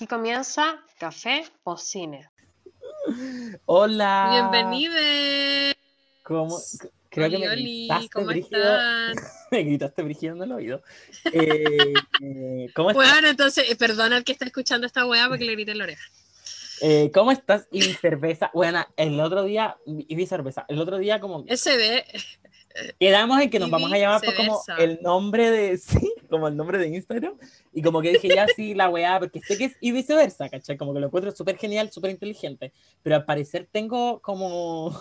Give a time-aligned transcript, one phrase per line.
[0.00, 2.30] Aquí comienza Café o Cine.
[3.66, 4.30] Hola.
[4.32, 4.94] Bienvenido.
[6.22, 6.58] ¿Cómo?
[7.10, 8.62] Creo Oli, que me oli, gritaste, ¿cómo brígido.
[8.62, 9.14] están?
[9.50, 10.82] me gritaste brígido en el oído.
[11.34, 11.92] Eh,
[12.22, 13.12] eh, ¿cómo, estás?
[13.12, 15.84] Bueno, entonces, eh, perdona al que está escuchando esta weá porque le grité en la
[15.84, 16.04] oreja.
[16.80, 17.68] Eh, ¿Cómo estás?
[17.70, 18.50] Y mi cerveza.
[18.54, 20.64] Bueno, el otro día, y mi cerveza.
[20.68, 22.06] El otro día, como SD,
[22.98, 26.48] quedamos en que nos y vamos a llamar por como el nombre de, sí, como
[26.48, 27.34] el nombre de Instagram.
[27.72, 30.76] Y como que dije ya sí, la weá, porque sé que es y viceversa, ¿cachai?
[30.76, 32.72] Como que lo encuentro súper genial, súper inteligente.
[33.02, 34.98] Pero al parecer tengo como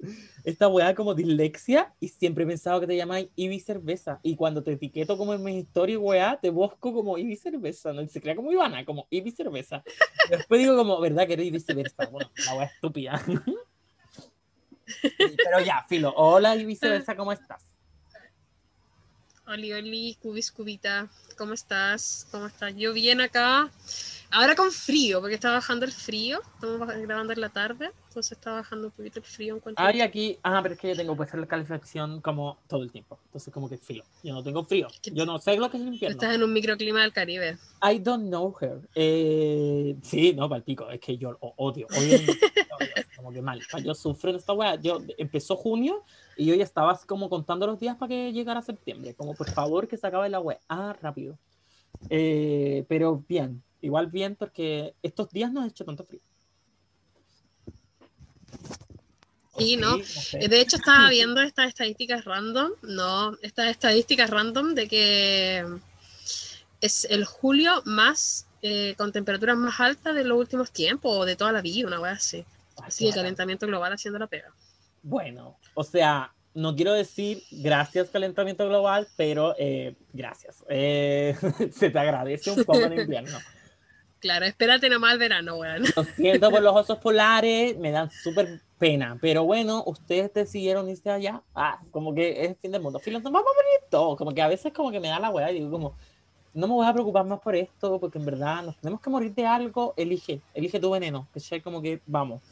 [0.44, 4.20] esta weá como dislexia y siempre he pensado que te llamáis Ibi Cerveza.
[4.22, 7.92] Y cuando te etiqueto como en mi historia, weá, te busco como Ibi Cerveza.
[7.92, 8.06] ¿no?
[8.06, 9.82] Se crea como Ivana, como Ibi Cerveza.
[10.30, 12.06] Después digo como, ¿verdad que eres viceversa?
[12.06, 13.20] Bueno, la weá estúpida.
[15.18, 16.12] Pero ya, filo.
[16.16, 17.64] Hola Ibi Cerveza, ¿cómo estás?
[19.46, 22.28] Oli, oli, cubis, cubita, ¿cómo estás?
[22.30, 22.74] ¿Cómo estás?
[22.76, 23.68] Yo bien acá,
[24.30, 28.52] ahora con frío, porque está bajando el frío, estamos grabando en la tarde, entonces está
[28.52, 30.96] bajando un poquito el frío en cuanto Ah, y aquí, ah, pero es que yo
[30.96, 33.18] tengo puesta la calefacción como todo el tiempo.
[33.26, 34.02] Entonces, como que frío.
[34.22, 34.88] Yo no tengo frío.
[35.12, 36.14] Yo no sé lo que es el invierno.
[36.14, 37.56] Estás en un microclima del Caribe.
[37.82, 38.80] I don't know her.
[38.94, 40.90] Eh, sí, no, para el pico.
[40.90, 41.86] Es que yo odio.
[41.96, 42.34] Odio, odio,
[43.16, 43.60] como que mal.
[43.84, 44.74] Yo sufro en esta wea.
[44.76, 46.04] Yo empezó junio
[46.36, 49.14] y yo ya estaba como contando los días para que llegara septiembre.
[49.14, 50.58] Como por favor que se acabe la wea.
[50.68, 51.38] Ah, rápido.
[52.08, 53.62] Eh, pero bien.
[53.82, 56.20] Igual bien porque estos días no ha hecho tanto frío.
[59.52, 59.96] ¿O Sí, ¿no?
[60.34, 65.64] Eh, De hecho, estaba viendo estas estadísticas random, no, estas estadísticas random de que
[66.80, 71.36] es el julio más eh, con temperaturas más altas de los últimos tiempos o de
[71.36, 72.44] toda la vida, una wea así.
[72.82, 74.52] Así el calentamiento global haciendo la pega.
[75.02, 80.64] Bueno, o sea, no quiero decir gracias calentamiento global, pero eh, gracias.
[80.68, 81.36] Eh,
[81.72, 83.38] se te agradece un poco en invierno.
[84.20, 85.82] Claro, espérate nomás el verano, weón.
[85.96, 91.10] Lo siento por los osos polares, me dan súper pena, pero bueno, ustedes decidieron irse
[91.10, 91.42] allá.
[91.54, 92.98] Ah, como que es el fin del mundo.
[92.98, 94.18] Filo, nos vamos a morir todos.
[94.18, 95.96] Como que a veces como que me da la weá y digo como,
[96.52, 99.34] no me voy a preocupar más por esto, porque en verdad nos tenemos que morir
[99.34, 102.42] de algo, elige, elige tu veneno, que como que vamos.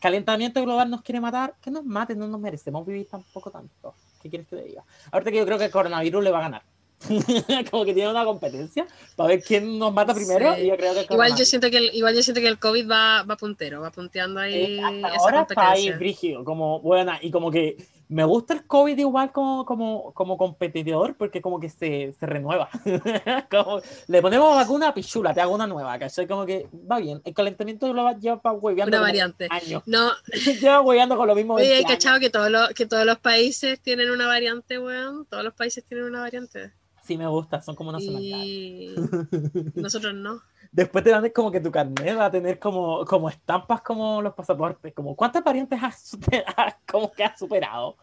[0.00, 3.94] Calentamiento global nos quiere matar, que nos mate, no nos merecemos vivir tampoco tanto.
[4.20, 4.84] ¿Qué quieres que te diga?
[5.12, 6.62] Ahorita que yo creo que el coronavirus le va a ganar.
[7.70, 10.62] como que tiene una competencia para ver quién nos mata primero Sí.
[10.62, 12.90] y yo creo que Igual yo siento que el, igual yo siento que el COVID
[12.90, 15.96] va, va puntero, va punteando ahí Eh, hasta esa ahora está ahí competencia.
[15.98, 17.76] brígido, como buena, y como que
[18.08, 22.68] me gusta el COVID igual como, como, como competidor porque como que se, se renueva.
[23.50, 26.26] como, le ponemos vacuna a pichula, te hago una nueva, ¿cachai?
[26.26, 27.22] Como que va bien.
[27.24, 29.46] El calentamiento global lleva hueveando Una variante.
[29.50, 29.82] años.
[29.86, 30.12] No,
[30.60, 31.54] lleva hueveando con lo mismo.
[31.54, 31.92] oye, 20 hay años.
[31.92, 35.24] cachado que todos los, que todos los países tienen una variante, weón.
[35.26, 36.72] Todos los países tienen una variante.
[37.04, 38.46] Sí me gusta, son como nacionalidades.
[38.46, 38.94] Y
[39.80, 40.40] nosotros no.
[40.72, 44.34] Después te dan como que tu carnet va a tener como, como estampas como los
[44.34, 47.96] pasaportes, como cuántas variantes has, superado, como que has superado.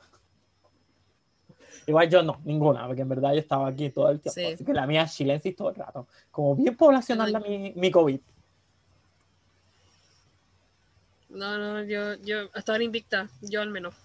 [1.87, 4.45] Igual yo no, ninguna, porque en verdad yo estaba aquí todo el tiempo, Sí.
[4.53, 6.07] así que la mía es chilensis todo el rato.
[6.29, 8.19] Como bien poblacional la mi, mi COVID.
[11.29, 13.95] No, no, yo, yo hasta ahora invicta, yo al menos.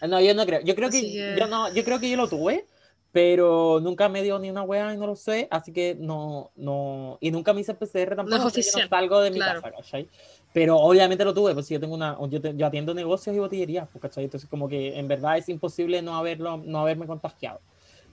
[0.00, 0.60] No, yo no creo.
[0.62, 2.66] Yo creo que- yo no, yo creo que yo lo tuve,
[3.16, 7.16] pero nunca me dio ni una wea y no lo sé, así que no, no,
[7.22, 9.62] y nunca me hice PCR tampoco, que oficial, no salgo de mi claro.
[9.62, 10.10] casa, ¿cachai?
[10.52, 13.88] Pero obviamente lo tuve, pues yo tengo una, yo, te- yo atiendo negocios y botillerías,
[13.88, 14.24] pues, ¿cachai?
[14.24, 17.62] Entonces como que en verdad es imposible no haberlo, no haberme contagiado.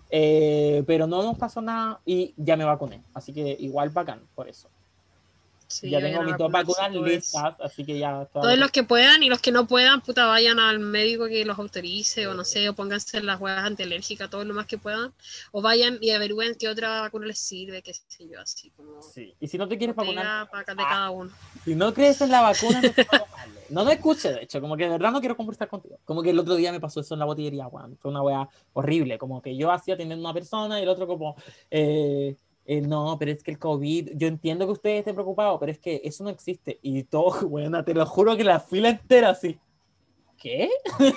[0.09, 4.47] Eh, pero no nos pasó nada y ya me vacuné, así que igual bacán por
[4.47, 4.69] eso.
[5.73, 9.29] Sí, ya tengo mis dos vacunas listas, así que ya Todos los que puedan y
[9.29, 12.75] los que no puedan, puta, vayan al médico que los autorice o no sé, o
[12.75, 15.11] pónganse las huevas antialérgicas, todo lo más que puedan.
[15.51, 19.01] O vayan y averigüen qué otra vacuna les sirve, qué sé yo, así como...
[19.01, 19.33] Sí.
[19.39, 21.31] Y si no te quieres vacunar, ah, cada uno.
[21.65, 23.07] Si no crees en la vacuna, no, te
[23.69, 25.97] no me escuches, de hecho, como que de verdad no quiero conversar contigo.
[26.05, 27.97] Como que el otro día me pasó eso en la botillería, weón.
[27.97, 31.07] Fue una weá horrible, como que yo hacía atendiendo a una persona y el otro
[31.07, 31.35] como,
[31.71, 35.71] eh, eh, no, pero es que el COVID, yo entiendo que ustedes estén preocupados, pero
[35.71, 36.79] es que eso no existe.
[36.81, 39.59] Y todo, weón, te lo juro que la fila entera así.
[40.37, 40.69] ¿Qué?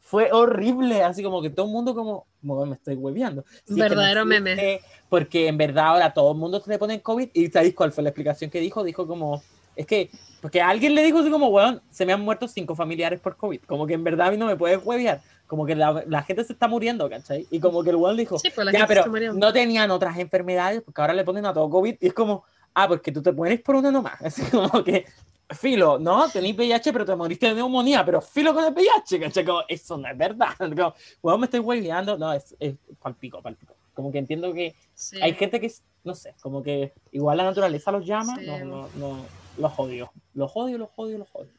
[0.00, 3.44] Fue horrible, así como que todo el mundo como, "Weón, me estoy hueveando.
[3.66, 4.52] No Verdadero meme.
[4.52, 7.92] existe, porque en verdad ahora todo el mundo se le pone COVID y ¿sabéis cuál
[7.92, 8.84] fue la explicación que dijo?
[8.84, 9.42] Dijo como,
[9.74, 10.10] es que,
[10.42, 13.60] porque alguien le dijo así como, weón, se me han muerto cinco familiares por COVID,
[13.62, 15.22] como que en verdad a mí no me puedes huevear,
[15.52, 17.46] como que la, la gente se está muriendo, ¿cachai?
[17.50, 19.04] Y como que el weón dijo, Sí, pues la ya, pero
[19.34, 22.88] no tenían otras enfermedades, porque ahora le ponen a todo COVID y es como, ah,
[22.88, 25.04] pues que tú te mueres por una nomás, así como que,
[25.50, 29.44] filo, no, tenés VIH, pero te moriste de neumonía, pero filo con el VIH, ¿cachai?
[29.44, 33.74] Como, eso no es verdad, como, weón, me estoy hueveando, no, es, es palpico, palpico.
[33.92, 35.20] Como que entiendo que Sí.
[35.20, 35.70] hay gente que
[36.02, 38.46] no sé, como que igual la naturaleza los llama, Sí.
[38.46, 39.18] no, no, no,
[39.58, 41.52] los odio, los odio, los odio, los odio.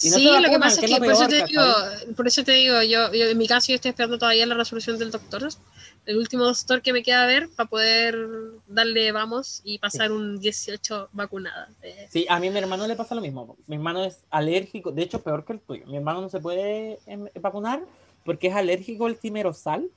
[0.00, 1.62] Y no sí, se lo que vacunan, pasa que es que por eso te digo,
[2.16, 4.98] por eso te digo, yo, yo en mi caso yo estoy esperando todavía la resolución
[4.98, 5.48] del doctor,
[6.06, 8.16] el último doctor que me queda a ver para poder
[8.66, 11.68] darle vamos y pasar un 18 vacunada.
[11.82, 13.56] Eh, Sí, a mí mi hermano le pasa lo mismo.
[13.66, 15.86] Mi hermano es alérgico, de hecho peor que el tuyo.
[15.86, 17.82] Mi hermano no se puede em, vacunar
[18.24, 19.90] porque es alérgico al timerosal.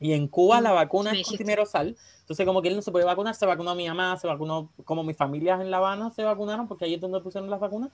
[0.00, 1.96] Y en Cuba la Mm, vacuna me es con timerosal.
[2.20, 5.04] Entonces como que él no se puede vacunar, se vacunó mi mamá, se vacunó como
[5.04, 7.90] mis familias en La Habana se vacunaron porque ahí es donde pusieron las vacunas.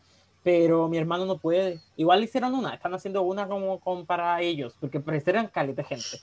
[0.48, 1.78] Pero mi hermano no puede.
[1.98, 6.16] Igual hicieron una, están haciendo una como, como para ellos, porque parecieran caleta gente.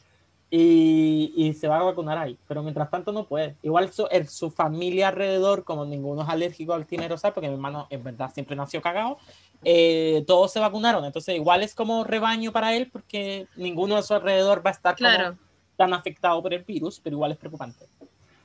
[0.50, 3.56] Y, y se va a vacunar ahí, pero mientras tanto no puede.
[3.62, 7.86] Igual su, el- su familia alrededor, como ninguno es alérgico al timerosal, porque mi hermano
[7.92, 9.20] en verdad siempre nació cagado,
[9.64, 11.06] eh, todos se vacunaron.
[11.06, 14.96] Entonces igual es como rebaño para él, porque ninguno de su alrededor va a estar
[14.98, 15.38] como claro,
[15.76, 17.86] tan afectado por el virus, pero igual es preocupante.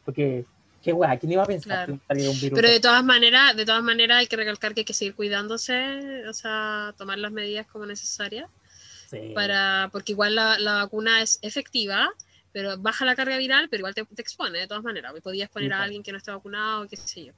[0.04, 0.44] Porque,
[0.82, 1.94] qué guay, ¿quién iba a pensar Claro.
[2.00, 2.56] que saliera un virus?
[2.58, 6.26] pero de todas maneras, de todas maneras hay que recalcar que hay que seguir cuidándose,
[6.28, 8.48] o sea, tomar las medidas como necesarias.
[9.10, 9.32] Sí.
[9.34, 12.08] para porque igual la, la vacuna es efectiva,
[12.52, 15.12] pero baja la carga viral, pero igual te, te expone de todas maneras.
[15.22, 17.32] Podías exponer Sí, a alguien que no esté vacunado, qué sé yo.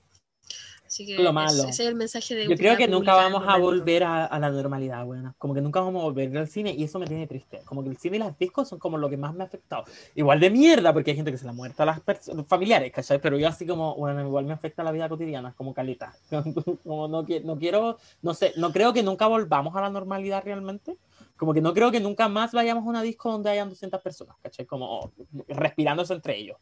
[0.93, 1.63] Así que Lo malo.
[1.63, 4.51] ese es el mensaje de Yo creo que nunca vamos a volver a, a la
[4.51, 5.35] normalidad, buena.
[5.39, 7.63] Como que nunca vamos a volver al cine y eso me tiene triste.
[7.65, 9.85] Como que el cine y las discos son como lo que más me ha afectado.
[10.15, 12.93] Igual de mierda, porque hay gente que se la ha muerto a las personas familiares,
[12.93, 13.19] ¿cachai?
[13.23, 16.15] Pero yo así como, bueno, igual me afecta la vida cotidiana, como calita.
[16.85, 20.99] Como no, no quiero, no sé, no creo que nunca volvamos a la normalidad realmente.
[21.39, 24.37] Como que no creo que nunca más vayamos a una disco donde hayan 200 personas,
[24.43, 24.67] ¿cachai?
[24.67, 25.11] Como
[25.49, 26.59] respirándose entre ellos.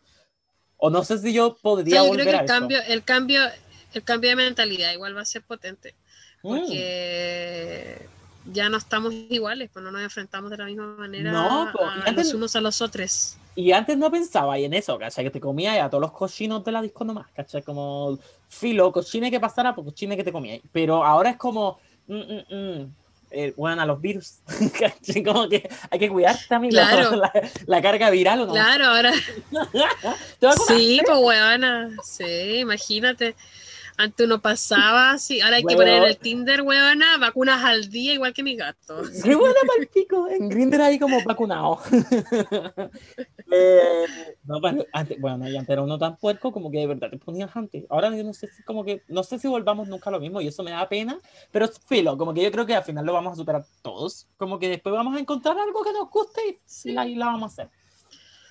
[0.77, 2.55] O no sé si yo O podría sea, yo volver creo que a el eso.
[2.55, 3.41] cambio, el cambio,
[3.95, 5.95] el cambio de mentalidad igual va a ser potente,
[6.43, 6.49] Mm.
[6.57, 8.09] porque
[8.53, 11.97] ya no estamos iguales, pues no nos enfrentamos de la misma manera No, pues, a,
[11.99, 13.37] y antes- los unos a los otros.
[13.57, 15.25] Y antes no pensaba ahí en eso, ¿cachai?
[15.25, 17.63] Que te comía a todos los cochinos de la disco nomás, ¿cachai?
[17.63, 20.59] Como filo, cochine que pasara, pues cochine que te comía.
[20.73, 22.95] Pero ahora es como, mm, mm, mm,
[23.33, 24.37] eh, bueno, a los virus.
[25.25, 26.73] Como que hay que cuidarse, amigo.
[26.73, 27.11] Claro.
[27.17, 27.33] La,
[27.67, 28.53] la carga viral o no.
[28.53, 29.13] Claro, ahora
[30.69, 33.35] sí, pues weona, sí, imagínate.
[34.03, 35.79] Antes uno pasaba así, ahora hay que Weón.
[35.81, 39.03] poner el Tinder, weona, vacunas al día igual que mi gato.
[39.23, 39.55] Qué buena
[39.93, 40.27] pico.
[40.29, 41.81] En Grindr ahí como vacunado.
[43.53, 44.07] Eh,
[44.45, 47.19] no, pero antes, bueno, y antes era uno tan puerco como que de verdad te
[47.19, 47.85] ponías antes.
[47.91, 50.41] Ahora yo no sé si como que, no sé si volvamos nunca a lo mismo
[50.41, 51.19] y eso me da pena,
[51.51, 54.29] pero filo, como que yo creo que al final lo vamos a superar todos.
[54.37, 56.91] Como que después vamos a encontrar algo que nos guste y, Sí.
[56.91, 57.71] y la, y la vamos a hacer.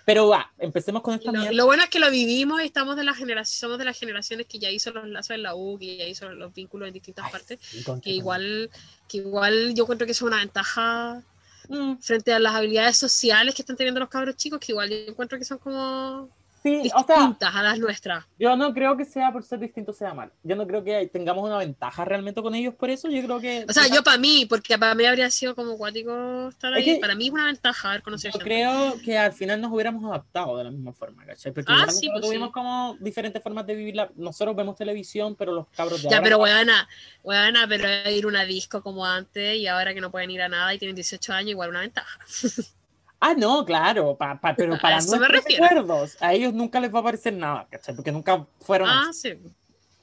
[0.10, 3.04] Pero va, empecemos con esta Lo, lo bueno es que lo vivimos y estamos de
[3.04, 5.98] la generación, somos de las generaciones que ya hizo los lazos en la U, que
[5.98, 7.60] ya hizo los vínculos en distintas Ay, partes,
[8.02, 8.72] que igual,
[9.08, 11.22] que igual yo encuentro que eso es una ventaja.
[11.68, 14.96] Mm, frente a las habilidades sociales que están teniendo los cabros chicos, que igual yo
[14.96, 16.28] encuentro que son como
[16.62, 18.26] Sí, o sea, distintas a las nuestras.
[18.38, 20.32] yo no creo que sea por ser distinto sea mal.
[20.44, 23.10] Yo no creo que tengamos una ventaja realmente con ellos por eso.
[23.10, 23.66] Yo creo que.
[23.70, 26.86] O sea, yo para mí, porque para mí habría sido como cuático estar Es ahí,
[26.96, 28.46] que- para mí es una ventaja haber conocido Yo gente.
[28.46, 31.52] creo que al final nos hubiéramos adaptado de la misma forma, ¿cachai?
[31.54, 32.54] Porque Ah, sí, pues tuvimos sí.
[32.54, 33.96] como diferentes formas de vivir.
[33.96, 34.10] La...
[34.16, 36.44] Nosotros vemos televisión, pero los cabros de Ya, ahora pero no.
[36.44, 36.88] weona,
[37.24, 40.50] weona, pero ir a una disco como antes y ahora que no pueden ir a
[40.50, 42.20] nada y tienen 18 años, igual una ventaja.
[43.20, 45.30] Ah, no, claro, pa- pa- pero para refiero.
[45.66, 47.96] recuerdos, a ellos nunca les va a parecer nada, ¿cachai?
[47.96, 49.32] Porque nunca fueron Ah, así.
[49.32, 49.38] sí.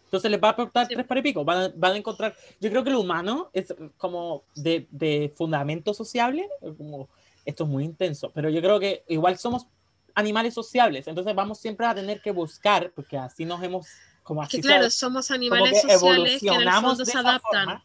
[0.04, 0.94] Entonces les va a aportar Sí.
[0.94, 1.44] tres para y pico.
[1.44, 2.34] Van a, van a encontrar.
[2.60, 6.48] Yo creo que lo humano es como de, de fundamento sociable.
[6.78, 7.08] Como,
[7.44, 9.66] esto es muy intenso, pero yo creo que igual somos
[10.14, 11.06] animales sociables.
[11.08, 13.86] Entonces vamos siempre a tener que buscar, porque así nos hemos.
[14.22, 17.84] Como Es que así claro, somos animales sociales que en el fondo se adaptan, forma.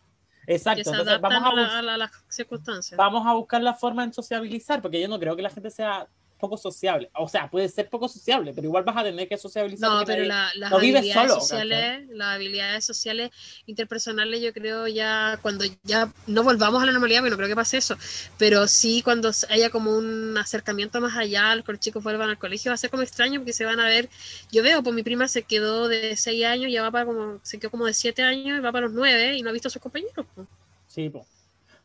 [0.56, 2.98] Exacto, que se entonces vamos a, la- a la- las circunstancias.
[2.98, 6.08] vamos a buscar la forma en sociabilizar, porque yo no creo que la gente sea
[6.42, 7.10] poco sociable.
[7.16, 9.90] O sea, puede ser poco sociable, pero igual vas a tener que sociabilizar.
[9.90, 13.30] No, pero la- las no habilidades solo, sociales, las habilidades sociales
[13.68, 17.56] interpersonales, yo creo ya cuando ya no volvamos a la normalidad, porque no creo que
[17.56, 17.96] pase eso,
[18.38, 22.76] pero sí cuando haya como un acercamiento más allá, los chicos vuelvan al colegio, va
[22.76, 24.10] a ser como extraño porque se van a ver,
[24.52, 27.60] yo veo, pues mi prima se quedó de 6 años, ya va para como, se
[27.60, 29.72] quedó como de 7 años, y va para los 9 y no ha visto a
[29.72, 30.26] sus compañeros.
[30.36, 30.48] pues.
[30.88, 31.26] Sí, po.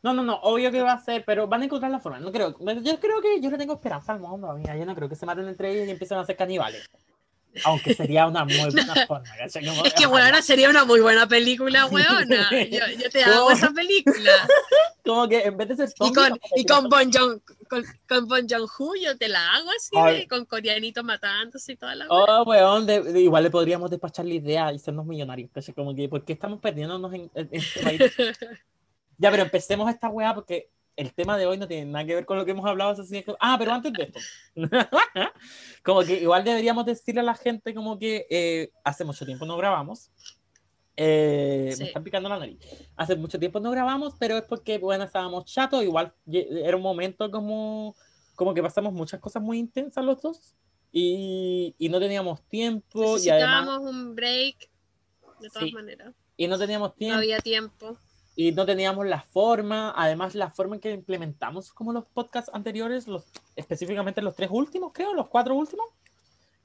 [0.03, 2.21] No, no, no, obvio que va a ser, pero van a encontrar la forma.
[2.21, 4.57] No creo, yo creo que yo le tengo esperanza al mundo.
[4.59, 6.89] Yo no creo que se maten entre ellos y empiecen a ser caníbales.
[7.65, 9.31] Aunque sería una muy buena forma.
[9.39, 9.65] ¿cachai?
[9.67, 12.51] Como- Es que bueno, sería una muy buena película, weona.
[12.71, 14.31] Yo, yo te hago esa película.
[15.05, 18.29] Como que en vez de ser Y zombies, con, y con Bon Jong, con, con
[18.29, 22.43] Bon Joon-ho yo te la hago así, de- con coreanitos matándose y toda la Oh,
[22.45, 25.49] weón, de- de- igual le podríamos despachar la idea y sernos millonarios.
[25.55, 25.75] ¿cachai?
[25.75, 28.01] Como que, ¿por qué estamos perdiéndonos en, en este país?
[29.19, 32.25] Ya, pero empecemos esta weá porque el tema de hoy no tiene nada que ver
[32.27, 32.91] con lo que hemos hablado.
[32.91, 34.21] Así que, ah, pero antes de esto,
[35.83, 39.57] como que igual deberíamos decirle a la gente como que eh, hace mucho tiempo no
[39.57, 40.11] grabamos.
[40.97, 41.83] Eh, Sí.
[41.83, 42.59] Me están picando la nariz.
[42.97, 45.83] Hace mucho tiempo no grabamos, pero es porque, bueno, estábamos chatos.
[45.83, 47.95] Igual era un momento como,
[48.35, 50.55] como que pasamos muchas cosas muy intensas los dos
[50.93, 54.71] y, y no teníamos tiempo y además Necesitábamos un break,
[55.41, 55.73] de todas Sí.
[55.75, 56.15] maneras.
[56.39, 57.99] y no teníamos No tiempo había tiempo.
[58.37, 63.09] Y no teníamos la forma, además la forma en que implementamos como los podcasts anteriores,
[63.09, 63.25] los,
[63.57, 65.87] específicamente los tres últimos, creo, los cuatro últimos,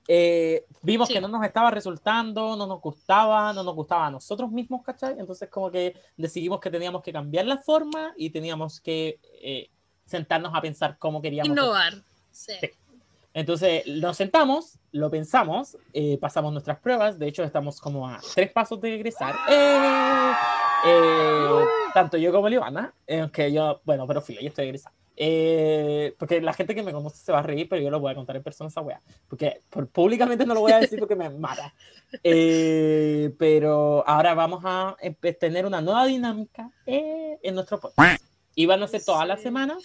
[0.07, 1.13] eh, vimos Sí.
[1.13, 5.15] que no nos estaba resultando, no nos gustaba, no nos gustaba a nosotros mismos, ¿cachai?
[5.17, 9.69] Entonces como que decidimos que teníamos que cambiar la forma y teníamos que eh,
[10.05, 11.49] sentarnos a pensar cómo queríamos.
[11.49, 11.93] Innovar.
[12.31, 12.53] Sí.
[12.59, 12.69] Sí.
[13.33, 18.51] Entonces nos sentamos, lo pensamos, eh, pasamos nuestras pruebas, de hecho estamos como a tres
[18.51, 19.35] pasos de egresar.
[19.49, 20.31] ¡Eh!
[20.85, 24.97] Eh, tanto yo como Livana, eh, aunque yo, bueno, pero filo, yo estoy egresando.
[25.23, 28.11] Eh, porque la gente que me conoce se va a reír, pero yo lo voy
[28.11, 29.01] a contar en persona esa wea.
[29.27, 31.73] Porque por- públicamente no lo voy a decir porque me mata.
[32.23, 34.95] Eh, pero ahora vamos a
[35.39, 37.99] tener una nueva dinámica eh, en nuestro podcast.
[38.55, 39.83] Y van a ser todas las semanas.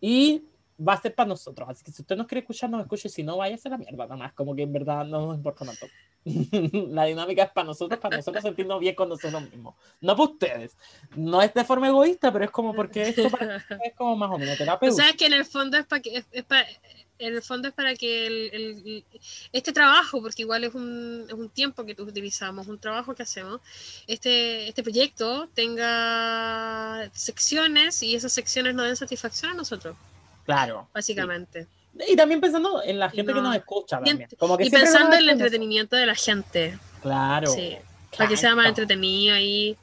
[0.00, 0.44] Y
[0.86, 1.68] va a ser para nosotros.
[1.70, 3.08] Así que si usted nos quiere escuchar, nos escuche.
[3.08, 4.32] Si no, váyase a la mierda, nada más.
[4.34, 5.86] Como que en verdad no nos importa tanto.
[6.90, 9.74] la dinámica es para nosotros, para nosotros sentirnos bien con nosotros mismos.
[10.00, 10.76] No para ustedes.
[11.16, 14.30] No es de forma egoísta, pero es como porque esto para nosotros es como más
[14.30, 15.02] o menos O terapéutico.
[15.02, 16.64] sea, que en el fondo es para que es, es pa-
[17.18, 19.04] en el fondo es para que el, el-
[19.52, 23.60] este trabajo, porque igual es un, es un tiempo que utilizamos, un trabajo que hacemos,
[24.08, 29.96] este, este proyecto tenga secciones y esas secciones nos den satisfacción a nosotros,
[30.44, 30.88] Claro.
[30.92, 31.66] básicamente.
[32.08, 33.48] Y también pensando en la gente que No.
[33.48, 34.28] nos escucha Y también.
[34.38, 35.32] Como que Y pensando en el hacer eso.
[35.32, 37.48] entretenimiento de la gente, Claro.
[37.52, 37.76] sí,
[38.16, 39.76] para que sea más entretenido ahí.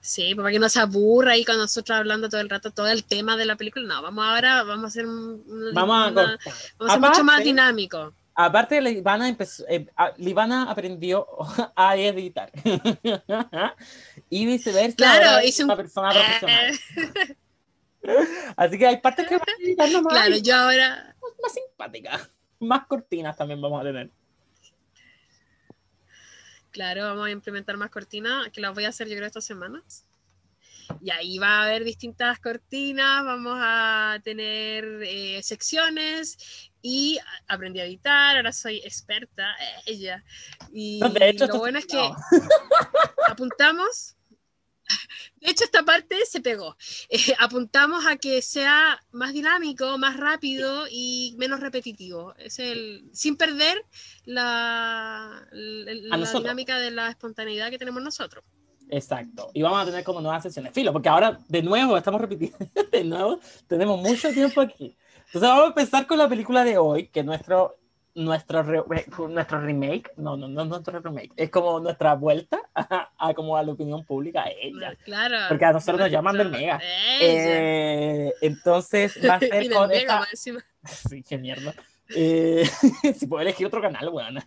[0.00, 2.86] Sí, pues para que no se aburra ahí con nosotros hablando todo el rato, todo
[2.88, 3.86] el tema de la película.
[3.86, 6.38] No, vamos ahora, vamos a hacer un- una- Vamos a una-
[6.78, 8.12] vamos a ser mucho más dinámico.
[8.38, 9.86] Aparte, Livana, empezó, eh,
[10.18, 11.26] Livana aprendió
[11.74, 12.50] a editar.
[14.30, 14.96] y viceversa.
[14.96, 16.10] Claro, hice un- una persona
[16.40, 16.78] profesional.
[18.56, 22.30] Así que hay partes que van a editar nomás Claro, yo ahora, más simpáticas.
[22.58, 24.10] Más cortinas también vamos a tener.
[26.70, 30.04] claro, vamos a implementar más cortinas, que las voy a hacer yo creo estas semanas.
[31.00, 37.84] Y ahí va a haber distintas cortinas, vamos a tener eh, secciones y aprendí a
[37.84, 40.24] editar, ahora soy experta, eh, ella.
[40.72, 42.16] Y No, de hecho, lo bueno es que no.
[43.28, 44.15] apuntamos.
[45.40, 46.76] De hecho, esta parte se pegó.
[47.08, 52.34] Eh, apuntamos a que sea más dinámico, más rápido y menos repetitivo.
[52.36, 53.84] Es el, sin perder
[54.24, 58.44] la, la- dinámica de la espontaneidad que tenemos nosotros.
[58.88, 59.50] Exacto.
[59.52, 60.72] Y vamos a tener como nuevas sesiones.
[60.72, 62.58] Filo, porque ahora de nuevo estamos repitiendo.
[62.92, 64.96] De nuevo, tenemos mucho tiempo aquí.
[65.26, 67.76] Entonces vamos a empezar con la película de hoy, que es nuestro,
[68.16, 68.82] nuestro, re-
[69.28, 70.10] nuestro remake.
[70.16, 71.32] No, no, no es nuestro remake.
[71.36, 74.96] Es como nuestra vuelta a, a como a la opinión pública a ella.
[75.04, 75.36] Claro.
[75.48, 76.80] Porque a nosotros nos llaman del Mega.
[77.20, 80.64] Eh, entonces va a ser y con Mega esta...
[81.08, 81.74] Sí, qué mierda.
[82.14, 82.64] Eh,
[83.16, 84.38] si puedo elegir otro canal, weón.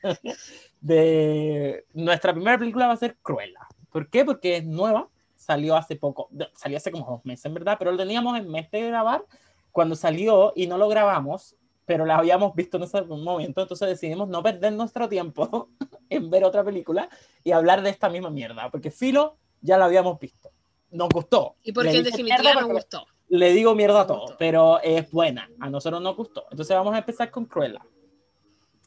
[0.79, 3.59] De nuestra primera película va a ser Cruella.
[3.91, 4.23] ¿Por qué?
[4.25, 5.07] Porque es nueva.
[5.35, 8.69] Salió hace poco, salió hace como dos meses, en verdad, pero lo teníamos en mes
[8.69, 9.23] de grabar
[9.71, 11.55] cuando salió y no lo grabamos,
[11.89, 15.69] pero la habíamos visto en ese momento, entonces decidimos no perder nuestro tiempo
[16.09, 17.09] en ver otra película
[17.43, 20.51] y hablar de esta misma mierda, porque Filo ya la habíamos visto.
[20.91, 21.55] Nos gustó.
[21.63, 23.07] Y porque en definitiva nos gustó.
[23.29, 25.49] le digo mierda a todo, pero es buena.
[25.59, 26.45] A nosotros nos gustó.
[26.51, 27.81] Entonces vamos a empezar con Cruella.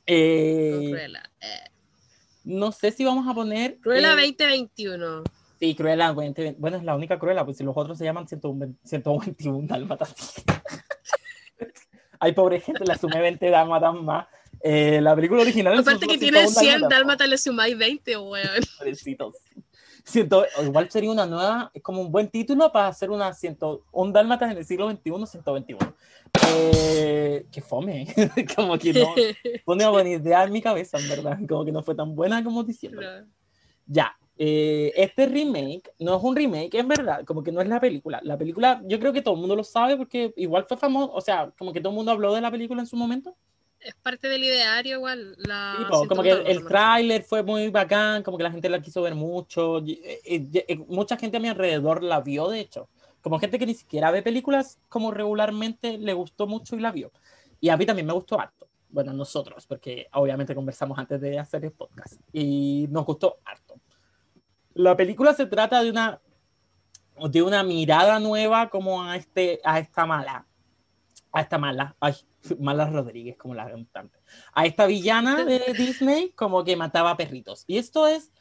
[0.07, 1.23] Eh, con Cruella.
[1.41, 1.71] Eh,
[2.45, 3.81] no sé si vamos a poner.
[3.81, 5.25] Cruella eh, 2021.
[5.59, 6.55] Sí, Cruella 20.
[6.57, 10.35] Bueno, es la única Cruella, pues si los otros se llaman 120 121 dálmatas.
[12.23, 14.29] Ay, pobre gente, le sumé 20 dálmatas más.
[14.61, 15.76] Eh, la película original.
[15.76, 18.47] Aparte que tiene 101 100 dálmatas, dálmatas, le sumáis 20, weón.
[18.79, 19.35] pobrecitos.
[20.05, 24.52] Siento, igual sería una nueva, es como un buen título para hacer una 101 dálmatas
[24.52, 25.95] en el siglo XXI, 121.
[26.55, 28.07] Eh, que fome,
[28.57, 29.14] como que no
[29.64, 32.45] pone una buena idea en mi cabeza, en verdad, como que no fue tan buena
[32.45, 33.02] como diciendo.
[33.87, 37.79] Ya, eh, este remake no es un remake, en verdad, como que no es la
[37.79, 38.19] película.
[38.25, 41.21] La película, yo creo que todo el mundo lo sabe porque igual fue famoso, o
[41.21, 43.37] sea, como que todo el mundo habló de la película en su momento.
[43.79, 45.37] es parte del ideario igual.
[45.39, 48.51] La Sí, po, como que el, 101 el tráiler fue muy bacán, como que la
[48.51, 49.79] gente la quiso ver mucho.
[49.85, 52.89] y- eh, eh, eh, mucha gente a mi alrededor la vio, de hecho.
[53.21, 57.13] Como gente que ni siquiera ve películas como regularmente le gustó mucho y la vio.
[57.61, 58.67] Y a mí también me gustó harto.
[58.89, 62.21] Bueno, nosotros, porque obviamente conversamos antes de hacer el podcast.
[62.33, 63.77] Y nos gustó harto.
[64.75, 66.21] La película se trata de una
[67.29, 70.47] de una mirada nueva como a, este, a esta mala,
[71.33, 72.14] a esta mala, ay,
[72.59, 74.19] Mala Rodríguez como la cantante,
[74.52, 77.64] a esta villana de Disney como que mataba perritos.
[77.67, 78.33] Y esto es,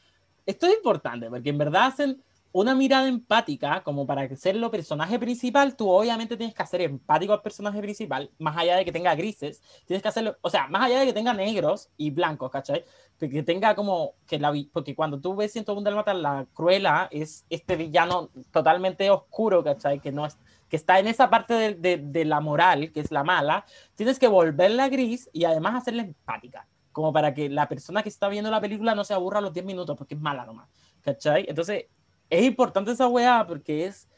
[0.46, 2.24] esto es importante porque en verdad hacen
[2.54, 7.34] una mirada empática, como para ser lo personaje principal, tú obviamente tienes que hacer empático
[7.34, 10.84] al personaje principal, más allá de que tenga grises, tienes que hacerlo, o sea, más
[10.84, 12.84] allá de que tenga negros y blancos, ¿cachai?
[13.18, 17.76] Que tenga como, que la, porque cuando tú ves 101 Dalmatas, la Cruela es este
[17.76, 20.00] villano totalmente oscuro, ¿cachai?
[20.00, 23.12] Que no es, que está en esa parte de, de, de la moral, que es
[23.12, 23.66] la mala,
[23.96, 28.28] tienes que volverla gris y además hacerla empática, como para que la persona que está
[28.28, 30.68] viendo la película no se aburra los 10 minutos, porque es mala nomás,
[31.02, 31.46] ¿cachai?
[31.48, 31.86] Entonces,
[32.32, 34.10] es importante esa weá porque es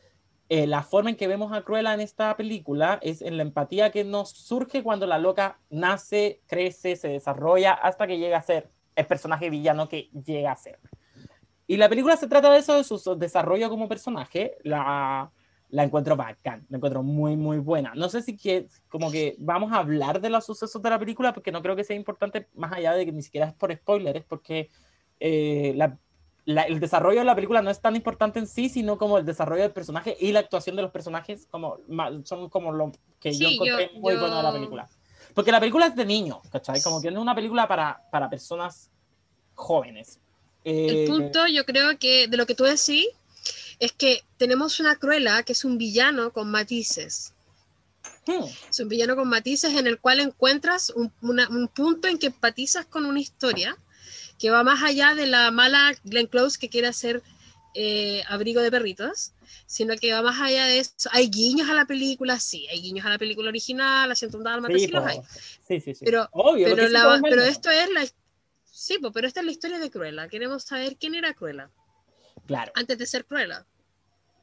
[0.48, 3.92] eh, la forma en que vemos a Cruella en esta película, es en la empatía
[3.92, 8.70] que nos surge cuando la loca nace, crece, se desarrolla hasta que llega a ser
[8.96, 10.80] el personaje villano que llega a ser.
[11.66, 14.58] Y la película se trata de eso, de su desarrollo como personaje.
[14.64, 15.32] La,
[15.70, 17.94] la encuentro bacán, la encuentro muy, muy buena.
[17.96, 21.34] No sé si que, como que vamos a hablar de los sucesos de la película,
[21.34, 24.24] porque no creo que sea importante, más allá de que ni siquiera es por spoilers,
[24.26, 24.70] porque
[25.20, 25.98] eh, la,
[26.46, 29.62] el desarrollo de la película no es tan importante en sí, sino como el desarrollo
[29.62, 31.80] del personaje y la actuación de los personajes como,
[32.26, 34.90] son como lo que yo encontré muy bueno de la película.
[35.34, 36.82] Porque la película es de niños, ¿cachai?
[36.82, 38.90] Como que no es una película para, para personas
[39.56, 40.20] jóvenes.
[40.64, 43.08] el eh, punto, yo creo que de lo que tú decís,
[43.80, 47.34] es que tenemos una Cruella que es un villano con matices.
[48.28, 48.44] Hmm.
[48.70, 52.86] Es un villano con matices en el cual encuentras un, un punto en que empatizas
[52.86, 53.78] con una historia
[54.40, 57.22] que va más allá de la mala Glenn Close que quiere hacer
[57.76, 59.34] eh, abrigo de perritos,
[59.66, 61.10] sino que va más allá de eso.
[61.12, 64.80] Hay guiños a la película, sí, hay guiños a la película original, a Ciento sí,
[64.80, 65.20] sí los hay.
[65.68, 66.06] Sí, sí, sí.
[66.06, 68.06] Pero, pero, la, pero esto es la...
[68.64, 70.28] Sí, pero esta es la historia de Cruella.
[70.28, 71.70] Queremos saber quién era Cruella.
[72.46, 72.72] Claro.
[72.76, 73.66] Antes de ser Cruella.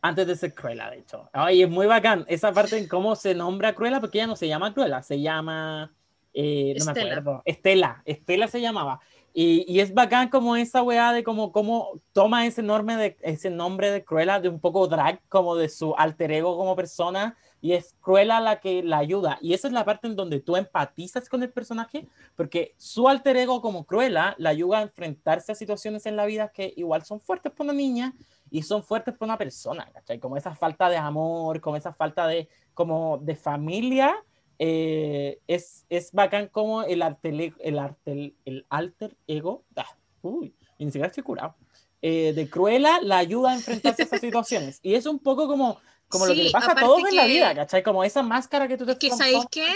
[0.03, 1.29] Antes de ser Cruella, de hecho.
[1.33, 4.49] Ay, es muy bacán esa parte en cómo se nombra Cruella, porque ella no se
[4.49, 5.93] llama Cruella, se llama...
[6.33, 7.43] Eh, no me acuerdo.
[7.45, 8.03] Estela.
[8.05, 9.01] Estela se llamaba.
[9.33, 13.91] Y, es bacán como esa weá de como, como toma ese, enorme de, ese nombre
[13.91, 17.95] de Cruella, de un poco drag, como de su alter ego como persona, y es
[18.01, 19.39] Cruella la que la ayuda.
[19.41, 23.37] Y esa es la parte en donde tú empatizas con el personaje, porque su alter
[23.37, 27.21] ego como Cruella la ayuda a enfrentarse a situaciones en la vida que igual son
[27.21, 28.15] fuertes para una niña
[28.51, 30.19] y son fuertes para una persona, ¿cachai?
[30.19, 34.17] Como esa falta de amor, como esa falta de, como de familia
[34.63, 39.87] eh, es, es bacán como el, arte, el, arte, el alter ego, ah,
[40.21, 41.55] uy, ni siquiera estoy curado,
[42.03, 44.79] eh, de Cruella la ayuda a enfrentarse a esas situaciones.
[44.83, 47.55] Y es un poco como, como lo que le pasa a todos en la vida,
[47.55, 47.83] ¿cachai?
[47.83, 49.67] Como esa máscara que tú te que sabéis que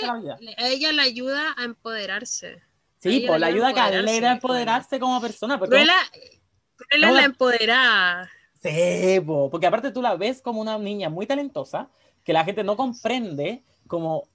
[0.58, 2.60] ella la ayuda a empoderarse.
[2.98, 5.58] Sí, pues la ayuda a Calera a empoderarse como persona.
[5.58, 5.96] Cruella,
[6.76, 8.30] Cruella la empodera.
[8.62, 11.88] Sí, porque aparte tú la ves como una niña muy talentosa
[12.22, 14.28] que la gente no comprende como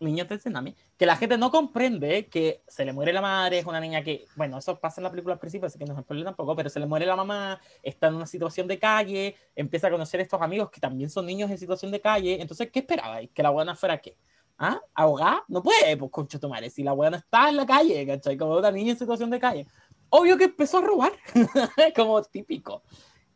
[0.00, 3.66] niños del tsunami, que la gente no comprende que se le muere la madre, es
[3.66, 6.00] una niña que, bueno, eso pasa en la película al principio, así que no es
[6.00, 9.88] spoiler tampoco, pero se le muere la mamá, está en una situación de calle, empieza
[9.88, 12.80] a conocer a estos amigos que también son niños en situación de calle, entonces, ¿qué
[12.80, 13.30] esperabais?
[13.32, 14.16] ¿Que la buena fuera qué?
[14.58, 14.80] ¿Ah?
[14.94, 15.44] ¿Ahogada?
[15.48, 18.36] No puede, pues, concho tu madre, si la buena está en la calle, ¿cachai?
[18.36, 19.66] Como una niña en situación de calle.
[20.10, 21.12] Obvio que empezó a robar,
[21.96, 22.82] como típico.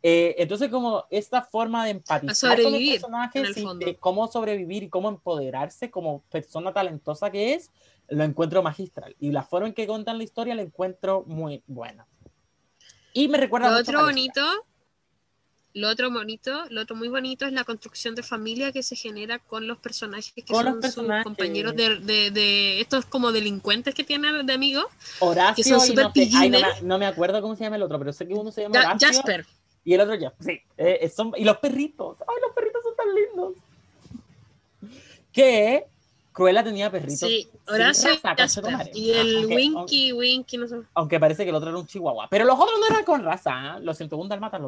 [0.03, 5.09] Eh, entonces, como esta forma de empatizar con los personajes de cómo sobrevivir y cómo
[5.09, 7.71] empoderarse como persona talentosa que es,
[8.09, 9.17] lo encuentro magistral.
[9.19, 12.07] Y la forma en que cuentan la historia la encuentro muy buena.
[13.13, 14.43] Y me recuerda lo otro bonito,
[15.75, 19.41] lo otro bonito, lo otro muy bonito es la construcción de familia que se genera
[19.41, 21.99] con los personajes que son sus compañeros de,
[22.31, 24.87] de, estos como delincuentes que tienen de amigos.
[25.19, 26.11] Horacio, que son super
[26.51, 28.79] no, no, me acuerdo cómo se llama el otro, pero sé que uno se llama
[28.79, 29.09] Horacio.
[29.09, 29.47] Jasper.
[29.89, 30.61] Y el otro ya, sí.
[30.77, 32.19] Eh, son, y los perritos.
[32.21, 33.55] Ay, los perritos son tan lindos.
[35.33, 35.87] Que
[36.31, 37.27] Cruella tenía perritos.
[37.27, 38.11] Sí, Horacio
[38.93, 40.77] y el Winky, Winky, no sé.
[40.93, 42.29] Aunque parece que el otro era un chihuahua.
[42.29, 43.79] Pero los otros no eran con raza.
[43.79, 43.81] ¿eh?
[43.81, 44.61] Los 101 Dalmatas.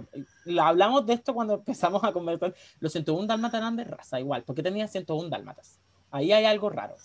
[0.46, 2.54] Lo, hablamos de esto cuando empezamos a conversar.
[2.78, 4.42] Los 101 Dalmatas eran de raza igual.
[4.44, 5.76] Porque tenía 101 Dalmatas.
[6.10, 6.96] Ahí hay algo raro.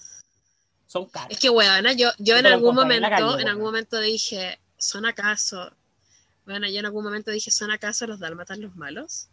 [0.87, 1.31] Son caros.
[1.31, 5.69] Es que, weón, yo, yo en algún momento, en algún momento dije, ¿son acaso
[6.45, 9.29] bueno, yo en algún momento dije, ¿son acaso los dálmatas los malos?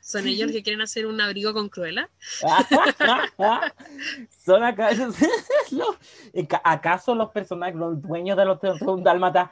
[0.00, 2.08] ¿Son ellos los que quieren hacer un abrigo con Cruella?
[4.44, 5.08] ¿Son acaso,
[6.64, 8.58] acaso los personajes, los dueños de los
[9.02, 9.50] dálmatas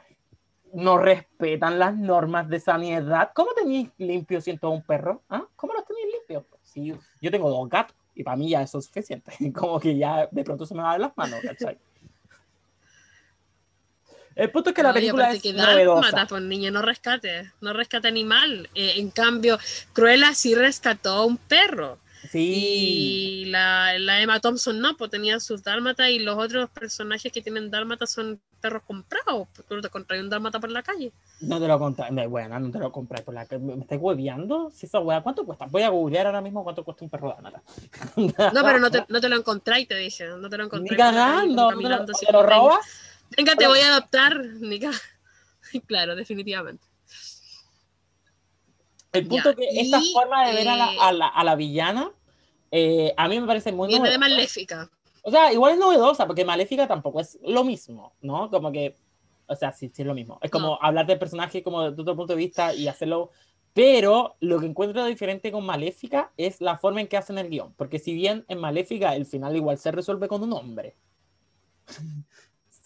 [0.73, 3.31] no respetan las normas de sanidad?
[3.35, 5.21] ¿Cómo tenéis limpio un perro?
[5.29, 5.45] ¿Ah?
[5.55, 6.45] ¿Cómo los tenéis limpios?
[6.63, 9.31] Sí, yo tengo dos gatos y para mí ya eso es suficiente.
[9.53, 11.77] Como que ya de pronto se me va de las manos, ¿cachai?
[14.37, 16.11] El punto es que la No, película es que novedosa.
[16.11, 18.69] Dálmata, niño, no rescate, no rescate animal.
[18.75, 19.57] Eh, en cambio,
[19.93, 21.97] Cruella sí rescató a un perro.
[22.31, 22.53] Sí.
[23.43, 27.41] Y la, la Emma Thompson no, pues tenía sus dálmatas y los otros personajes que
[27.41, 29.47] tienen dálmatas son perros comprados.
[29.55, 31.11] Pues tú no te compras un dálmata por la calle.
[31.41, 34.69] No te lo compras, bueno, no te lo compras por la que me estás hueveando.
[34.71, 35.65] Si esa hueá, ¿cuánto cuesta?
[35.65, 37.63] Voy a googlear ahora mismo cuánto cuesta un perro nada.
[38.15, 40.27] No, pero no te, no te lo encontráis, te dije.
[40.27, 43.06] No te lo Ni la calle, cagando, ¿no te lo, te robas.
[43.35, 44.91] Venga, te voy a adoptar, Nica.
[45.85, 46.81] Claro, definitivamente.
[49.11, 51.55] El punto Ya, que esta forma de ver a la, eh, a la, a la
[51.55, 52.11] villana,
[52.71, 54.17] eh, a mí me parece muy Viene de.
[54.17, 54.89] Maléfica.
[55.23, 58.49] O sea, igual es novedosa, porque Maléfica tampoco es lo mismo, ¿no?
[58.49, 58.95] Como que,
[59.47, 60.39] o sea, sí, sí es lo mismo.
[60.41, 60.79] Es como No.
[60.81, 63.31] hablar del personaje como de otro punto de vista y hacerlo.
[63.73, 67.73] Pero lo que encuentro diferente con Maléfica es la forma en que hacen el guion.
[67.73, 70.95] Porque si bien en Maléfica el final igual se resuelve con un hombre.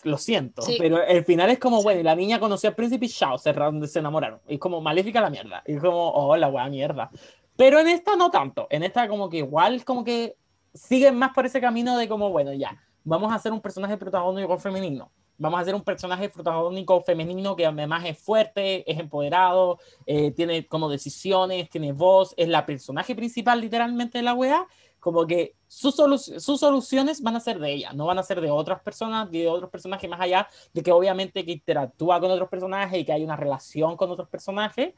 [0.03, 0.77] Lo siento, Sí.
[0.79, 3.53] pero el final es como, bueno, y la niña conoció al príncipe y chao, se,
[3.87, 4.39] se enamoraron.
[4.47, 5.63] Y como Maléfica la mierda.
[5.67, 7.09] Y como, oh, la wea mierda.
[7.55, 8.67] Pero en esta no tanto.
[8.69, 10.35] En esta como que igual como que
[10.73, 14.57] siguen más por ese camino de como, bueno, ya, vamos a hacer un personaje protagónico
[14.57, 15.11] femenino.
[15.37, 20.67] Vamos a hacer un personaje protagónico femenino que además es fuerte, es empoderado, eh, tiene
[20.67, 24.67] como decisiones, tiene voz, es la personaje principal literalmente de la wea.
[25.01, 28.39] Como que sus, solu- sus soluciones van a ser de ella, no van a ser
[28.39, 32.47] de otras personas, de otros personajes más allá, de que obviamente que interactúa con otros
[32.47, 34.93] personajes y que hay una relación con otros personajes.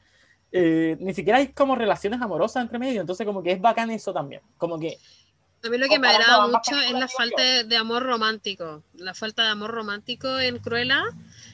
[0.52, 4.12] Eh, ni siquiera hay como relaciones amorosas entre medio, entonces como que es bacán eso
[4.12, 4.40] también.
[4.56, 4.98] Como que
[5.64, 8.82] A mí lo que me agrada mucho es la falta de, de amor romántico.
[8.94, 11.02] La falta de amor romántico en Cruella.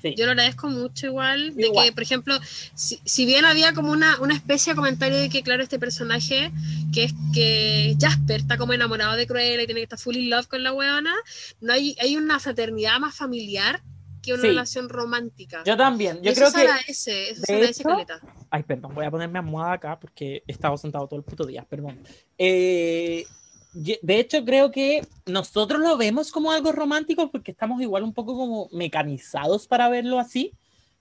[0.02, 0.14] Sí.
[0.16, 1.54] Yo lo agradezco mucho igual.
[1.54, 1.86] De Igual.
[1.86, 2.38] que, por ejemplo,
[2.74, 6.50] si, si bien había como una, una especie de comentario de que, claro, este personaje,
[6.92, 10.30] que es que Jasper está como enamorado de Cruella y tiene que estar full in
[10.30, 11.14] love con la weona,
[11.60, 13.82] no hay, hay una fraternidad más familiar
[14.22, 14.48] que una Sí.
[14.48, 15.62] relación romántica.
[15.64, 16.60] Yo también, yo eso creo que...
[16.70, 18.20] agradece, eso de hecho, caleta.
[18.50, 21.64] Ay, perdón, voy a ponerme almohada acá porque he estado sentado todo el puto día,
[21.68, 21.98] perdón.
[22.36, 23.24] Eh,
[23.72, 28.36] de hecho, creo que nosotros lo vemos como algo romántico porque estamos igual un poco
[28.36, 30.52] como mecanizados para verlo así.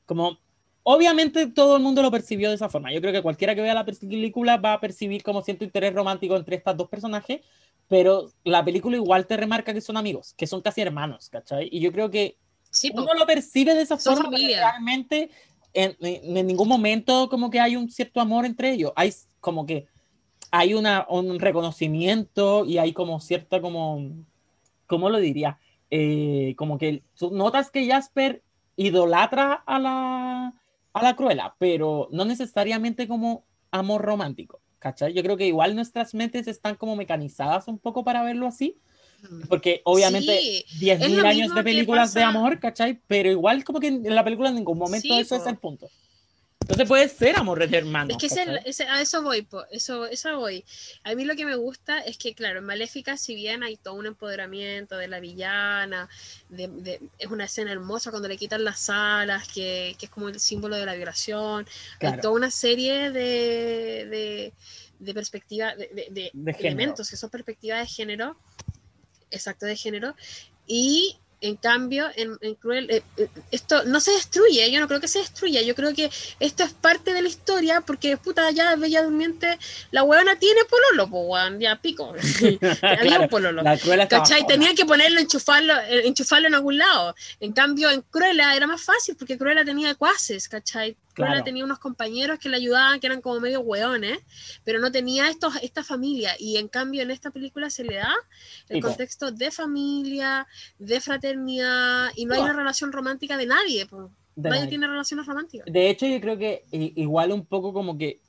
[0.06, 0.38] Como,
[0.84, 2.92] obviamente todo el mundo lo percibió de esa forma.
[2.94, 6.36] Yo creo que cualquiera que vea la película va a percibir como cierto interés romántico
[6.36, 7.42] entre estas dos personajes,
[7.88, 11.70] pero la película igual te remarca que son amigos, que son casi hermanos, ¿cachai?
[11.72, 12.38] Y yo creo que
[12.72, 15.32] Sí, uno lo percibe de esa forma, pero realmente
[15.74, 18.92] en, en- en ningún momento como que hay un cierto amor entre ellos.
[18.96, 19.88] Hay como que
[20.52, 24.12] hay una, un reconocimiento y hay como cierta como,
[24.88, 25.60] ¿cómo lo diría?
[25.92, 28.44] Eh, como que notas que Jasper
[28.76, 30.54] idolatra a la,
[30.94, 35.14] a la Cruella, pero no necesariamente como amor romántico, ¿cachai?
[35.14, 38.78] Yo creo que igual nuestras mentes están como mecanizadas un poco para verlo así,
[39.50, 43.02] porque obviamente Sí, 10.000 es lo años de películas de amor, ¿cachai?
[43.08, 45.90] Pero igual como que en la película en ningún momento Sí, eso es el punto.
[46.62, 48.12] Entonces puede ser amor de hermanos.
[48.12, 50.64] Es que ese- ese- a eso voy, po, eso, eso voy.
[51.04, 53.96] A mí lo que me gusta es que, claro, en Maléfica, si bien hay todo
[53.96, 56.10] un empoderamiento de la villana,
[56.50, 60.28] de- de- es una escena hermosa cuando le quitan las alas, que, que es como
[60.30, 62.22] el símbolo de la violación, hay Claro.
[62.22, 64.54] toda una serie de, de,
[65.00, 68.38] de perspectivas, de, elementos que son perspectivas de género,
[69.32, 70.14] exacto, de género,
[70.68, 75.00] y en cambio, en, en Cruel, eh, eh, esto no se destruye, yo no creo
[75.00, 78.76] que se destruya, yo creo que esto es parte de la historia, porque puta, ya
[78.76, 79.58] Bella Durmiente,
[79.92, 82.14] la huevona tiene pololo, pues weón, ya pico.
[82.82, 83.62] Había Claro, un pololo.
[83.62, 84.42] La ¿Cachai?
[84.42, 84.48] sola.
[84.48, 87.16] Tenían que ponerlo, enchufarlo, eh, enchufarlo en algún lado.
[87.40, 90.96] En cambio, en Cruella era más fácil porque Cruella tenía cuaces, ¿cachai?
[91.14, 91.44] Claro.
[91.44, 94.20] tenía unos compañeros que le ayudaban, que eran como medio hueones,
[94.64, 96.32] pero no tenía estos, esta familia.
[96.40, 98.14] Y en cambio, en esta película se le da
[98.70, 98.88] el po.
[98.88, 103.86] contexto de familia, de fraternidad, y no hay una relación romántica de nadie.
[103.86, 104.12] po.
[104.36, 104.70] De nadie nadie.
[104.70, 105.66] tiene relaciones románticas.
[105.70, 108.22] De hecho, yo creo que igual un poco como que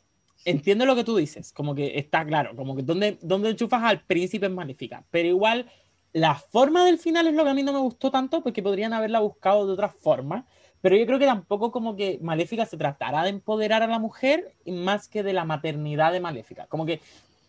[0.44, 4.00] entiendo lo que tú dices, como que está claro, como que donde, donde enchufas al
[4.00, 5.70] príncipe es magnífica, pero igual
[6.12, 8.92] la forma del final es lo que a mí no me gustó tanto, porque podrían
[8.92, 10.46] haberla buscado de otra forma,
[10.80, 14.54] pero yo creo que tampoco como que Maléfica se tratará de empoderar a la mujer
[14.66, 17.00] más que de la maternidad de Maléfica, como que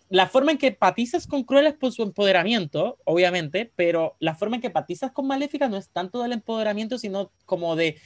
[0.10, 4.58] la forma en que empatizas con Cruella es por su empoderamiento, obviamente, pero la forma
[4.58, 7.98] en que empatizas con Maléfica no es tanto del empoderamiento, sino como de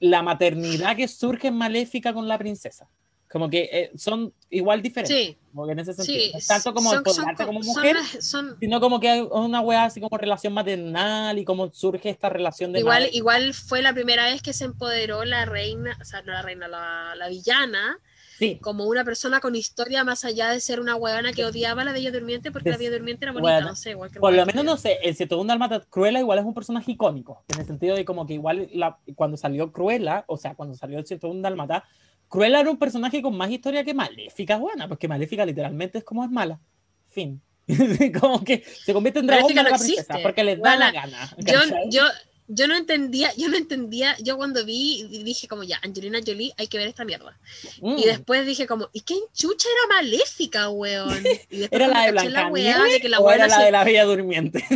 [0.00, 2.88] la maternidad que surge en Maléfica con la princesa.
[3.34, 5.08] Como que eh, son igual diferentes.
[5.26, 6.38] Sí, Como que en ese sentido.
[6.38, 6.46] sí.
[6.46, 10.52] Tanto como son- como mujer, son- sino como que hay una wea así como relación
[10.52, 13.10] maternal y cómo surge esta relación de Igual, madre.
[13.12, 16.68] igual fue la primera vez que se empoderó la reina, o sea, no la reina,
[16.68, 17.98] la, la villana
[18.38, 18.60] Sí.
[18.62, 21.92] como una persona con historia más allá de ser una huevona que odiaba a la
[21.92, 24.46] Bella Durmiente porque la Des- Bella Durmiente era bonita, bueno, no sé, cualquier Por lo
[24.46, 27.66] menos, que no sé, el 101 Dálmata Cruella igual es un personaje icónico, en el
[27.66, 31.42] sentido de como que igual la- cuando salió Cruella, o sea, cuando salió el 101
[31.42, 31.82] Dálmata,
[32.28, 36.24] Cruella era un personaje con más historia que Maléfica, buena, porque Maléfica literalmente es como
[36.24, 36.58] es mala.
[37.10, 37.40] Fin.
[38.20, 40.18] como que se convierte en dragón no la princesa, existe.
[40.22, 41.34] porque les da la gana.
[41.38, 41.60] Yo,
[41.90, 42.02] yo,
[42.48, 46.66] yo no entendía, yo no entendía, yo cuando vi dije como ya, Angelina Jolie, hay
[46.66, 47.38] que ver esta mierda.
[47.80, 47.96] Mm.
[47.98, 51.24] Y después dije como, ¿y qué chucha era maléfica, weón?
[51.50, 53.84] Y ¿Era la de caché la de que la o era la se- de la
[53.84, 54.64] Bella Durmiente?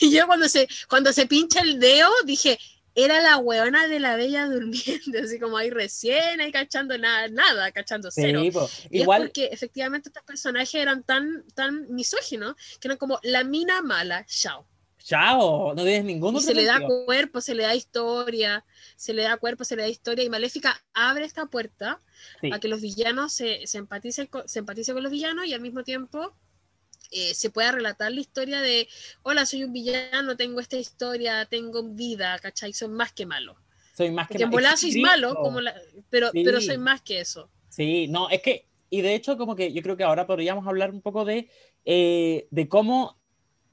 [0.00, 2.58] Y yo cuando se, cuando se pincha el dedo, dije,
[2.94, 7.72] era la weona de la bella durmiente, así como ahí recién, ahí cachando nada, nada,
[7.72, 8.40] cachando cero.
[8.42, 8.68] Sí, po.
[8.90, 13.44] Y igual, es porque efectivamente estos personajes eran tan, tan misóginos que eran como la
[13.44, 14.66] mina mala, chao.
[14.98, 18.64] chao, no tienes ningún Y otro se le da cuerpo, se le da historia,
[18.96, 20.24] se le da cuerpo, se le da historia.
[20.24, 22.00] Y Maléfica abre esta puerta
[22.40, 22.50] Sí.
[22.52, 25.60] a que los villanos se, se, empaticen con, se empaticen con los villanos y al
[25.60, 26.34] mismo tiempo
[27.10, 28.88] eh, se pueda relatar la historia de,
[29.22, 32.72] hola, soy un villano, tengo esta historia, tengo vida, ¿cachai?
[32.72, 33.56] Soy más que malo.
[33.96, 35.74] Soy más que Porque en ma- volada es sois malo, como la-
[36.10, 36.42] pero, Sí.
[36.44, 37.48] pero soy más que eso.
[37.68, 40.90] Sí, no, es que, y de hecho, como que yo creo que ahora podríamos hablar
[40.90, 41.48] un poco de,
[41.84, 43.18] eh, de cómo,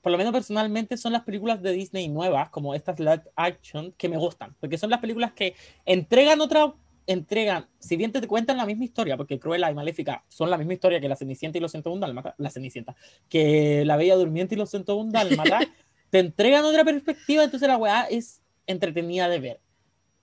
[0.02, 4.10] por lo menos personalmente, son las películas de Disney nuevas, como estas live action, que
[4.10, 6.74] me gustan, porque son las películas que entregan otra,
[7.12, 10.74] entregan, si bien te cuentan la misma historia, porque Cruella y Maléfica son la misma
[10.74, 12.95] historia que La Cenicienta y los 101 Dálmata, la Cenicienta,
[13.30, 15.60] que La Bella Durmiente y los 101 Dálmata,
[16.10, 19.60] te entregan otra perspectiva, entonces la weá es entretenida de ver.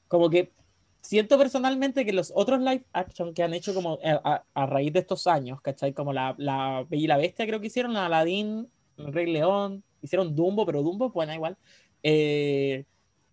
[0.09, 0.53] Como que
[1.01, 4.93] siento personalmente que los otros live action que han hecho como a, a- a raíz
[4.93, 5.93] de estos años, ¿cachai?
[5.93, 10.67] Como la, la Bella y la Bestia creo que hicieron, Aladdin, Rey León, hicieron Dumbo,
[10.67, 11.57] pero Dumbo es buena igual.
[12.03, 12.85] Eh,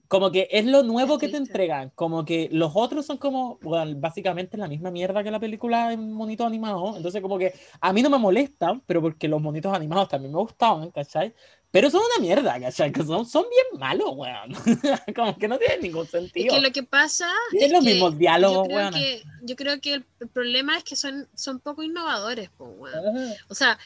[0.08, 3.94] como que es lo nuevo que te entregan, como que los otros son como, bueno,
[4.00, 8.02] básicamente la misma mierda que la película en monito animado, entonces como que a mí
[8.02, 11.34] no me molestan, pero porque los monitos animados también me gustaban, ¿cachai?
[11.72, 12.92] Pero son una mierda, ¿cachai?
[12.92, 14.54] Que son, son bien malos, weón.
[15.16, 16.56] como que no tienen ningún Es sentido.
[16.56, 18.98] que lo que pasa es los que mismos diálogos, yo creo weona.
[18.98, 23.34] que yo creo que el problema es que son, son poco innovadores, po, weón.
[23.50, 23.78] O sea,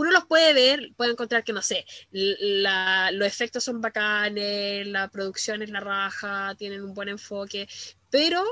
[0.00, 5.08] uno los puede ver, puede encontrar que, no sé, la- los efectos son bacanes, la
[5.08, 7.68] producción es la raja, tienen un buen enfoque,
[8.10, 8.42] pero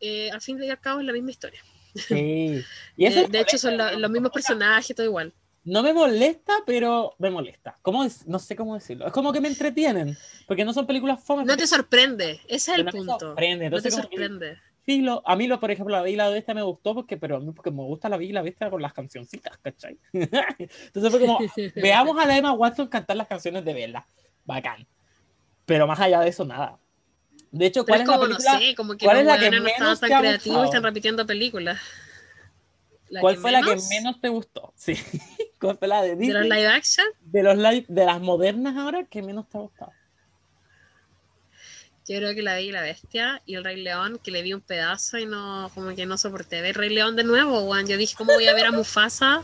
[0.00, 1.60] eh, al fin y al cabo es la misma historia.
[1.94, 2.62] Sí.
[2.96, 5.32] Y eso Eh, de hecho, son la- los mismos personajes, todo igual.
[5.64, 7.78] No me molesta, pero me molesta.
[7.82, 8.26] ¿Cómo es?
[8.26, 9.06] No sé cómo decirlo.
[9.06, 11.44] Es como que me entretienen, porque no son películas fome.
[11.44, 13.18] No te sorprende, ese es el no me punto.
[13.18, 13.70] sorprende.
[13.70, 15.02] No te que, sorprende.
[15.02, 17.36] filo, a mí, lo, por ejemplo, la Bella y la Bestia me gustó porque, pero
[17.36, 19.98] a mí porque me gusta la Bella y la Bestia con las cancioncitas, ¿cachai?
[20.12, 21.38] Entonces fue como,
[21.76, 24.06] veamos a la Emma Watson cantar las canciones de Bella.
[24.44, 24.86] Bacán.
[25.66, 26.78] Pero más allá de eso, nada.
[27.50, 28.58] De hecho, Pero ¿cuál es la como, no película?
[28.58, 31.80] sé, como que cuál es la que no menos tan creativos y están repitiendo películas.
[33.08, 34.20] ¿La ¿Cuál fue la que menos?
[34.20, 34.72] te gustó?
[34.76, 34.94] Sí.
[35.60, 36.48] ¿Cuál fue la de ¿De Disney?
[36.48, 37.06] los live action?
[37.20, 39.92] de los live, de las modernas ahora, que menos te ha gustado?
[42.06, 44.60] Yo creo que la vi la bestia y el Rey León, que le vi un
[44.60, 47.86] pedazo y no, como que no soporté ver Rey León de nuevo, weón.
[47.86, 49.42] Yo dije, ¿cómo voy a ver a Mufasa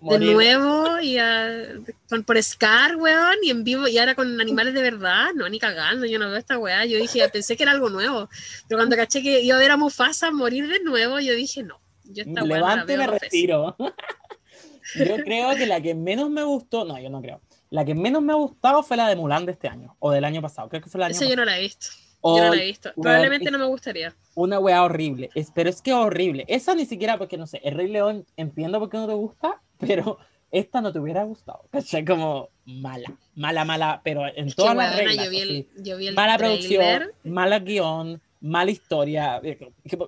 [0.00, 0.32] de Morir.
[0.32, 1.00] nuevo?
[1.00, 1.74] Y a,
[2.08, 5.28] con, por Scar, weón, y en vivo, y ahora con animales de verdad.
[5.34, 6.86] No, ni cagando, yo no veo esta weá.
[6.86, 8.30] Yo dije, pensé que era algo nuevo.
[8.66, 11.80] Pero cuando caché que iba a ver a Mufasa morir de nuevo, yo dije, no.
[12.04, 13.76] Yo esta weá no la veo me retiro.
[14.94, 17.42] yo creo que la que menos me gustó, no, yo no creo.
[17.74, 20.24] La que menos me ha gustado fue la de Mulan de este año, o del
[20.24, 20.68] año pasado.
[20.68, 21.44] Creo que fue el año Esa yo pasado.
[21.44, 21.86] no la he visto.
[22.20, 22.92] O Yo no la he visto.
[22.94, 24.14] Probablemente no me gustaría.
[24.34, 25.28] Una wea horrible.
[25.34, 26.44] Es, pero es que horrible.
[26.46, 29.60] Esa ni siquiera, porque no sé, el Rey León entiendo por qué no te gusta,
[29.78, 30.18] pero
[30.52, 31.64] esta no te hubiera gustado.
[31.72, 32.04] ¿Cachai?
[32.04, 35.16] Como mala, mala, mala, pero en Es todas las reglas.
[35.24, 35.68] yo vi así.
[35.76, 36.58] el, yo vi el mala trailer.
[36.60, 39.42] producción, mala guion, mala historia.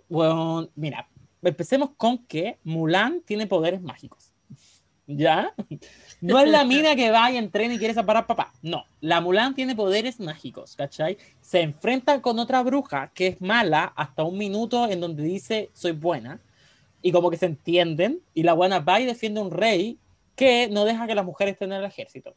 [0.09, 1.09] Weón, mira,
[1.43, 4.33] empecemos con que Mulan tiene poderes mágicos.
[5.09, 5.53] ¿Ya?
[6.27, 8.53] No es la mina que va y entrena y quiere separar papá.
[8.63, 11.19] No, la Mulan tiene poderes mágicos, ¿cachai?
[11.41, 15.93] Se enfrenta con otra bruja que es mala hasta un minuto en donde dice soy
[15.93, 16.41] buena
[17.03, 19.99] y como que se entienden y la buena va y defiende un rey
[20.35, 22.35] que no deja que las mujeres estén en el ejército.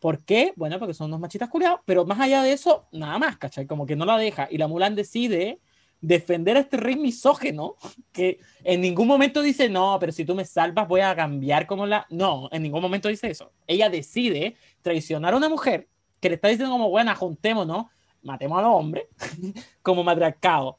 [0.00, 0.52] ¿Por qué?
[0.56, 3.66] Bueno, porque son unos machitas culiados, pero más allá de eso, nada más, ¿cachai?
[3.66, 4.48] Como que no la deja.
[4.50, 5.60] Y la Mulan decide
[6.02, 7.76] defender a este rey misógeno,
[8.12, 11.86] que en ningún momento dice, no, pero si tú me salvas voy a cambiar como
[11.86, 12.06] la...
[12.10, 13.52] No, en ningún momento dice eso.
[13.66, 15.88] Ella decide traicionar a una mujer
[16.20, 17.86] que le está diciendo como, bueno, juntémonos,
[18.22, 19.06] matemos a los hombres,
[19.82, 20.78] como matriarcado.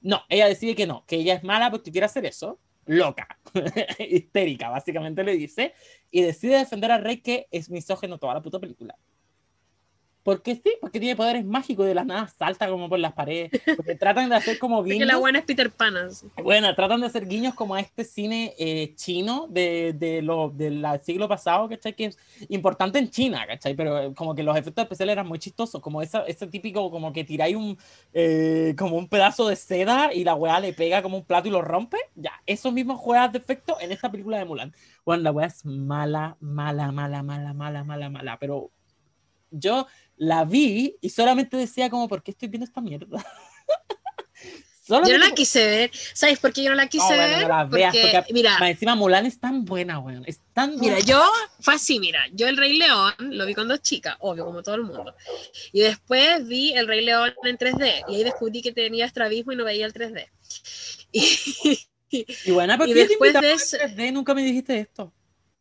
[0.00, 3.38] No, ella decide que no, que ella es mala porque quiere hacer eso, loca,
[3.98, 5.74] histérica, básicamente le dice,
[6.10, 8.96] y decide defender al rey que es misógeno toda la puta película.
[10.30, 13.50] Porque sí, porque tiene poderes mágicos de las nada salta como por las paredes.
[13.74, 15.08] Porque tratan de hacer como guiños.
[15.08, 15.96] la buena es Peter Pan.
[15.96, 16.28] así.
[16.40, 20.86] Bueno, tratan de hacer guiños como a este cine eh, chino de, de lo, del
[21.02, 21.96] siglo pasado, ¿cachai?
[21.96, 23.74] Que es importante en China, ¿cachai?
[23.74, 27.12] Pero eh, como que los efectos especiales eran muy chistosos, como esa, ese típico, como
[27.12, 27.76] que tiráis un,
[28.12, 31.50] eh, como un pedazo de seda y la weá le pega como un plato y
[31.50, 31.96] lo rompe.
[32.14, 34.72] Ya, esos mismos juegas de efecto en esta película de Mulan.
[35.04, 38.70] Bueno, la weá es mala, mala, mala, mala, mala, mala, mala, pero
[39.50, 39.86] yo
[40.22, 43.24] la vi y solamente decía como, ¿por qué estoy viendo esta mierda?
[44.86, 45.90] Yo no Solamente la quise ver.
[46.14, 47.42] ¿Sabes por qué yo no la quise bueno, ver?
[47.42, 50.24] no la veas, porque, porque- mira, encima Mulan es tan buena, weón.
[50.26, 51.06] Es tan Mira, buena.
[51.06, 51.22] yo
[51.60, 54.82] fue así, mira, yo el Rey León lo vi cuando chica, obvio, como todo el
[54.82, 55.14] mundo.
[55.72, 59.56] Y después vi el Rey León en 3D y ahí descubrí que tenía estrabismo y
[59.56, 60.26] no veía el 3D.
[62.12, 64.12] Y, Y buena, ¿por qué te después invitamos de eso- 3D?
[64.12, 65.12] Nunca me dijiste esto.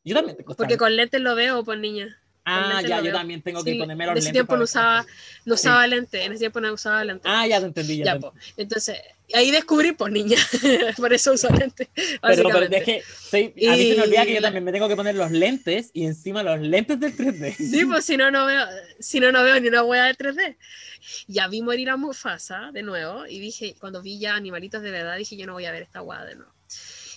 [0.04, 2.20] Yo también te porque con lentes lo veo, pues niña.
[2.46, 4.34] Ah, ya, yo también tengo que Sí, ponerme en los ese lentes.
[4.34, 5.06] tiempo no usaba,
[5.46, 7.32] no usaba lentes, en ese tiempo no usaba lentes.
[7.32, 7.98] Ah, ya te entendí.
[7.98, 8.20] Ya.
[8.58, 8.98] Entonces,
[9.34, 10.38] ahí descubrí, pues niña,
[10.98, 11.88] por eso uso lentes.
[12.22, 14.88] Pero, pero es que sí, a mí se me olvida que yo también me tengo
[14.88, 17.56] que poner los lentes y encima los lentes del 3D.
[17.56, 18.66] Sí, pues si no, no veo,
[19.00, 20.58] si no, no veo ni una hueá de 3D.
[21.28, 25.18] Ya vi morir a Mufasa de nuevo y dije, cuando vi ya animalitos de verdad,
[25.18, 26.52] dije, yo no voy a ver esta hueá de nuevo.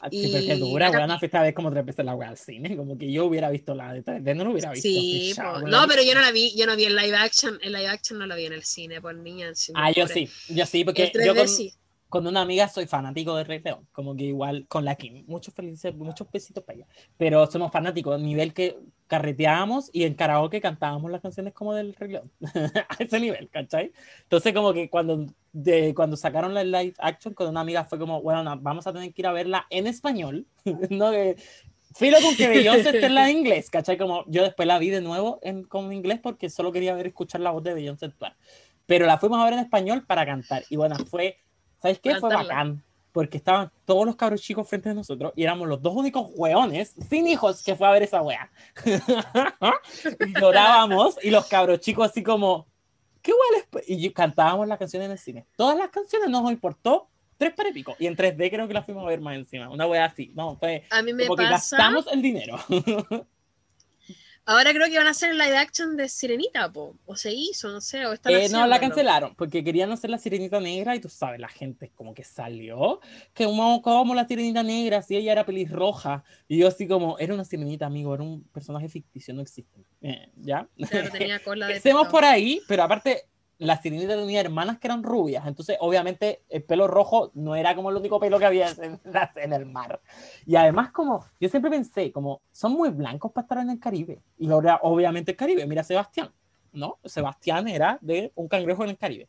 [0.04, 1.18] Ah, sí, pero que dura, weón.
[1.18, 2.76] Fuiste a ver como tres veces la weá al cine.
[2.76, 4.88] Como que yo hubiera visto la de 3D, no lo hubiera visto.
[4.88, 7.72] Sí, chavo, no, pero yo no la vi, yo no vi en live action, en
[7.72, 9.54] live action no la vi en el cine, por niña.
[9.54, 11.72] si Ah, yo sí, yo sí, porque El 3D yo con, sí.
[12.12, 15.54] Con una amiga soy fanático de Rey León, como que igual con la Kim, muchos
[15.54, 21.10] felices, muchos besitos para ella, pero somos fanáticos, nivel que carreteábamos y en karaoke cantábamos
[21.10, 22.30] las canciones como del Rey León,
[22.86, 23.92] a ese nivel, ¿cachai?
[24.24, 28.20] Entonces como que cuando, de, cuando sacaron la live action con una amiga fue como,
[28.20, 30.46] bueno, no, vamos a tener que ir a verla en español,
[30.90, 31.36] no que...
[31.94, 33.98] Filo con que Beyoncé esté en la de inglés, ¿cachai?
[33.98, 37.42] Como yo después la vi de nuevo en, con inglés porque solo quería ver escuchar
[37.42, 38.34] la voz de Beyoncé actuar
[38.86, 40.64] pero la fuimos a ver en español para cantar.
[40.68, 41.38] Y bueno, fue,
[41.82, 42.14] ¿sabes qué?
[42.16, 45.94] Fue bacán, porque estaban todos los cabros chicos frente a nosotros y éramos los dos
[45.94, 48.50] únicos hueones sin hijos que fue a ver esa wea.
[50.20, 52.66] y llorábamos y los cabros chicos así como,
[53.20, 53.88] ¿qué hueles?
[53.88, 55.46] Y cantábamos las canciones en el cine.
[55.56, 57.08] Todas las canciones no nos importó.
[57.36, 57.96] Tres para pico.
[57.98, 59.68] Y en 3D creo que la fuimos a ver más encima.
[59.68, 60.30] Una wea así.
[60.36, 62.56] No, fue A mí me como que pasa, gastamos el dinero.
[64.44, 66.96] ahora creo que van a hacer el live action de Sirenita, po.
[67.06, 70.18] o se hizo, no sé, o están Eh, no, la cancelaron porque querían hacer la
[70.18, 73.00] sirenita negra y tú sabes, la gente como que salió,
[73.34, 77.34] que como, como la sirenita negra, si ella era pelirroja, y yo así como, era
[77.34, 79.84] una sirenita, amigo, era un personaje ficticio, no existe.
[80.00, 80.68] Eh, ¿Ya?
[80.88, 82.08] Claro, tenía cola de pescado.
[82.08, 83.28] por ahí, pero aparte,
[83.62, 87.90] la sirenita tenía hermanas que eran rubias, entonces obviamente el pelo rojo no era como
[87.90, 89.00] el único pelo que había en,
[89.36, 90.00] en el mar.
[90.44, 94.20] Y además como, yo siempre pensé, como, son muy blancos para estar en el Caribe.
[94.36, 96.32] Y ahora obviamente el Caribe, mira Sebastián,
[96.72, 96.98] ¿no?
[97.04, 99.28] Sebastián era de un cangrejo en el Caribe.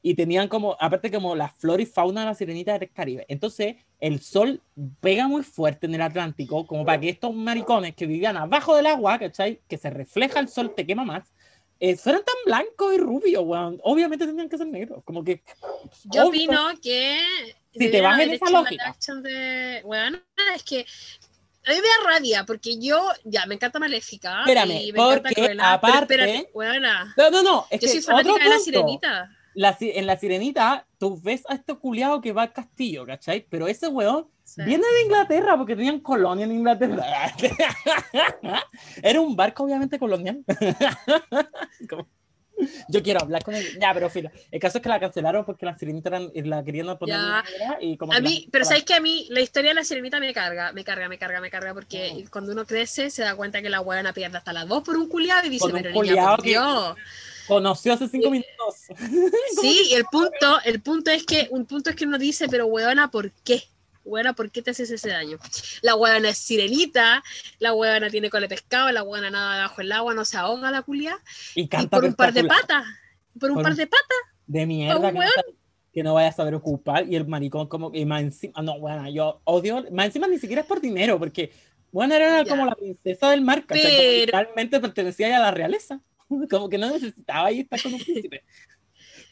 [0.00, 3.26] Y tenían como, aparte como la flora y fauna de la sirenita del Caribe.
[3.28, 4.62] Entonces, el sol
[5.00, 8.86] pega muy fuerte en el Atlántico, como para que estos maricones que vivían abajo del
[8.86, 9.60] agua, ¿cachai?
[9.68, 11.32] Que se refleja el sol, te quema más,
[11.84, 13.80] eh, fueran tan blancos y rubios, weón.
[13.82, 15.42] Obviamente tenían que ser negros, como que...
[16.04, 17.18] Yo obvio, opino que.
[17.74, 18.94] Si te vas en esa lógica.
[19.20, 19.82] de.
[19.84, 20.20] Bueno,
[20.54, 20.86] es que.
[21.66, 23.04] A mí me da rabia porque yo.
[23.24, 24.42] Ya, me encanta Maléfica.
[24.42, 27.92] Espérame, y me porque Cruella, pero aparte- espérate, weona, No, no, no, es Yo que
[27.94, 28.64] soy fanática otro de la punto.
[28.64, 29.30] sirenita.
[29.54, 33.44] La en la sirenita, tú ves a este culiado que va al castillo, ¿cachai?
[33.50, 34.62] Pero ese weón Sí.
[34.64, 37.04] viene de Inglaterra porque tenían colonia en Inglaterra.
[39.02, 40.44] Era un barco, obviamente, colonial.
[42.88, 43.66] Yo quiero hablar con él.
[43.80, 44.30] Ya, pero filo.
[44.50, 47.18] El caso es que la cancelaron porque la sirenita eran- la querían poner
[47.80, 50.20] y como A la mí, pero sabéis que a mí la historia de la sirenita
[50.20, 52.28] me carga, me carga, me carga, me carga, porque Mm.
[52.30, 55.08] cuando uno crece se da cuenta que la huevona pierde hasta las dos por un
[55.08, 56.94] culiado y dice, pero niña, por que- Dios.
[57.48, 58.52] conoció hace cinco minutos.
[59.60, 62.66] Sí, y el punto, el punto es que, un punto es que uno dice, pero
[62.66, 63.64] huevona, ¿por qué?
[64.04, 65.38] Huevona, ¿por qué te haces ese daño?
[65.82, 67.22] La huevona es sirenita,
[67.58, 70.70] la huevona tiene cola de pescado, la huevona nada debajo del agua, no se ahoga
[70.70, 71.18] la culia,
[71.54, 72.84] Y y canta por un par de patas,
[73.38, 75.24] por un Por par de patas, de mierda que no,
[75.92, 79.40] que vaya a saber ocupar y el maricón como y más encima no bueno yo
[79.44, 81.52] odio más encima ni siquiera es por dinero porque
[81.90, 82.50] bueno era Ya.
[82.50, 83.84] como la princesa del mar ¿cachai?
[83.84, 86.00] Como Pero- literalmente pertenecía a la realeza
[86.50, 88.42] como que no necesitaba ahí estar con un príncipe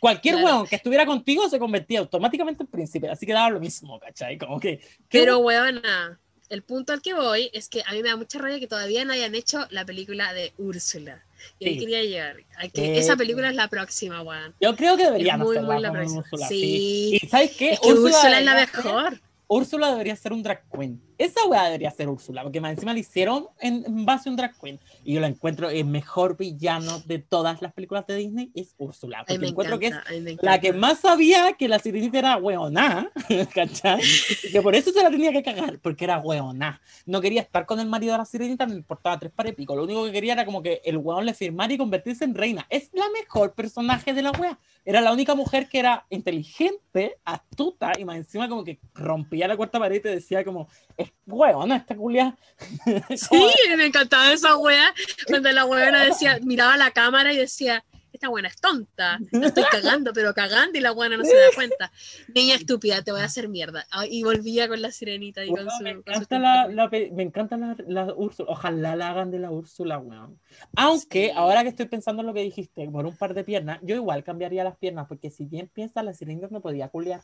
[0.01, 0.57] cualquier Claro.
[0.57, 4.37] weón que estuviera contigo se convertía automáticamente en príncipe así que daba lo mismo ¿cachai?
[4.39, 4.81] como que
[5.11, 8.59] pero huevona, el punto al que voy es que a mí me da mucha rabia
[8.59, 11.23] que todavía no hayan hecho la película de Úrsula.
[11.61, 14.53] Y ahí quería llegar, a que Eh, esa película es la próxima, weón.
[14.61, 16.21] yo creo que deberían muy, muy la próxima.
[16.23, 17.19] Úrsula Sí.
[17.23, 17.71] y ¿sabes qué?
[17.75, 19.21] Es que Úrsula es la debería mejor.
[19.47, 22.99] Úrsula debería ser un drag queen esa weá debería ser Úrsula, porque más encima la
[22.99, 24.81] hicieron en, base a un drag queen.
[25.05, 29.19] Y yo la encuentro el mejor villano de todas las películas de Disney es Úrsula.
[29.19, 33.11] Porque me encuentro que es me la que más sabía que la sirenita era weoná,
[33.55, 34.01] ¿cachai?
[34.45, 36.81] Y que por eso se la tenía que cagar, porque era weoná.
[37.05, 39.77] No quería estar con el marido de la sirenita, no importaba tres pares pico.
[39.77, 42.67] Lo único que quería era como que el weón le firmara y convertirse en reina.
[42.71, 44.59] Es la mejor personaje de la wea.
[44.87, 49.57] Era la única mujer que era inteligente, astuta y más encima como que rompía la
[49.57, 52.37] cuarta pared y te decía como, es weona esta culia.
[53.17, 53.37] Sí,
[53.77, 54.93] me encantaba esa wea.
[55.27, 59.19] Cuando la weona decía, miraba la cámara y decía, esta buena es tonta.
[59.33, 61.91] No estoy cagando, pero cagando y la buena no se da cuenta.
[62.35, 63.87] Niña estúpida, te voy a hacer mierda.
[63.91, 65.85] Ah, Y volvía con la sirenita y con Weón, su.
[65.85, 68.51] me con su encanta la, la me encanta la, la Úrsula.
[68.51, 70.39] Ojalá la hagan de la Úrsula, weón.
[70.77, 71.33] Aunque Sí.
[71.35, 74.25] ahora que estoy pensando en lo que dijiste, por un par de piernas, yo igual
[74.25, 77.23] cambiaría las piernas, porque si bien piensa la sirenita no podía culiar.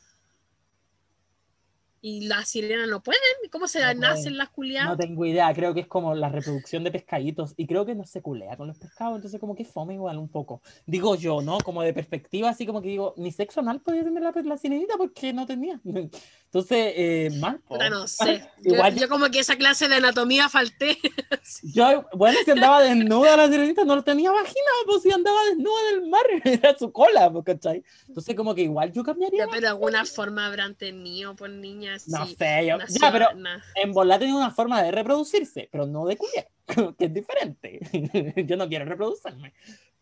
[2.09, 3.21] Y las sirenas no pueden.
[3.51, 4.91] ¿Cómo se No nacen las culiadas?
[4.91, 8.07] No tengo idea, creo que es como la reproducción de pescaditos y creo que no
[8.07, 10.63] se culea con los pescados, entonces como que fome igual un poco.
[10.87, 11.59] Digo yo, ¿no?
[11.59, 14.95] Como de perspectiva, así como que digo, ni sexo anal podía tener la, la sirenita
[14.97, 15.81] porque no tenía.
[16.47, 17.61] Entonces, eh, mal.
[17.91, 18.49] no sé.
[18.63, 20.97] Yo, Igual yo como que esa clase de anatomía falté.
[21.63, 26.09] Yo, bueno, si andaba desnuda la sirenita, no tenía vagina, pues si andaba desnuda del
[26.09, 27.85] mar, era su cola, pues, ¿cachai?
[28.09, 29.47] Entonces, como que igual yo cambiaría.
[29.49, 31.96] Pero de alguna forma habrán tenido por niñas.
[32.07, 35.87] No sí, sé, yo, ya, pero na- en volar tenía una forma de reproducirse, pero
[35.87, 36.49] no de culiar,
[36.99, 37.81] que es diferente.
[38.47, 39.53] yo no quiero reproducirme.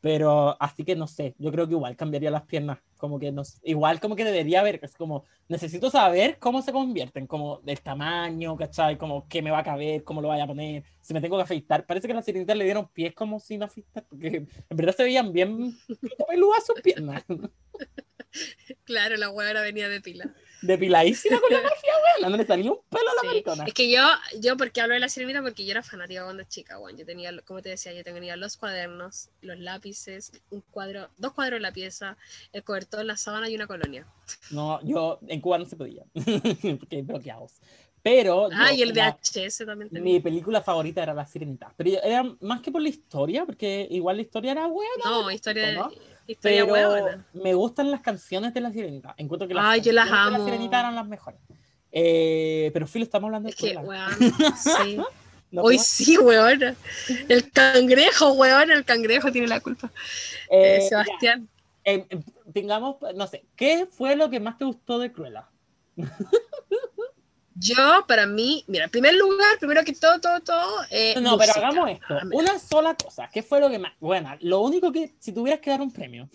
[0.00, 3.42] Pero así que no sé, yo creo que igual cambiaría las piernas, como que no
[3.62, 8.56] igual como que debería haber, es como, necesito saber cómo se convierten, como del tamaño,
[8.56, 8.96] ¿cachai?
[8.98, 11.42] Como qué me va a caber, cómo lo vaya a poner, si me tengo que
[11.42, 11.84] afeitar.
[11.86, 15.32] Parece que las sirenitas le dieron pies como sin afeitar, porque en verdad se veían
[15.32, 15.76] bien
[16.28, 17.22] peludas sus piernas,
[18.84, 20.28] Claro, la huevona venía de pila.
[20.62, 23.26] depiladísima con la magia, weón, no le salía un pelo a la Sí.
[23.28, 23.64] maricona.
[23.64, 24.02] Es que yo,
[24.40, 25.40] yo, porque hablo de la sirenita?
[25.40, 26.96] Porque yo era fanática cuando chica, weón.
[26.96, 31.58] Yo tenía, como te decía, yo tenía los cuadernos, los lápices, un cuadro, dos cuadros
[31.58, 32.16] en la pieza,
[32.52, 34.04] el cobertor, la sábana y una colonia.
[34.50, 36.02] No, yo en Cuba no se podía,
[36.78, 37.52] porque bloqueados.
[38.02, 40.02] Pero Ah, yo, y el la- VHS también tenía.
[40.04, 41.72] mi película favorita era La Sirenita.
[41.76, 44.90] Pero era más que por la historia, porque igual la historia era buena.
[45.04, 45.90] No, historia, ¿no?
[46.26, 49.14] historia Pero me gustan las canciones de La Sirenita.
[49.16, 50.44] Encuentro que las Ay, yo las canciones de La amo.
[50.44, 51.40] Sirenita eran las mejores.
[51.92, 54.10] Eh, pero Filo, estamos hablando de Es que, weón,
[54.56, 54.96] sí.
[55.50, 55.84] ¿No Hoy puedo?
[55.86, 56.76] sí, weón.
[57.28, 59.90] El cangrejo, weón, el cangrejo tiene la culpa.
[60.50, 61.48] Eh, Eh, Sebastián.
[61.84, 62.06] Eh,
[62.52, 65.48] tengamos, no sé, ¿qué fue lo que más te gustó de Cruella?
[67.56, 70.80] Yo, para mí, mira, en primer lugar, primero que todo, todo, todo.
[70.90, 72.06] eh, No, pero hagamos esto.
[72.10, 72.22] Ah.
[72.32, 73.30] Una sola cosa.
[73.32, 73.92] ¿Qué fue lo que más?
[74.00, 76.28] Bueno, lo único que, si tuvieras que dar un premio,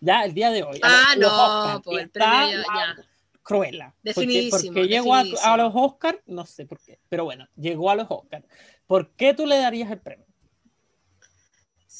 [0.00, 0.78] ya el día de hoy.
[0.82, 2.96] Ah, los- no, por el premio ya, ya.
[3.42, 3.94] Cruella.
[4.02, 7.94] Definidísimo, porque llegó a, a los Oscars, no sé por qué, pero bueno, llegó a
[7.94, 8.44] los Oscars.
[8.86, 10.26] ¿Por qué tú le darías el premio?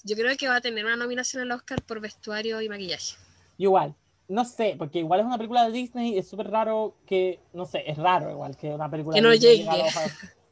[0.05, 3.17] Yo creo que va a tener una nominación al Oscar por vestuario y maquillaje.
[3.59, 3.95] Igual,
[4.29, 7.65] no sé, porque igual es una película de Disney y es súper raro que, no
[7.67, 9.71] sé, es raro igual que una película Que de no Disney llegue.
[9.71, 9.95] a los.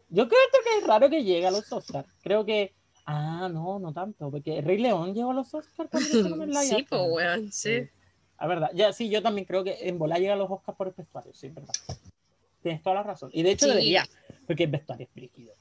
[0.09, 2.09] Yo creo que es raro que llegue a los Oscars.
[2.23, 2.75] Creo que,
[3.07, 7.89] ah, no, no tanto, porque Rey León llegó a los Oscars Sí, pues, weón, sí.
[8.39, 10.89] La verdad, ya sí, yo también creo que en bola llega a los Oscars por
[10.89, 11.75] el vestuario, sí, verdad.
[12.63, 13.31] Tienes toda la razón.
[13.33, 13.71] Y de hecho Sí.
[13.71, 14.07] debería,
[14.47, 15.53] porque el vestuario es brígido.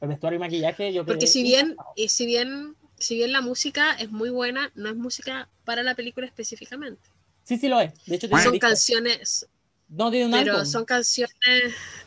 [0.00, 3.40] El vestuario y maquillaje, yo creo Porque si bien, y si bien, si bien la
[3.40, 7.00] música es muy buena, no es música para la película específicamente.
[7.42, 7.92] Sí, sí lo es.
[8.06, 8.68] De hecho, tiene Son disco.
[8.68, 9.48] canciones,
[9.88, 10.66] No tiene un pero álbum.
[10.66, 11.34] son canciones,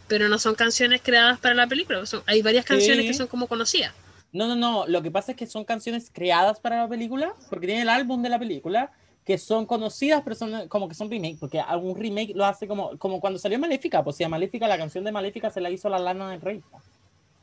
[0.08, 2.06] pero no son canciones creadas para la película.
[2.06, 3.08] Son- hay varias canciones Sí.
[3.10, 3.94] que son como conocidas.
[4.32, 4.88] No, no, no.
[4.88, 8.22] Lo que pasa es que son canciones creadas para la película, porque tiene el álbum
[8.22, 8.92] de la película,
[9.26, 12.98] que son conocidas, pero son como que son remake, porque algún remake lo hace como,
[12.98, 15.88] como cuando salió Maléfica, pues si a Maléfica, la canción de Maléfica se la hizo
[15.90, 16.62] la Lana del Rey.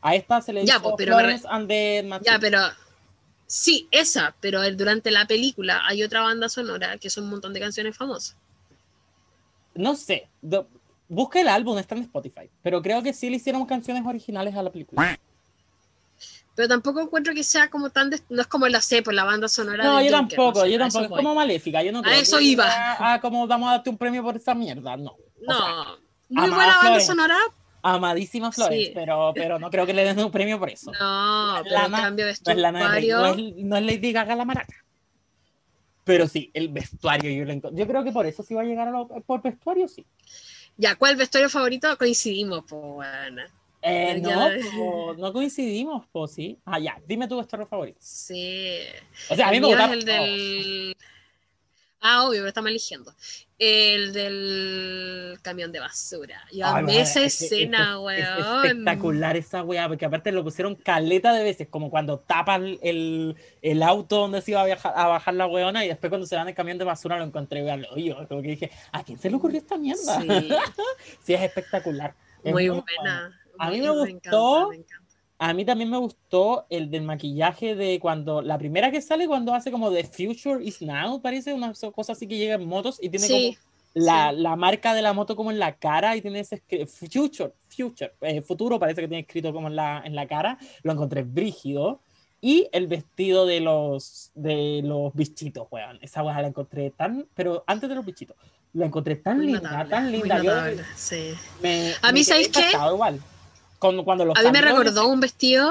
[0.03, 2.31] A esta se le Ya, hizo pues, pero Florence and the Machine.
[2.33, 2.59] Ya, pero
[3.51, 7.59] sí, esa, pero durante la película hay otra banda sonora que son un montón de
[7.61, 8.37] canciones famosas.
[9.75, 10.29] No sé.
[10.41, 10.67] do-
[11.09, 12.49] busca el álbum, está en Spotify.
[12.63, 15.19] Pero creo que sí le hicieron canciones originales a la película.
[16.55, 18.11] Pero tampoco encuentro que sea como tan.
[18.11, 19.83] des- No es como la sé, por la banda sonora.
[19.85, 21.19] No, de yo tampoco, no sé, yo a eso tampoco.
[21.21, 22.65] Es como Maléfica, yo no A creo eso que iba.
[22.69, 25.11] Ah, como vamos a darte un premio por esa mierda, no.
[25.13, 25.57] O sea,
[26.29, 27.39] No, muy buena banda sonora.
[27.83, 28.93] Amadísima Florence, Sí.
[28.95, 30.91] pero, pero no creo que le den un premio por eso.
[30.93, 33.19] No, Lana- cambio No es, Lana del Rey, vestuario.
[33.19, 34.75] no es, no es Lady Gaga la maraca.
[36.05, 38.89] Pero sí, el vestuario yo lo Yo creo que por eso sí va a llegar
[38.89, 40.05] a lo, por vestuario, sí.
[40.77, 41.97] Ya, ¿cuál vestuario favorito?
[41.99, 43.43] Coincidimos, pues bueno.
[43.83, 46.59] Eh, no, po, no coincidimos, pues sí.
[46.65, 47.99] Ah, ya, dime tu vestuario favorito.
[48.03, 48.79] Sí.
[49.31, 49.93] O sea, a mí me gusta.
[49.93, 50.97] el del.
[52.01, 53.15] Ah, obvio, pero estamos eligiendo.
[53.59, 56.41] El del camión de basura.
[56.51, 58.65] Yo Ay, amé esa es escena, es weón.
[58.67, 63.83] espectacular esa weá, porque aparte lo pusieron caleta de veces, como cuando tapan el, el
[63.83, 66.49] auto donde se iba a, viajar, a bajar la weona y después cuando se dan
[66.49, 69.37] el camión de basura lo encontré, weón, yo como que dije, ¿a quién se le
[69.37, 70.21] ocurrió esta mierda?
[70.21, 70.29] Sí,
[71.23, 72.15] Sí, es espectacular.
[72.43, 73.39] Es muy buena.
[73.59, 74.69] A mí me encanta, gustó.
[74.71, 75.00] me encanta.
[75.43, 79.55] A mí también me gustó el del maquillaje de cuando, la primera que sale cuando
[79.55, 83.09] hace como The Future is Now, parece una cosa así que llega en motos y
[83.09, 84.37] tiene Sí, como la, sí.
[84.37, 88.43] la marca de la moto como en la cara y tiene ese Future, Future, eh,
[88.43, 92.01] futuro parece que tiene escrito como en la, en la cara, lo encontré brígido.
[92.43, 95.99] Y el vestido de los, de los bichitos, weón.
[96.01, 98.35] Esa weá la encontré tan, pero antes de los bichitos,
[98.73, 100.37] la encontré tan Muy linda, notable, tan linda.
[100.43, 101.33] Yo notable, sí.
[101.63, 102.63] me, A mí, me ¿sabéis qué?
[102.93, 103.21] igual.
[103.81, 105.69] Cuando, cuando los A mí me recordó un vestido,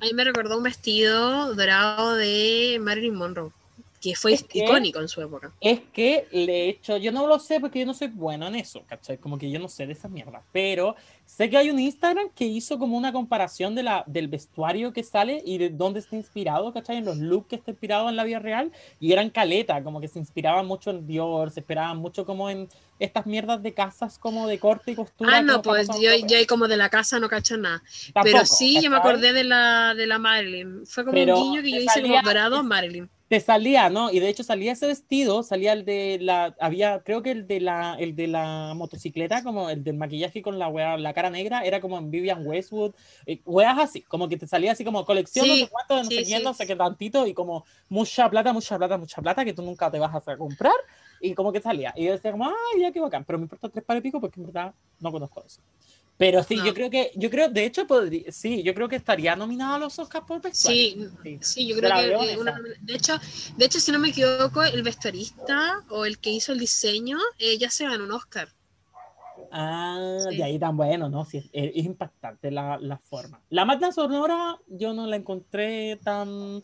[0.00, 3.52] a mí me recordó un vestido dorado de Marilyn Monroe,
[4.00, 5.52] que fue Es que- icónico en su época.
[5.60, 8.82] es que he hecho, yo no lo sé porque yo no soy bueno en eso,
[8.86, 9.18] ¿cachai?
[9.18, 12.44] Como que yo no sé de esas mierdas, pero sé que hay un Instagram que
[12.44, 16.72] hizo como una comparación de la, del vestuario que sale y de dónde está inspirado,
[16.72, 16.96] ¿cachai?
[16.98, 18.70] En los looks que está inspirado en la vida real
[19.00, 22.68] y eran caleta, como que se inspiraban mucho en Dior, se esperaban mucho como en
[22.98, 25.36] estas mierdas de casas como de corte y costura.
[25.36, 27.82] Ah, no, pues yo, yo como de la casa no cacho nada.
[28.14, 29.10] Tampoco, Pero sí, yo me ¿cachai?
[29.10, 30.86] acordé de la, de la Marilyn.
[30.86, 33.10] Fue como Pero un guiño que yo hice salía- como dorado Marilyn.
[33.28, 34.10] Te salía, ¿no?
[34.12, 37.60] Y de hecho salía ese vestido, salía el de la, había, creo que el de
[37.60, 41.62] la, el de la motocicleta, como el del maquillaje con la wea, la cara negra,
[41.62, 42.94] era como en Vivian Westwood,
[43.26, 46.04] eh, weas así, como que te salía así como colección, Sí, no sé cuánto, no
[46.04, 46.44] sí, sé quién, sí.
[46.44, 49.90] no sé qué tantito, y como mucha plata, mucha plata, mucha plata, que tú nunca
[49.90, 50.74] te vas a hacer comprar,
[51.20, 51.92] y como que salía.
[51.96, 54.20] Y yo decía como, ay, ya qué bacán, pero me importa tres pares de pico
[54.20, 55.62] porque en verdad no conozco eso.
[56.18, 56.64] Pero sí, No.
[56.66, 59.78] yo creo que, yo creo, de hecho, podría, sí, yo creo que estaría nominado a
[59.78, 61.10] los Oscars por vestuario.
[61.22, 63.18] Sí, sí, yo Yo creo que una- de hecho,
[63.56, 67.58] de hecho, si no me equivoco, el vestuarista o el que hizo el diseño eh,
[67.58, 68.48] ya se ganó un Oscar.
[69.52, 70.36] Ah, Sí.
[70.36, 71.24] de ahí tan bueno, ¿no?
[71.26, 73.42] Sí, es, es impactante la, la forma.
[73.50, 76.62] La banda sonora yo no la encontré tan...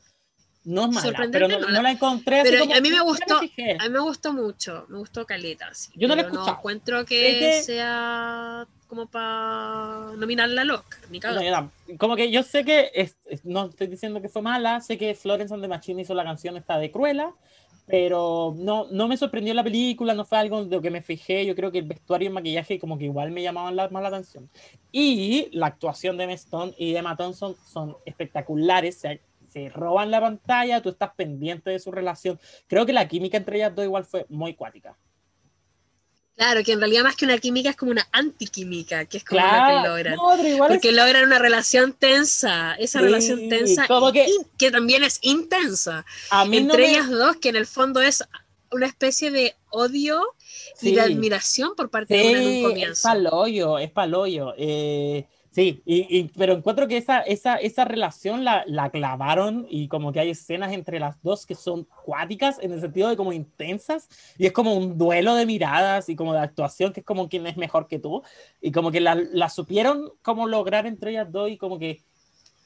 [0.64, 3.00] No es mala, pero no, no no la- encontré así Pero como- a mí me
[3.00, 3.36] gustó-.
[3.38, 5.74] A mí me gustó mucho, me gustó Caleta.
[5.74, 6.58] sí, Yo no la pero escuchado.
[6.58, 12.64] encuentro que, Es que- sea como para nominarla Oscar, ni No, Como que yo sé
[12.64, 16.14] que, es- no estoy diciendo que fue mala, sé que Florence and the Machine hizo
[16.14, 17.32] la canción esta de Cruella,
[17.86, 21.44] pero no, no me sorprendió la película, no fue algo de lo que me fijé,
[21.44, 24.02] yo creo que el vestuario y el maquillaje como que igual me llamaban la, más
[24.02, 24.48] la atención.
[24.92, 29.20] Y la actuación de Emma Stone y Emma Thompson son espectaculares, se,
[29.52, 32.38] se roban la pantalla, tú estás pendiente de su relación.
[32.66, 34.96] Creo que la química entre ellas dos igual fue muy cuática.
[36.34, 39.40] Claro, que en realidad más que una química es como una antiquímica, que es como
[39.40, 39.46] lo
[39.82, 40.16] que logran.
[40.16, 44.26] no, es- Porque logran una relación tensa, esa Sí, relación tensa, que-
[44.58, 46.06] que también es intensa.
[46.30, 48.24] a mí no Entre me- ellas dos, que en el fondo es
[48.70, 50.22] una especie de odio
[50.80, 52.92] y de admiración por parte de una en un comienzo.
[52.92, 54.54] es paloyo, es paloyo.
[54.56, 59.88] Eh, sí, y, y- pero encuentro que esa, esa, esa relación la, la clavaron y
[59.88, 63.32] como que hay escenas entre las dos que son cuáticas en el sentido de como
[63.32, 67.28] intensas y es como un duelo de miradas y como de actuación que es como
[67.28, 68.22] quién es mejor que tú
[68.60, 72.02] y como que la, la supieron como lograr entre ellas dos y como que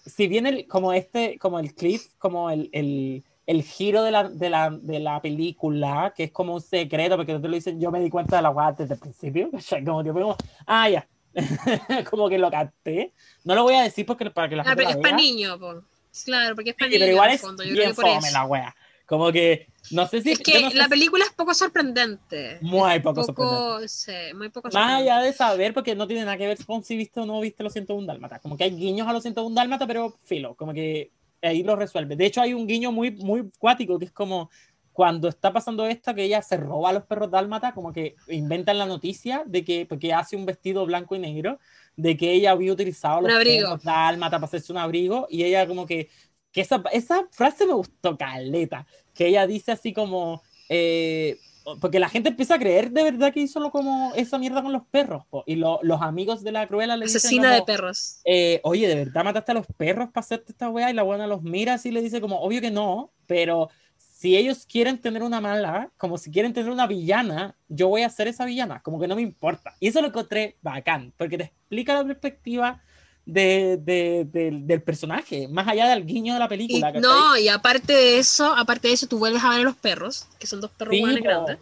[0.05, 4.29] si bien el, como este, como el clip, como el, el, el giro de la,
[4.29, 7.91] de, la, de la película, que es como un secreto, porque te lo dicen, yo
[7.91, 9.51] me di cuenta de la guada desde el principio,
[9.85, 11.09] como que vemos, ah, ya,
[12.11, 13.13] como que lo capté.
[13.45, 15.17] No lo voy a decir porque para que la Ah, gente pero la es para
[15.17, 15.83] niños, po.
[16.25, 17.01] Claro, porque es para niños.
[17.01, 18.75] pero igual es fondo, yo creo bien fome la wea.
[19.07, 20.33] Como que, no sé si...
[20.33, 22.59] Es que no sé la si- película es poco sorprendente.
[22.61, 23.35] Muy poco, sorprendente.
[23.63, 25.11] poco, sí, muy poco Más sorprendente.
[25.13, 27.63] allá de saber, porque no tiene nada que ver con si viste o no viste
[27.63, 28.41] los 101 Dálmata.
[28.41, 31.13] Como que hay guiños a los 101 Dálmata, pero filo, como que
[31.43, 32.17] ahí lo resuelve.
[32.17, 34.51] De hecho, hay un guiño muy, muy cuático que es como
[34.97, 38.79] cuando está pasando esto, que ella se roba a los perros Dálmata, como que inventan
[38.79, 41.59] la noticia de que, porque hace un vestido blanco y negro,
[41.97, 45.87] de que ella había utilizado los perros Dálmata para hacerse un abrigo, y ella como
[45.87, 46.09] que,
[46.53, 51.43] que esa, esa frase me gustó caleta, que ella dice así como, eh,
[51.81, 54.73] porque la gente empieza a creer de verdad que hizo lo como esa mierda con
[54.73, 58.25] los perros, po, y lo- los amigos de la Cruella le dicen Asesina de perros.
[58.25, 60.91] eh, oye, ¿de verdad mataste a los perros para hacerte esta weá?
[60.91, 63.71] Y la buena los mira así y le dice como, obvio que no, pero
[64.19, 68.09] si ellos quieren tener una mala, como si quieren tener una villana, yo voy a
[68.09, 69.75] ser esa villana, como que no me importa.
[69.79, 72.81] Y eso lo encontré bacán, porque te explica la perspectiva
[73.27, 76.91] de, de- del- del personaje, más allá del guiño de la película.
[76.93, 80.27] no, y aparte de eso, aparte de eso, tú vuelves a ver a los perros,
[80.39, 81.59] que son dos perros Sí, grandes,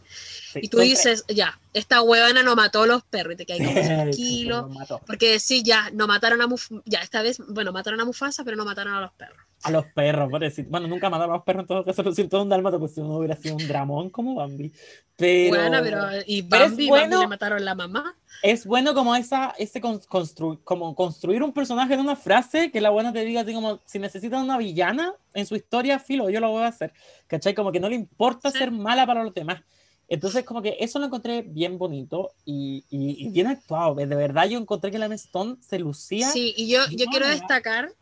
[0.55, 3.59] Sí, y tú dices, ya, esta huevona no mató a los perros, y te quedas
[3.61, 3.87] como tres.
[3.89, 4.71] tranquilo,
[5.07, 8.57] porque sí, ya, no mataron a Muf ya, esta vez, bueno, mataron a Mufasa, pero
[8.57, 9.39] no mataron a los perros.
[9.65, 10.67] A los perros, por decir.
[10.69, 13.01] Bueno, nunca mataron a los perros en todo caso, lo siento, un dálmata, pues si
[13.01, 14.71] uno hubiera sido un dramón como Bambi.
[15.17, 18.15] Pero, Bueno, pero y pero Bambi, bueno- Bambi le mataron la mamá.
[18.43, 22.81] es bueno como esa, ese con- constru- como construir un personaje en una frase que
[22.81, 26.41] la buena te diga así como, si necesitan una villana en su historia, filo, yo
[26.41, 26.93] lo voy a hacer.
[27.27, 27.55] ¿Cachai?
[27.55, 28.59] Como que no le importa Sí.
[28.59, 29.63] ser mala para los demás.
[30.09, 33.95] Entonces, como que eso lo encontré bien bonito y, y- y bien actuado.
[33.95, 36.29] De verdad, yo encontré que la Emma Stone se lucía.
[36.31, 37.93] Sí, y yo, yo quiero destacar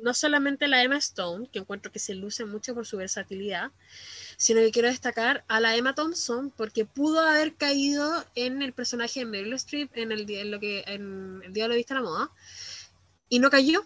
[0.00, 3.72] no solamente la Emma Stone, que encuentro que se luce mucho por su versatilidad,
[4.36, 9.20] sino que quiero destacar a la Emma Thompson porque pudo haber caído en el personaje
[9.20, 12.04] de Meryl Streep en el, día- en lo que, en el Diablo Vista a la
[12.04, 12.30] Moda
[13.28, 13.82] y no cayó.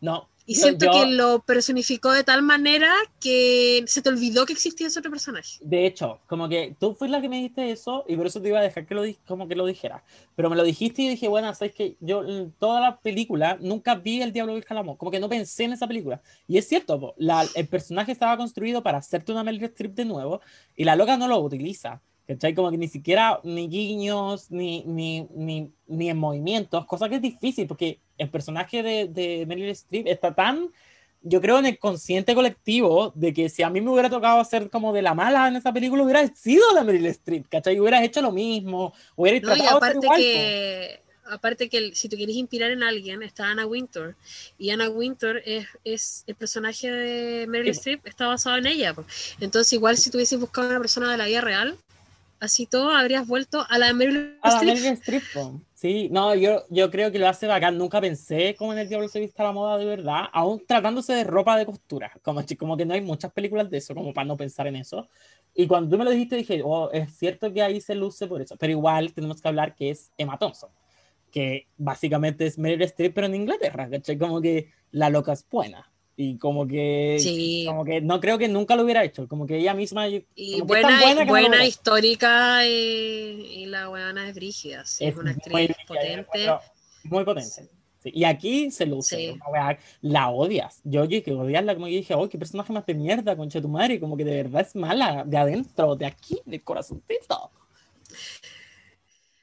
[0.00, 0.28] No.
[0.50, 4.52] Y yo- siento yo- que lo personificó de tal manera que se te olvidó que
[4.52, 5.58] existía ese otro personaje.
[5.60, 8.48] De hecho, como que tú fuiste la que me dijiste eso y por eso te
[8.48, 10.02] iba a dejar que lo como que lo dijera.
[10.34, 12.24] Pero me lo dijiste y dije, bueno, sabes que yo
[12.58, 15.86] toda la película nunca vi el Diablo del Calamón, como que no pensé en esa
[15.86, 16.20] película.
[16.48, 20.04] Y es cierto, po, la- el personaje estaba construido para hacerte una Meryl Streep de
[20.04, 20.40] nuevo
[20.76, 22.00] y la loca no lo utiliza.
[22.26, 22.54] ¿Cachai?
[22.54, 27.22] Como que ni siquiera ni guiños, ni, ni, ni, ni en movimientos, cosa que es
[27.22, 30.70] difícil porque el personaje de, de Meryl Streep está tan
[31.22, 34.70] yo creo en el consciente colectivo de que si a mí me hubiera tocado hacer
[34.70, 37.78] como de la mala en esa película, hubiera sido la Meryl Streep, ¿cachai?
[37.78, 39.48] Hubieras hecho lo mismo, hubieras ¿no?
[39.54, 43.66] Tratado aparte igual, que, aparte que el- si tú quieres inspirar en alguien, está Anna
[43.66, 44.16] Wintour.
[44.58, 47.80] Y Anna Wintour es, es el personaje de Meryl Sí.
[47.80, 48.94] Streep, está basado en ella.
[49.40, 51.76] Entonces, igual si tú hubieses buscado una persona de la vida real,
[52.40, 54.74] así todo habrías vuelto a la Meryl A la Streep.
[54.74, 55.60] Meryl Streep, po.
[55.74, 57.78] Sí, no, yo, yo creo que lo hace bacán.
[57.78, 61.14] Nunca pensé como en el Diablo se viste a la moda de verdad, aún tratándose
[61.14, 62.12] de ropa de costura.
[62.22, 65.08] Como, como que no hay muchas películas de eso, como para no pensar en eso.
[65.54, 68.42] Y cuando tú me lo dijiste, dije, oh, es cierto que ahí se luce por
[68.42, 68.56] eso.
[68.56, 70.70] Pero igual tenemos que hablar que es Emma Thompson,
[71.30, 74.18] que básicamente es Meryl Streep, pero en Inglaterra, ¿cachai?
[74.18, 75.90] Como que la loca es buena.
[76.22, 77.64] Y como que, Sí.
[77.66, 79.26] como que no creo que nunca lo hubiera hecho.
[79.26, 80.06] Como que ella misma.
[80.06, 80.26] Y
[80.64, 81.66] buena, buena no buena logra.
[81.66, 86.50] histórica y, y la buena es brígida, sí, es, una actriz yo potente.
[87.04, 87.70] Muy potente.
[88.02, 89.32] Sí, Y aquí se luce.
[89.48, 90.82] Una la odias.
[90.84, 93.68] Yo oye que odiarla, como que dije, oh, qué personaje más de mierda, concha tu
[93.68, 93.98] madre.
[93.98, 97.50] Como que de verdad es mala, de adentro, de aquí, del corazoncito.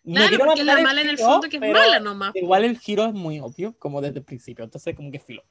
[0.04, 2.36] No Claro, porque la mala en el giro, fondo que es mala nomás.
[2.36, 4.64] Igual el giro es muy obvio, como desde el principio.
[4.64, 5.44] Entonces, como que filo.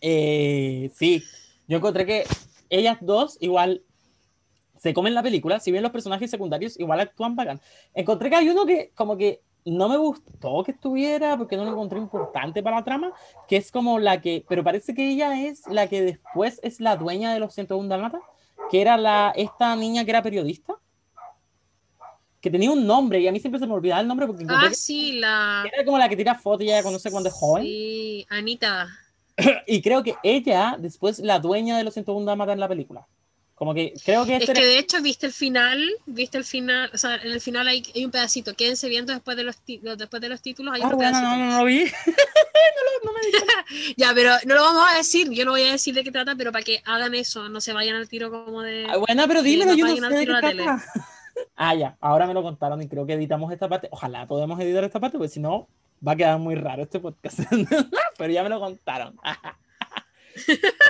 [0.00, 1.22] Eh, sí,
[1.66, 2.24] yo encontré que
[2.70, 3.82] ellas dos igual
[4.78, 7.60] se comen la película, si bien los personajes secundarios igual actúan bacán.
[7.94, 11.72] Encontré que hay uno que como que no me gustó que estuviera porque no lo
[11.72, 13.12] encontré importante para la trama,
[13.48, 16.96] que es como la que, pero parece que ella es la que después es la
[16.96, 18.20] dueña de los 101 Dálmatas,
[18.70, 20.74] que era la, esta niña que era periodista,
[22.40, 24.70] que tenía un nombre y a mí siempre se me olvidaba el nombre porque Ah,
[24.72, 25.64] sí, la.
[25.72, 27.64] era como la que tira fotos y ya conoce cuando es joven.
[27.64, 28.86] Sí, Anita.
[29.66, 33.06] Y creo que ella después la dueña de los 101 Dálmatas en la película.
[33.54, 36.44] Como que creo que Es este que era- de hecho, viste el final, viste el
[36.44, 39.56] final, o sea, en el final hay, hay un pedacito, quédense viendo después de los,
[39.64, 41.30] después de los títulos, hay Ah, otro bueno, pedacito.
[41.38, 41.84] no, no, no lo vi.
[43.96, 46.34] Ya, pero no lo vamos a decir, yo no voy a decir de qué trata,
[46.36, 48.86] pero para que hagan eso, no se vayan al tiro como de...
[48.88, 50.62] Ah, Bueno, pero dímelo, no yo no sé de qué tele.
[50.64, 50.84] trata.
[51.54, 53.88] Ah, ya, ahora me lo contaron y creo que editamos esta parte.
[53.90, 55.68] Ojalá podamos editar esta parte, porque si no,
[56.06, 57.40] va a quedar muy raro este podcast.
[58.18, 59.16] pero ya me lo contaron.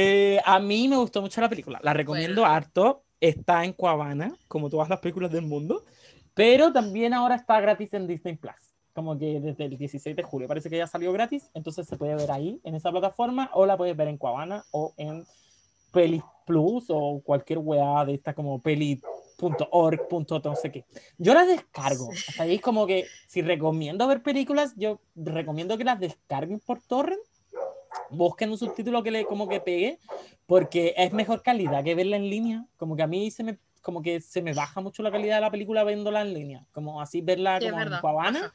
[0.00, 2.54] Eh, a mí me gustó mucho la película, la recomiendo Bueno.
[2.54, 3.02] harto.
[3.20, 5.84] Está en Cuavana, como todas las películas del mundo,
[6.34, 8.54] pero también ahora está gratis en Disney Plus.
[8.92, 12.14] Como que desde el 16 de julio parece que ya salió gratis, entonces se puede
[12.14, 15.24] ver ahí en esa plataforma o la puedes ver en Cuavana o en
[15.92, 18.60] Pelis Plus o cualquier weá de esta como
[19.38, 20.00] peli.org.
[20.44, 20.84] no sé qué.
[21.16, 22.10] Yo las descargo.
[22.28, 26.80] Hasta ahí es como que si recomiendo ver películas, yo recomiendo que las descarguen por
[26.82, 27.20] torrent.
[28.10, 29.98] Busquen un subtítulo que le como que pegue,
[30.46, 32.66] porque es mejor calidad que verla en línea.
[32.76, 35.40] Como que a mí se me como que se me baja mucho la calidad de
[35.40, 36.66] la película viéndola en línea.
[36.72, 38.50] Como así verla Sí, como en verdad.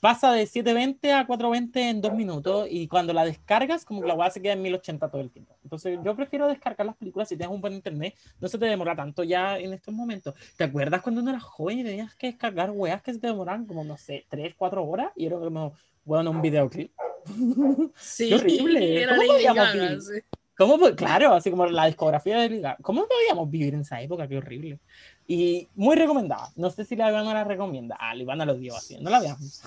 [0.00, 4.14] Pasa de 720 a 420 en dos minutos y cuando la descargas como que la
[4.14, 5.54] weá se queda en 1080 todo el tiempo.
[5.62, 8.96] Entonces yo prefiero descargar las películas si tienes un buen internet, no se te demora
[8.96, 10.34] tanto ya en estos momentos.
[10.56, 13.66] ¿Te acuerdas cuando uno era joven y tenías que descargar weas que se te demoraban
[13.66, 15.74] como, no sé, 3, 4 horas y era como,
[16.04, 16.92] bueno, un videoclip?
[17.96, 19.02] Sí, Qué horrible.
[19.02, 20.00] era ¿Cómo podíamos Gaga, vivir?
[20.00, 20.20] sí.
[20.60, 22.76] ¿Cómo, claro, así como la discografía de Liga.
[22.82, 24.28] ¿Cómo podíamos vivir en esa época?
[24.28, 24.78] Qué horrible.
[25.26, 26.52] Y muy recomendada.
[26.54, 27.96] No sé si la Ivana la recomienda.
[27.98, 28.98] Ah, la Ivana lo dio así.
[29.00, 29.62] No la veamos.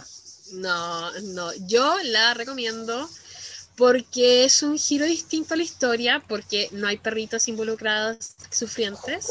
[0.52, 3.10] No, no, yo la recomiendo
[3.76, 9.28] porque es un giro distinto a la historia, porque no hay perritos involucrados sufrientes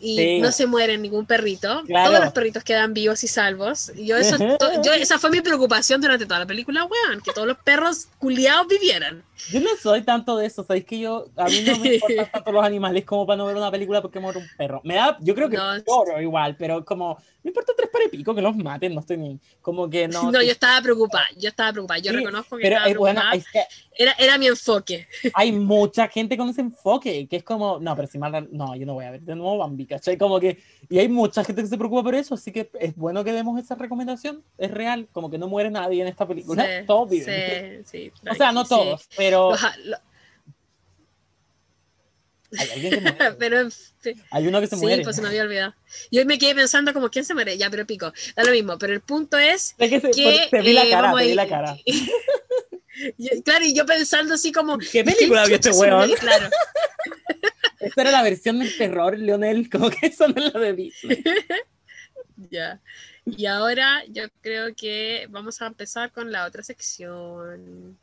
[0.00, 0.40] y Sí.
[0.40, 1.82] no se muere ningún perrito.
[1.86, 2.10] Claro.
[2.10, 3.90] Todos los perritos quedan vivos y salvos.
[3.96, 4.36] Yo eso,
[4.84, 8.68] yo, esa fue mi preocupación durante toda la película, weón, que todos los perros culiados
[8.68, 9.24] vivieran.
[9.46, 12.52] Yo no soy tanto de eso, sabéis que yo, a mí no me importan tanto
[12.52, 14.80] los animales como para no ver una película porque muere un perro.
[14.84, 18.08] Me da, yo creo que No, lloro igual, pero como, me importa tres para y
[18.08, 20.30] pico que los maten, no estoy ni, como que no.
[20.32, 23.20] No, yo estaba preocupada, yo estaba preocupada, yo Sí, reconozco que pero estaba es bueno,
[23.20, 23.36] preocupada.
[23.60, 25.06] es que Era, era mi enfoque.
[25.34, 28.86] hay mucha gente con ese enfoque, que es como, no, pero si mal, no, yo
[28.86, 30.16] no voy a ver de nuevo Bambi, ¿cachai?
[30.16, 30.58] Como que,
[30.88, 33.58] y hay mucha gente que se preocupa por eso, así que es bueno que demos
[33.62, 37.82] esa recomendación, es real, como que no muere nadie en esta película, Sí, todos viven.
[37.84, 39.96] sí, sí, O sea, no todos, pero Los lo-
[42.56, 43.32] hay alguien que muere.
[43.38, 45.02] pero en fin, Hay uno que se sí, muere.
[45.02, 45.74] pues se me había olvidado.
[46.10, 47.58] Y hoy me quedé pensando como, ¿quién se muere?
[47.58, 48.78] Ya, pero pico, da lo mismo.
[48.78, 50.48] Pero el punto es Sé que se- que...
[50.50, 51.76] te vi la eh, cara, te vi la cara.
[53.18, 54.78] Y- claro, y yo pensando así como...
[54.78, 56.12] ¿Qué película ¿quién vio este weón?
[56.12, 56.48] Claro.
[57.80, 60.92] Esta era la versión del terror, Leonel, como que eso no es la de.
[62.50, 62.80] Ya.
[63.26, 67.98] Y ahora yo creo que vamos a empezar con la otra sección.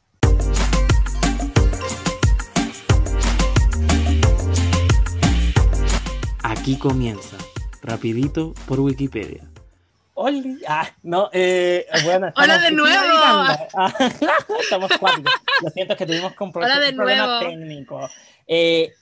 [6.43, 7.37] Aquí comienza,
[7.81, 9.49] rapidito por Wikipedia.
[10.13, 13.07] Oli, ah, no, eh, bueno, Hola de nuevo.
[13.73, 13.93] Ah,
[14.59, 15.33] estamos cuáticos.
[15.63, 17.39] Lo siento es que tuvimos Hola un problema nuevo.
[17.39, 18.09] técnico.
[18.45, 18.93] Eh,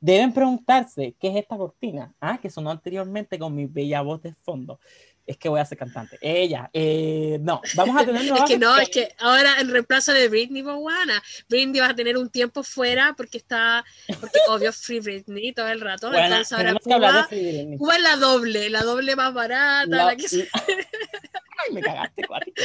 [0.00, 4.34] deben preguntarse qué es esta cortina, ah, que sonó anteriormente con mi bella voz de
[4.42, 4.80] fondo.
[5.26, 6.18] Es que voy a ser cantante.
[6.20, 10.28] Ella, eh, no, vamos a tener Es que no, es que ahora en reemplazo de
[10.28, 13.84] Britney Bowana, Britney va a tener un tiempo fuera porque está,
[14.20, 16.10] porque obvio Free Britney todo el rato.
[16.10, 17.78] Bueno, entonces ahora que hablar de Cuba.
[17.78, 22.22] Cuba es la doble, la doble más barata, No, la que, se- Ay, me cagaste,
[22.24, 22.62] cuático.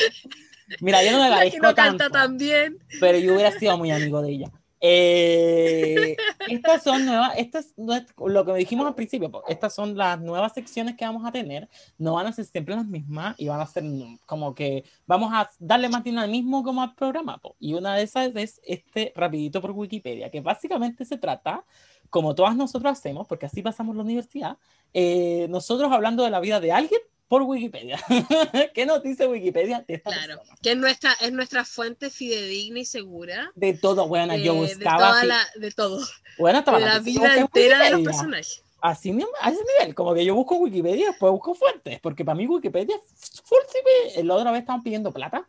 [0.81, 2.17] Mira, yo no me la que parezco no canta tanto.
[2.19, 2.77] tan bien.
[2.99, 4.51] pero yo hubiera sido muy amigo de ella.
[4.83, 6.17] Eh,
[6.49, 11.05] estas son nuevas, estas lo que dijimos al principio, estas son las nuevas secciones que
[11.05, 11.69] vamos a tener,
[11.99, 15.31] no van a ser siempre las mismas y van a ser mm, como que vamos
[15.33, 17.55] a darle más dinamismo como al programa, po.
[17.59, 21.63] y una de esas es este rapidito por Wikipedia, que básicamente se trata,
[22.09, 24.57] como todas nosotros hacemos, porque así pasamos la universidad,
[24.93, 27.01] eh, nosotros hablando de la vida de alguien
[27.31, 27.97] por Wikipedia.
[28.73, 30.57] ¿Qué nos dice Wikipedia de esta Claro, persona?
[30.61, 33.53] que es nuestra, es nuestra fuente fidedigna y segura.
[33.55, 36.05] De todo, bueno, yo eh, de, buscaba la, de todo,
[36.37, 38.65] Bueno, estaba de la vida entera de los personajes.
[38.81, 42.35] Así mismo, a ese nivel, como que yo busco Wikipedia después busco fuentes, porque para
[42.35, 42.97] mí Wikipedia
[43.45, 43.59] full.
[44.25, 45.47] La otra vez estaban pidiendo plata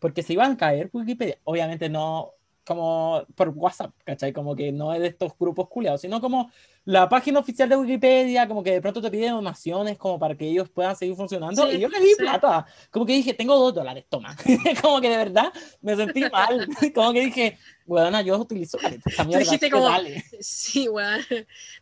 [0.00, 1.38] porque se iban a caer Wikipedia.
[1.44, 4.32] Obviamente no como por WhatsApp, ¿cachai?
[4.32, 6.50] Como que no es de estos grupos culiados, sino como
[6.84, 10.48] la página oficial de Wikipedia, como que de pronto te pide donaciones como para que
[10.48, 11.68] ellos puedan seguir funcionando.
[11.68, 12.14] Sí, y yo le di sí.
[12.18, 12.66] plata.
[12.90, 14.36] Como que dije, tengo dos dólares, toma.
[14.82, 16.68] como que de verdad me sentí mal.
[16.94, 20.24] como que dije, bueno, yo utilizo esta mierda, dijiste como- dale.
[20.40, 21.20] Sí, weón.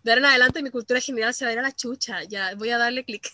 [0.02, 2.24] De ahora en adelante mi cultura general se va a ir a la chucha.
[2.24, 3.30] Ya voy a darle clic.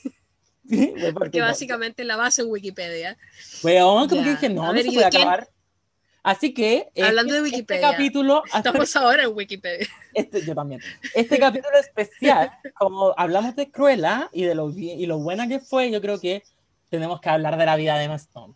[0.68, 3.16] Sí, porque Porque no- básicamente la base en Wikipedia.
[3.62, 4.24] Weón, como Ya.
[4.24, 5.48] que dije, no, A no ver, se ¿y puede acabar.
[6.26, 6.88] Así que.
[7.00, 7.90] Hablando de este Wikipedia.
[7.92, 8.42] capítulo.
[8.54, 9.86] Estamos ahora en Wikipedia.
[10.12, 10.80] Este, yo también.
[11.14, 15.90] Este capítulo especial, como hablamos de Cruella y de lo, y lo buena que fue,
[15.90, 16.42] yo creo que
[16.90, 18.54] tenemos que hablar de la vida de Emma Stone.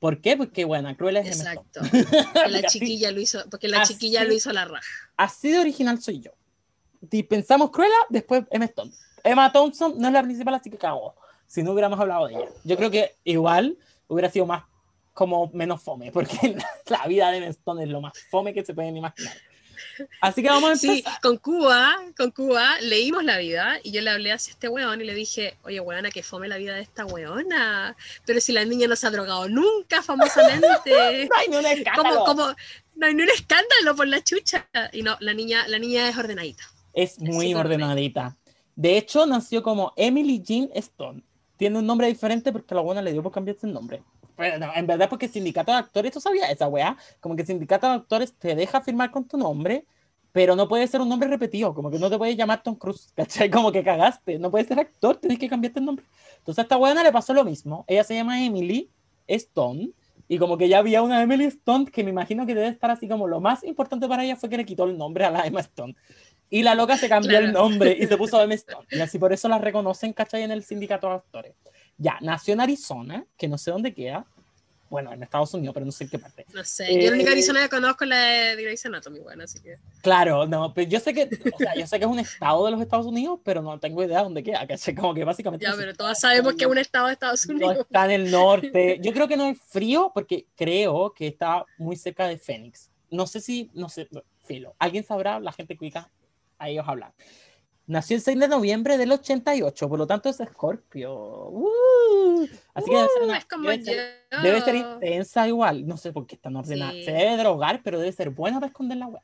[0.00, 0.36] ¿Por qué?
[0.36, 1.88] Porque, bueno, Cruella es Emma Stone.
[1.92, 2.32] Exacto.
[2.32, 4.82] Que la Porque así- chiquilla lo hizo, porque la así- chiquilla lo hizo la raja.
[5.16, 6.32] Así de original soy yo.
[7.08, 8.90] Si pensamos Cruella, después Emma Stone.
[9.22, 11.14] Emma Thompson no es la principal, así que cagó.
[11.46, 12.48] Si no hubiéramos hablado de ella.
[12.64, 13.76] Yo creo que igual
[14.08, 14.64] hubiera sido más
[15.12, 16.56] como menos fome, porque
[16.86, 19.34] la, vida de Stone es lo más fome que se pueden imaginar.
[20.20, 21.20] Así que vamos a Sí, empezar.
[21.20, 25.04] con Cuba, con Cuba leímos la vida y yo le hablé hacia este weón y
[25.04, 27.94] le dije, oye weona, que fome la vida de esta weona.
[28.24, 30.92] Pero si la niña no se ha drogado nunca, famosamente.
[31.28, 32.24] No hay ni un escándalo.
[32.24, 32.56] como, como,
[32.94, 34.68] no hay ni un escándalo por la chucha.
[34.92, 36.64] Y no, la niña, la niña es ordenadita.
[36.94, 38.36] Es muy ordenadita.
[38.74, 41.22] De hecho, nació como Emily Jean Stone.
[41.56, 44.02] Tiene un nombre diferente porque la buena le dio por cambiarse el nombre.
[44.36, 46.96] Pero no, en verdad porque el sindicato de actores, ¿tú sabías esa weá?
[47.20, 49.84] Como que el sindicato de actores te deja firmar con tu nombre,
[50.32, 53.12] pero no puede ser un nombre repetido, como que no te puedes llamar Tom Cruise,
[53.16, 53.50] ¿cachai?
[53.50, 56.04] Como que cagaste, no puedes ser actor, tienes que cambiarte el nombre.
[56.38, 57.84] Entonces a esta buena le pasó lo mismo.
[57.86, 58.88] Ella se llama Emily
[59.26, 59.90] Stone,
[60.28, 63.06] y como que ya había una Emily Stone que me imagino que debe estar así
[63.06, 65.60] como lo más importante para ella fue que le quitó el nombre a la Emma
[65.60, 65.94] Stone.
[66.48, 67.68] Y la loca se cambió el Claro.
[67.68, 68.86] nombre y se puso Emma Stone.
[68.90, 70.42] Y así por eso la reconocen, ¿cachai?
[70.42, 71.54] En el sindicato de actores.
[71.98, 74.26] Ya, nació en Arizona, que no sé dónde queda.
[74.90, 76.44] Bueno, en Estados Unidos, pero no sé en qué parte.
[76.52, 78.16] No sé, yo la única Eh, Arizona que conozco es la
[78.54, 79.78] de Grey's Anatomy, bueno, así que...
[80.02, 82.72] Claro, no, pero yo sé que, o sea, yo sé que es un estado de
[82.72, 84.94] los Estados Unidos, pero no tengo idea dónde queda, ¿cachai?
[84.94, 85.64] Como que básicamente...
[85.64, 87.78] Ya, no pero todas sabemos que es un estado de Estados No Unidos.
[87.78, 88.98] está en el norte.
[89.02, 92.90] Yo creo que no es frío porque creo que está muy cerca de Phoenix.
[93.10, 94.08] No sé si, no sé,
[94.44, 94.74] filo.
[94.78, 95.40] ¿Alguien sabrá?
[95.40, 96.10] La gente cuica,
[96.58, 97.14] a ellos hablan.
[97.86, 101.12] Nació el 6 de noviembre del 88, por lo tanto es Scorpio.
[101.48, 102.46] ¡Uh!
[102.74, 105.86] Así que debe ser, una, es como debe, ser, debe ser intensa igual.
[105.86, 106.94] No sé por qué están ordenadas.
[106.94, 107.04] Sí.
[107.04, 109.22] Se debe drogar, pero debe ser buena para esconder la wea.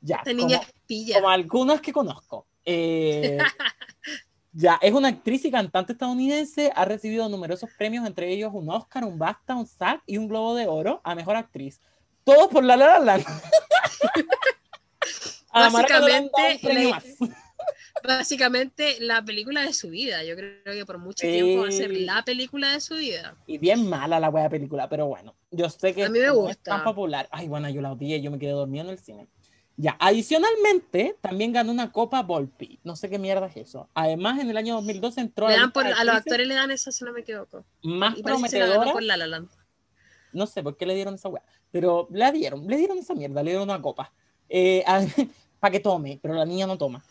[0.00, 1.16] Ya, Esta niña como, pilla.
[1.16, 2.46] como algunas que conozco.
[2.64, 3.36] Eh,
[4.52, 6.72] ya, es una actriz y cantante estadounidense.
[6.74, 10.54] Ha recibido numerosos premios, entre ellos un Oscar, un BAFTA, un SAG y un Globo
[10.54, 11.80] de Oro a Mejor Actriz.
[12.24, 12.94] Todos por La La.
[12.94, 13.16] A la
[15.66, 17.04] un Básicamente, le- más.
[18.06, 20.24] Básicamente la película de su vida.
[20.24, 21.32] Yo creo que por mucho Sí.
[21.32, 23.36] tiempo va a ser la película de su vida.
[23.46, 26.32] Y bien mala la wea película, pero bueno, yo sé que A mí me no
[26.32, 26.70] es gusta.
[26.76, 27.28] tan popular.
[27.30, 29.28] Ay, bueno, yo la odié, yo me quedé dormido en el cine.
[29.76, 32.78] Ya, adicionalmente, también ganó una Copa Volpi.
[32.84, 33.88] No sé qué mierda es eso.
[33.94, 36.54] Además, en el año 2012 entró Le a la dan por, a los actores le
[36.54, 37.64] dan esa, si no me equivoco.
[37.82, 38.92] más Y la prometedora.
[38.92, 39.48] por La La Land.
[40.32, 41.42] No sé por qué le dieron esa wea,
[41.72, 44.12] pero la dieron, le dieron esa mierda, le dieron una copa.
[44.48, 44.84] Eh,
[45.60, 47.02] para que tome, pero la niña no toma.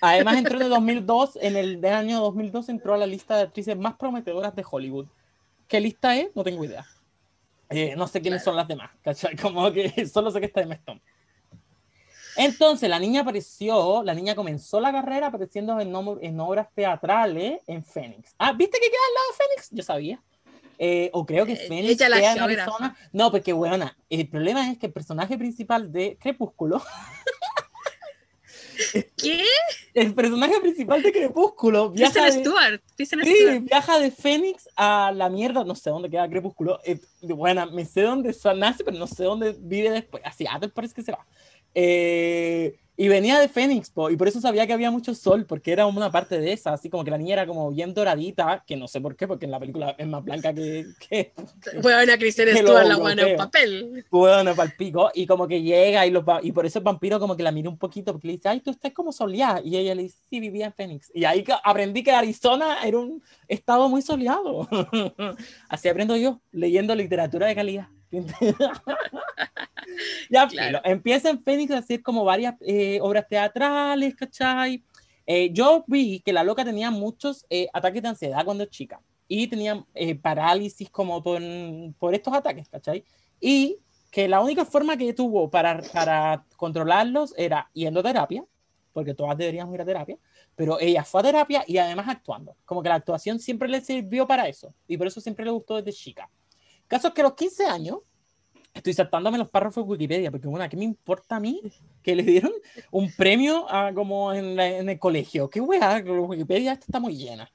[0.00, 3.42] Además, entró en el 2002, en el del año 2002 entró a la lista de
[3.42, 5.06] actrices más prometedoras de Hollywood.
[5.68, 6.28] ¿Qué lista es?
[6.34, 6.86] No tengo idea.
[7.70, 9.36] Eh, no sé quiénes son las demás, ¿cachai?
[9.42, 11.00] Como que solo sé que está en Stone.
[12.36, 17.82] Entonces, la niña apareció, la niña comenzó la carrera apareciendo en, en obras teatrales en
[17.82, 18.34] Phoenix.
[18.38, 19.68] Ah, ¿viste que queda al lado de Phoenix?
[19.70, 20.22] Yo sabía.
[20.78, 22.38] Eh, o creo que Eh, Phoenix ella la en.
[22.38, 22.96] Arizona.
[23.12, 26.82] No, porque, weona, el problema es que el personaje principal de Crepúsculo,
[29.16, 29.44] ¿Qué?
[29.94, 32.82] el personaje principal de Crepúsculo viaja Kristen de, Stewart.
[32.96, 33.64] Kristen sí, Stewart.
[33.64, 36.80] viaja de Phoenix a la mierda, no sé dónde queda Crepúsculo.
[36.84, 40.22] Eh, bueno, me sé dónde nace, pero no sé dónde vive después.
[40.24, 41.26] A Seattle parece que se va.
[41.78, 45.70] Eh, y venía de Phoenix, po, y por eso sabía que había mucho sol, porque
[45.72, 48.74] era una parte de esa, así como que la niña era como bien doradita, que
[48.76, 51.34] no sé por qué, porque en la película es más blanca que, que,
[51.82, 54.06] Bueno, a Kristen Que Stewart la buena en papel.
[54.10, 57.20] bueno, para el pico, y como que llega y, los, y por eso el vampiro
[57.20, 59.76] como que la mira un poquito, porque le dice, ay, tú estás como soleada, y
[59.76, 63.22] ella le dice, sí, vivía en Phoenix, y ahí que aprendí que Arizona era un
[63.46, 64.66] estado muy soleado,
[65.68, 67.88] así aprendo yo, leyendo literatura de calidad.
[70.30, 70.80] ya, Claro.
[70.84, 74.82] empieza en Phoenix a hacer como varias eh, obras teatrales, ¿cachai?
[75.26, 79.00] Eh, yo vi que la loca tenía muchos eh, ataques de ansiedad cuando es chica
[79.28, 81.42] y tenía eh, parálisis como por,
[81.98, 83.04] por estos ataques, ¿cachai?
[83.40, 83.78] Y
[84.10, 88.44] que la única forma que tuvo para, para controlarlos era yendo a terapia,
[88.92, 90.16] porque todas deberíamos ir a terapia,
[90.54, 92.56] pero ella fue a terapia y además actuando.
[92.64, 95.76] Como que la actuación siempre le sirvió para eso y por eso siempre le gustó
[95.76, 96.30] desde chica.
[96.88, 97.98] Caso que a los 15 años,
[98.74, 101.60] estoy saltándome los párrafos de Wikipedia, porque bueno, ¿qué me importa a mí
[102.02, 102.52] que le dieron
[102.90, 105.48] un premio a, como en, la- en el colegio?
[105.50, 106.02] ¿Qué weá?
[106.06, 107.50] Wikipedia esta está muy llena.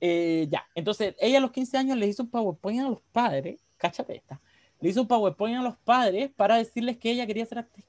[0.00, 3.60] Eh, ya, entonces ella a los 15 años le hizo un PowerPoint a los padres,
[3.76, 4.40] cáchate esta,
[4.80, 7.84] le hizo un PowerPoint a los padres para decirles que ella quería ser actriz.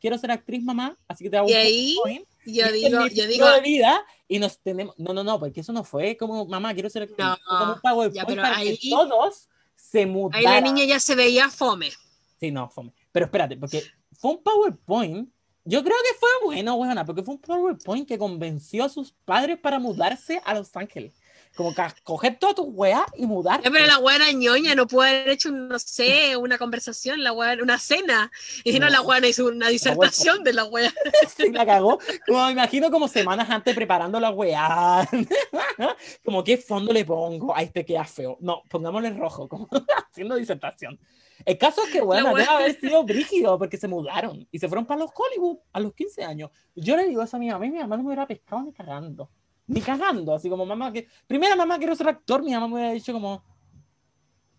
[0.00, 2.28] Quiero ser actriz, mamá, así que te hago Y un ahí, PowerPoint.
[2.46, 4.96] Yo y digo, yo digo, de vida y nos tenemos.
[4.98, 7.18] No, no, no, porque eso no fue como mamá, quiero ser actriz.
[7.18, 9.48] No, como un PowerPoint ya, pero para ahí- que todos
[9.90, 10.46] se mudaran.
[10.46, 11.90] ahí la niña ya se veía fome.
[12.38, 12.92] Sí, no, fome.
[13.12, 13.82] Pero espérate, porque
[14.12, 15.28] fue un PowerPoint.
[15.64, 19.58] Yo creo que fue bueno, buena, porque fue un PowerPoint que convenció a sus padres
[19.58, 21.19] para mudarse a Los Ángeles.
[21.56, 23.64] Como que coger todas tus weas y mudarte.
[23.64, 27.56] Ya, pero la buena ñoña no pudo haber hecho, no sé, una conversación, la weá,
[27.60, 28.30] una cena.
[28.64, 28.92] Y no, No.
[28.92, 30.92] la buena hizo una disertación de la weá.
[31.36, 31.98] Sí, la cagó.
[32.26, 35.08] Como me imagino como semanas antes preparando la weá.
[36.24, 37.54] como qué fondo le pongo.
[37.54, 38.36] Ahí te queda feo.
[38.40, 39.68] No, pongámosle rojo, como
[40.10, 40.98] haciendo disertación.
[41.44, 44.68] El caso es que, bueno, La debe haber sido brígido porque se mudaron y se
[44.68, 46.50] fueron para los Hollywood a los 15 años.
[46.74, 48.72] Yo le digo eso a mi mamá y mi mamá no me hubiera pescado ni
[48.72, 49.30] cagando.
[49.70, 51.06] Ni cagando, así como mamá que.
[51.28, 53.44] Primera mamá quiero ser actor, mi mamá me hubiera dicho como.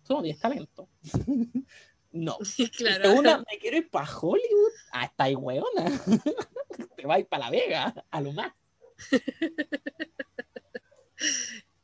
[0.06, 0.88] Tú no tienes talento.
[2.12, 2.38] no.
[2.78, 3.04] claro.
[3.04, 4.72] Segunda, me quiero ir para Hollywood.
[4.90, 5.84] Ah, está ahí, weona.
[6.96, 8.52] Te vas a ir para La Vega, a lo más.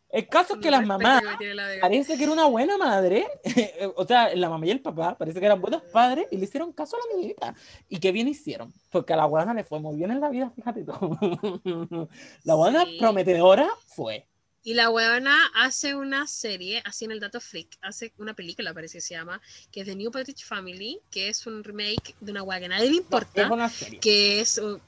[0.08, 3.26] El caso es que las mamás la parece que era una buena madre,
[3.96, 6.72] o sea, la mamá y el papá parece que eran buenos padres y le hicieron
[6.72, 7.54] caso a la niñita.
[7.88, 8.72] ¿Y qué bien hicieron?
[8.90, 10.92] Porque a la buena le fue muy bien en la vida, fíjate tú.
[12.44, 12.96] La buena Sí.
[12.98, 14.26] prometedora fue.
[14.64, 18.98] Y la huevona hace una serie, así en el Dato Freak, hace una película, parece
[18.98, 19.40] que se llama,
[19.70, 22.90] que es The New British Family, que es un remake de una hueá que nadie
[22.90, 24.00] le importa, Es una serie.
[24.00, 24.78] que es, uh,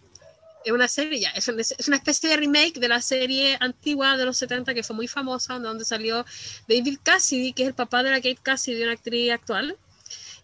[0.65, 4.17] es una serie ya, es, un- es una especie de remake de la serie antigua
[4.17, 6.25] de los 70 que fue muy famosa, donde salió
[6.69, 9.77] David Cassidy, que es el papá de la Kate Cassidy, una actriz actual,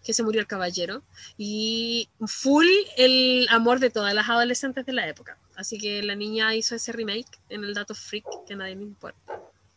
[0.03, 1.03] que se murió el caballero,
[1.37, 2.65] y full
[2.95, 5.37] el amor de todas las adolescentes de la época.
[5.55, 9.19] Así que la niña hizo ese remake en el Dato Freak, que nadie le importa.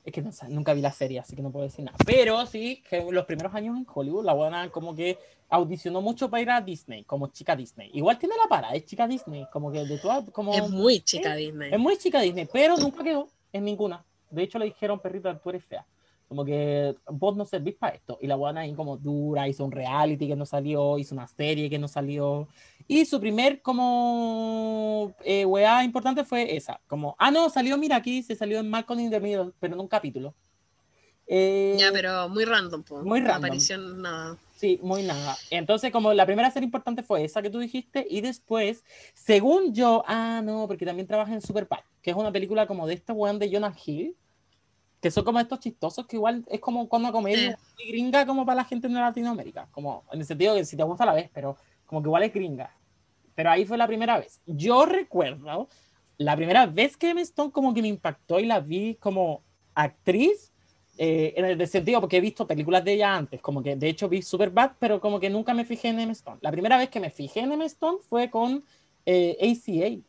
[0.05, 1.99] Es que no nunca vi la serie, así que no puedo decir nada.
[2.07, 5.19] Pero sí, que los primeros años en Hollywood, la buena como que
[5.51, 7.91] audicionó mucho para ir a Disney, como chica Disney.
[7.93, 10.55] Igual tiene la para, es chica Disney, como que de todas, como...
[10.55, 11.73] Es muy chica Sí, Disney.
[11.73, 14.05] Es muy chica Disney, pero nunca quedó en ninguna.
[14.31, 15.85] De hecho, le dijeron, perrita, tú eres fea.
[16.29, 18.17] Como que vos no servís para esto.
[18.21, 21.69] Y la buena ahí como dura, hizo un reality que no salió, hizo una serie
[21.69, 22.47] que no salió.
[22.93, 26.81] Y su primer como eh, weá importante fue esa.
[26.89, 29.81] Como, ah, no, salió, mira, aquí se salió en Malcolm in the Middle, pero en
[29.81, 30.35] un capítulo.
[31.29, 33.01] Eh, Ya, pero muy random, po.
[33.03, 33.37] muy random.
[33.37, 34.37] apareció nada.
[34.57, 35.37] Sí, muy nada.
[35.51, 38.83] Entonces, como la primera serie importante fue esa que tú dijiste, y después,
[39.15, 42.95] según yo, ah, no, porque también trabaja en Superbad, que es una película como de
[42.95, 44.17] este weón de Jonah Hill,
[45.01, 48.57] que son como estos chistosos, que igual es como una comedia muy gringa como para
[48.57, 51.57] la gente de Latinoamérica, como en el sentido que si te gusta la ves, pero
[51.87, 52.77] como que igual es gringa.
[53.41, 54.39] Pero ahí fue la primera vez.
[54.45, 55.67] Yo recuerdo
[56.19, 59.41] la primera vez que Emma Stone como que me impactó y la vi como
[59.75, 60.53] actriz,
[60.99, 64.11] eh, en el sentido porque he visto películas de ella antes, como que de hecho
[64.11, 66.37] vi Superbad, pero como que nunca me fijé en Emma Stone.
[66.43, 68.63] La primera vez que me fijé en Emma Stone fue con
[69.07, 70.03] eh, ACA.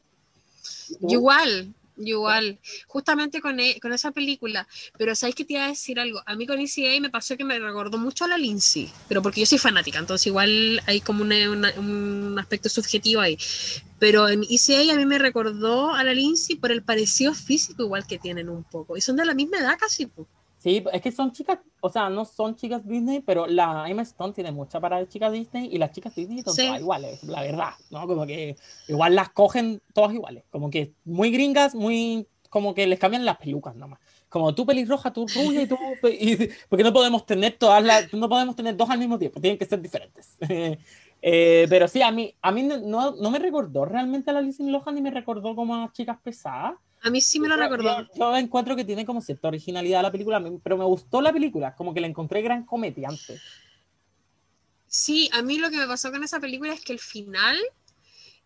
[1.07, 2.59] Igual, igual.
[2.87, 4.67] Justamente con, e- con esa película.
[4.97, 6.21] Pero ¿sabes que te iba a decir algo?
[6.25, 8.89] A mí con ECA me pasó que me recordó mucho a la Lindsay.
[9.07, 13.37] Pero porque yo soy fanática, entonces igual hay como una- un aspecto subjetivo ahí.
[13.99, 18.07] Pero en ECA a mí me recordó a la Lindsay por el parecido físico igual
[18.07, 18.97] que tienen un poco.
[18.97, 20.07] Y son de la misma edad casi.
[20.07, 20.27] po.
[20.61, 24.31] Sí, es que son chicas, o sea, no son chicas Disney, pero la Emma Stone
[24.33, 26.67] tiene mucha para de chicas Disney y las chicas Disney son Sí.
[26.67, 28.05] todas iguales, la verdad, ¿no?
[28.05, 28.55] Como que
[28.87, 33.37] igual las cogen todas iguales, como que muy gringas, muy, como que les cambian las
[33.37, 33.99] pelucas nomás.
[34.29, 36.37] Como tú pelirroja, tú rubia y tú, y-
[36.69, 39.65] porque no podemos tener todas las, no podemos tener dos al mismo tiempo, tienen que
[39.65, 40.37] ser diferentes.
[41.23, 44.67] Eh, pero sí, a mí, a mí no- no, me recordó realmente a la Lindsay
[44.67, 46.73] Lohan ni me recordó como a chicas pesadas.
[47.03, 48.01] A mí sí me lo recordó.
[48.01, 51.75] Yo, yo encuentro que tiene como cierta originalidad la película, pero me gustó la película,
[51.75, 53.39] como que la encontré gran comediante.
[54.87, 57.57] Sí, a mí lo que me pasó con esa película es que el final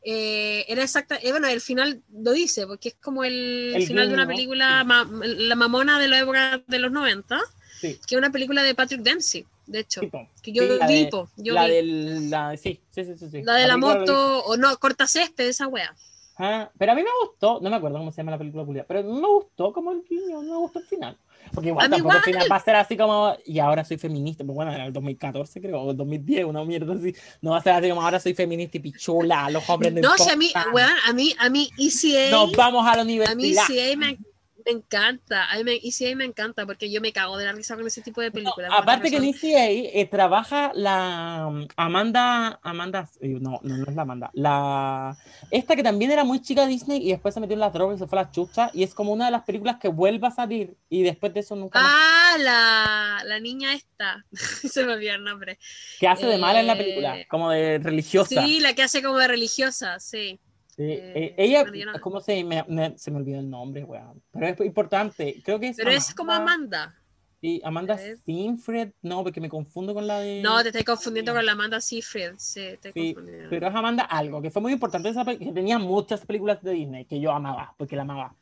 [0.03, 4.07] eh, era exacta, eh, bueno, el final lo dice, porque es como el, El final
[4.07, 4.85] de una película, sí.
[4.85, 7.39] ma- la mamona de la época de los 90,
[7.81, 10.87] Sí, que es una película de Patrick Dempsey, de hecho, tipo, que yo sí, la
[10.87, 11.71] vi, de- yo la vi.
[11.73, 15.47] del, la, sí, sí, sí, sí, la de la lo moto, o no, corta césped,
[15.47, 15.95] esa wea.
[16.37, 19.03] Ah, pero a mí me gustó, no me acuerdo cómo se llama la película, pero
[19.03, 21.17] me gustó como el guiño, me gustó el final.
[21.53, 22.23] Porque igual tampoco el igual.
[22.23, 25.61] final va a ser así como, y ahora soy feminista, pues bueno, era el 2014
[25.61, 27.15] creo, o el 2010, una mierda así.
[27.41, 30.17] No va a ser así como ahora soy feminista y pichula, los hombres no No,
[30.17, 33.19] si a mí, weón, a mí, a mí ECA, Nos vamos a la a mí
[33.19, 33.65] universidad.
[33.89, 34.17] ECA me,
[34.65, 37.75] me encanta, a mí me- ECA me encanta, porque yo me cago de la risa
[37.75, 38.71] con ese tipo de películas.
[38.73, 43.95] Aparte que en ECA eh, trabaja la um, Amanda, Amanda, eh, no, no, no es
[43.95, 45.15] la Amanda, la,
[45.51, 47.99] esta que también era muy chica Disney y después se metió en las drogas y
[47.99, 50.31] se fue a la chucha y es como una de las películas que vuelve a
[50.31, 54.25] salir y después de eso nunca más, Ah, la, la niña esta.
[54.31, 55.57] Se me olvidó el nombre.
[55.99, 58.45] que hace de mala en la eh, película, como de religiosa.
[58.45, 60.39] Sí, la que hace como de religiosa, sí.
[60.77, 64.21] Sí, eh, eh, ella, no- ¿cómo se me, me- se me olvidó el nombre, weón?
[64.31, 66.93] Pero es importante, creo que es Pero es como Amanda.
[67.41, 67.97] Sí, Amanda.
[68.25, 70.41] Sinfred, no, porque me confundo con la de...
[70.41, 72.33] No, te estoy confundiendo con la Amanda Seyfried.
[72.37, 73.49] Sí, te estoy Sí, confundiendo.
[73.49, 77.05] pero es Amanda algo, que fue muy importante, esa que tenía muchas películas de Disney
[77.05, 78.35] que yo amaba, porque la amaba.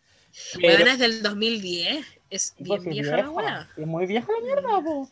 [0.60, 2.06] Pero- Bueno, es del 2010.
[2.30, 3.70] Es bien porque es vieja la wea.
[3.78, 5.08] Es muy vieja la mierda, po.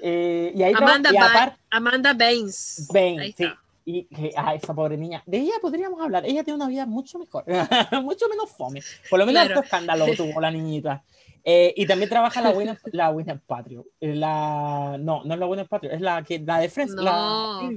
[0.00, 2.86] Eh, y ahí Amanda, y aparte, Amanda Baines.
[2.92, 3.44] Bain, Ahí sí.
[3.44, 3.62] está.
[3.88, 5.22] Y que, ah, esa pobre niña.
[5.26, 6.26] De ella podríamos hablar.
[6.26, 7.44] Ella tiene una vida mucho mejor.
[8.02, 8.82] mucho menos fome.
[9.08, 9.60] Por lo menos Claro.
[9.62, 11.04] escándalo tuvo la niñita.
[11.44, 13.86] Eh, y también trabaja la Winner, la Winner Patrio.
[14.00, 16.94] Eh, La, no, no es la Winner Patrio, es la, que, la de Friends.
[16.96, 17.02] No.
[17.04, 17.70] La,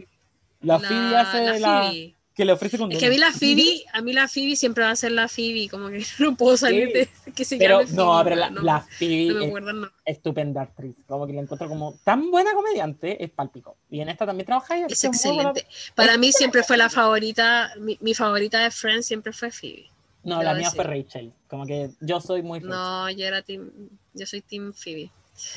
[0.62, 1.93] la Phoebe hace la la.
[2.39, 4.85] Que le ofrece con Es que a mí la Phoebe, a mí la Phoebe siempre
[4.85, 7.93] va a ser la Phoebe, como que no puedo salir de que se Pero llame
[7.95, 10.95] no, pero la, no, la no Phoebe me acuerdo estupenda actriz.
[11.05, 13.75] Como que la encuentro como tan buena comediante, es palpico.
[13.89, 14.87] Y en esta también trabaja ella.
[14.89, 15.67] Es buena- excelente.
[15.95, 19.89] Para mí siempre fue la favorita, mi, mi favorita de Friends siempre fue Phoebe.
[20.23, 20.81] No, la mía decir.
[20.81, 21.33] fue Rachel.
[21.49, 22.69] Como que yo soy muy Rachel.
[22.69, 23.69] No, yo era team,
[24.13, 25.11] yo soy team Phoebe.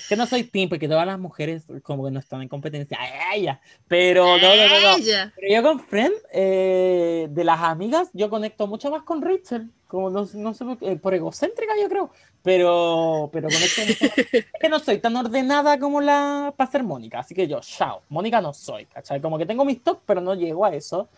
[0.08, 2.98] Que no soy team, porque todas las mujeres como que no están en competencia.
[3.00, 3.60] ¡A ella!
[3.88, 5.04] Pero no, no, no, no.
[5.36, 9.70] Pero yo con Friend, eh, de las amigas, yo conecto mucho más con Rachel.
[9.86, 12.10] Como no, no sé por qué, por egocéntrica, yo creo.
[12.42, 14.14] Pero, pero conecto mucho.
[14.32, 17.20] es que no soy tan ordenada como la para ser Mónica.
[17.20, 18.02] Así que yo, chao.
[18.08, 19.20] Mónica no soy, ¿cachai?
[19.20, 21.08] Como que tengo mis toques, pero no llego a eso.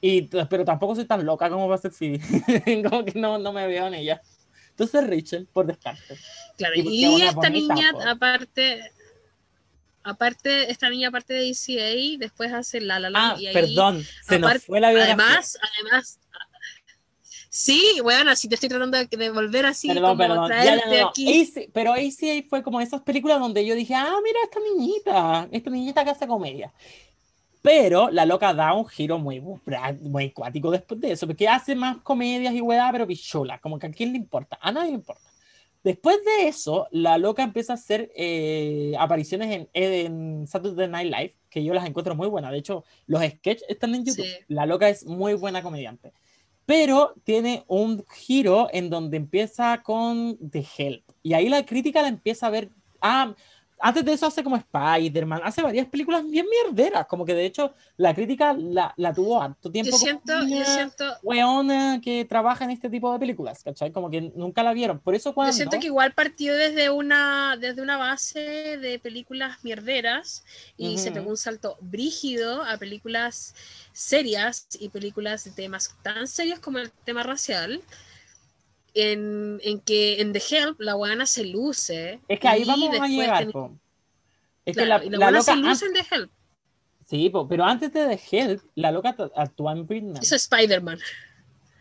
[0.00, 2.20] Y, pero tampoco soy tan loca como va a ser Phoebe.
[2.88, 4.22] como que no, no me veo en ella.
[4.80, 6.16] Entonces Rachel, por descarte.
[6.56, 8.00] Claro, Y esta niña, po.
[8.00, 8.80] aparte,
[10.02, 14.02] aparte, esta niña aparte de ECA, después hace La La Land Ah, y ahí, perdón,
[14.22, 15.14] se nos fue la biografía.
[15.14, 16.18] además, además,
[17.50, 20.46] sí, bueno, así te estoy tratando de, volver así, Perdón, como perdón.
[20.48, 21.08] Traerte ya, no, no.
[21.10, 21.42] aquí.
[21.42, 25.68] AC pero AC fue como esas películas donde yo dije, ah, mira esta niñita, esta
[25.68, 26.72] niñita que hace comedia.
[27.62, 29.42] Pero la loca da un giro muy,
[30.00, 33.86] muy cuático después de eso, porque hace más comedias y weá, pero pichola, como que
[33.86, 35.30] a quién le importa, a nadie le importa.
[35.82, 41.34] Después de eso, la loca empieza a hacer eh, apariciones en, en Saturday Night Live,
[41.48, 42.52] que yo las encuentro muy buenas.
[42.52, 44.26] De hecho, los sketches están en YouTube.
[44.26, 44.44] Sí.
[44.48, 46.12] La loca es muy buena comediante.
[46.66, 51.04] Pero tiene un giro en donde empieza con The Help.
[51.22, 52.70] Y ahí la crítica la empieza a ver.
[53.00, 53.34] Ah,
[53.80, 57.06] antes de eso hace como Spider-Man, hace varias películas bien mierderas.
[57.06, 59.90] Como que de hecho la crítica la, la tuvo harto tiempo.
[59.90, 63.92] Yo como siento, yo una siento, weona que trabaja en este tipo de películas, ¿cachai?
[63.92, 65.00] Como que nunca la vieron.
[65.00, 65.52] Por eso cuando.
[65.52, 70.44] yo siento que igual partió desde una, desde una base de películas mierderas
[70.76, 71.14] y se Ujú.
[71.20, 73.54] pegó un salto brígido a películas
[73.92, 77.82] serias y películas de temas tan serios como el tema racial.
[78.94, 82.20] En, en que en The Help la buena se luce.
[82.28, 83.38] Es que ahí vamos a llegar.
[83.38, 83.72] ten- po.
[84.64, 85.42] Es que la, la, la loca.
[85.42, 86.30] se luce en The Help.
[87.06, 90.22] Sí, po, pero antes de The Help, la loca actúa en Birdman.
[90.22, 90.98] Eso es Spider-Man.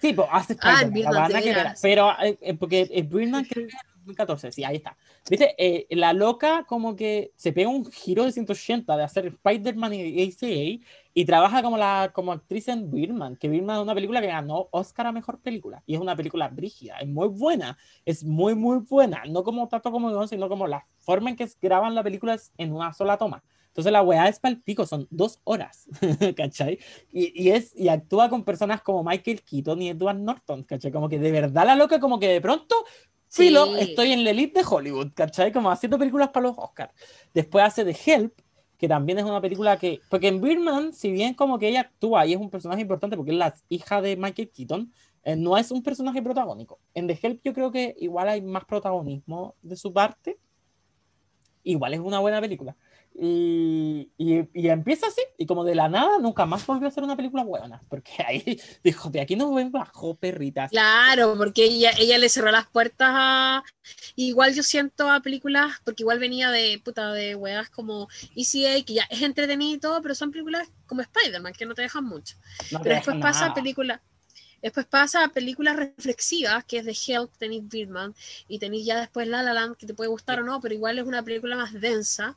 [0.01, 1.75] Sí, pues hace Ah, Spider-Man, la Birdman, que era-.
[1.81, 4.95] Pero, eh, eh, porque en Birdman creo que es 2014, sí, ahí está.
[5.27, 9.93] Viste, Eh, la loca como que se pega un giro de 180 de hacer Spider-Man
[9.93, 14.21] y ACA y trabaja como, la, como actriz en Birdman, que Birdman es una película
[14.21, 18.23] que ganó Oscar a Mejor Película y es una película brígida, es muy buena, es
[18.23, 21.93] muy, muy buena, no como tanto como Dios, sino como la forma en que graban
[21.95, 23.43] la película es en una sola toma.
[23.67, 25.87] Entonces la weá es para el pico, son dos horas,
[26.35, 26.79] ¿cachai?
[27.11, 30.91] Y, y, es, y actúa con personas como Michael Keaton y Edward Norton, ¿cachai?
[30.91, 32.75] Como que de verdad la loca, como que de pronto,
[33.29, 33.81] filo, Sí.
[33.81, 35.51] estoy en la elite de Hollywood, ¿cachai?
[35.51, 36.93] Como haciendo películas para los Oscars.
[37.33, 38.33] Después hace The Help,
[38.77, 42.25] que también es una película que, porque en Birdman, si bien como que ella actúa
[42.25, 44.91] y es un personaje importante porque es la hija de Michael Keaton,
[45.23, 46.79] eh, no es un personaje protagónico.
[46.93, 50.39] En The Help yo creo que igual hay más protagonismo de su parte.
[51.63, 52.75] Igual es una buena película.
[53.21, 57.03] Y, y, y empieza así, y como de la nada, nunca más volvió a hacer
[57.03, 60.69] una película buena, porque ahí dijo, de aquí nos ven bajo perritas.
[60.71, 63.63] Claro, porque ella, ella le cerró las puertas a.
[64.15, 68.93] Igual yo siento a películas, porque igual venía de puta de weas como ECA, que
[68.93, 72.37] ya es entretenido y todo, pero son películas como Spider-Man, que no te dejan mucho.
[72.71, 73.99] No Pero después pasa a películas.
[74.61, 78.13] Después pasa a películas reflexivas, que es de Help, tenéis Birdman,
[78.47, 80.99] y tenéis ya después La La Land, que te puede gustar o no, pero igual
[80.99, 82.35] es una película más densa,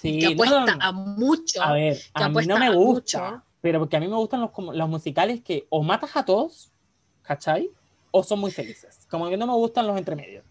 [0.00, 0.78] Sí, que apuesta no, no.
[0.80, 1.62] a mucho.
[1.62, 3.42] A ver, a mí no me gusta, mucho.
[3.60, 6.72] pero porque a mí me gustan los, los musicales que o matas a todos,
[7.22, 7.70] ¿cachai?
[8.10, 9.06] O son muy felices.
[9.10, 10.44] Como que no me gustan los entremedios.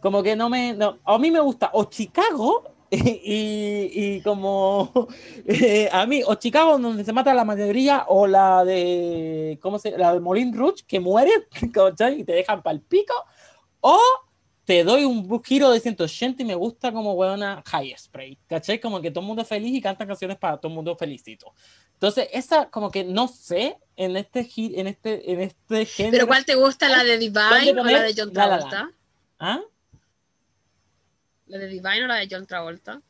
[0.00, 0.74] Como que no me...
[0.74, 5.08] no, a mí me gusta o Chicago y, y como...
[5.46, 9.58] eh, a mí, o Chicago donde se mata la mayoría, o la de...
[9.60, 11.32] ¿Cómo se La de Molin Rouge, que muere,
[11.72, 12.20] ¿cachai?
[12.20, 13.14] Y te dejan pal pico.
[13.80, 13.98] O
[14.64, 18.80] te doy un giro de 180 y me gusta como weona High Spray, ¿cachai?
[18.80, 21.52] Como que todo el mundo es feliz y cantan canciones para todo el mundo felicito.
[21.94, 24.48] Entonces, esa como que no sé en este
[24.80, 26.12] en este en este género.
[26.12, 26.88] Pero ¿cuál te gusta?
[26.88, 28.78] ¿La de Divine o la de John La La Travolta?
[28.80, 28.94] Land.
[29.38, 29.60] ¿Ah?
[31.46, 33.00] ¿La de Divine o la de John Travolta?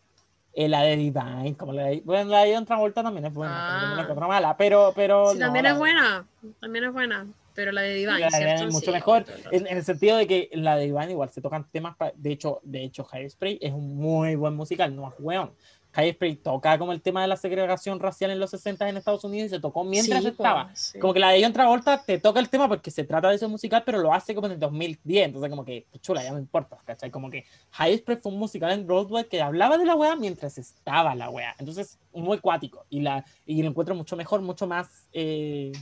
[0.54, 3.54] Eh, la de Divine, como la de, bueno, la de John Travolta también es buena,
[3.98, 4.04] Ah.
[4.06, 6.26] pero la mala, pero pero Sí, también la es buena,
[6.60, 8.64] también es buena, pero la de Divine, ¿cierto?
[8.64, 11.40] es mucho Sí, mejor en, en el sentido de que la de Divine igual se
[11.40, 15.08] tocan temas pa- de hecho de hecho High Spray es un muy buen musical no
[15.08, 15.52] es weón
[15.94, 19.24] High Spray toca como el tema de la segregación racial en los 60 en Estados
[19.24, 20.98] Unidos y se tocó mientras Sí, estaba sí.
[20.98, 23.46] como que la de John Travolta te toca el tema porque se trata de ese
[23.46, 26.78] musical, pero lo hace como en el 2010, entonces como que, chula, ya me importa,
[26.86, 27.10] ¿cachai?
[27.10, 30.56] Como que High Spray fue un musical en Broadway que hablaba de la wea mientras
[30.56, 35.08] estaba la wea, entonces muy cuático, y, la, y lo encuentro mucho mejor, mucho más,
[35.12, 35.72] eh,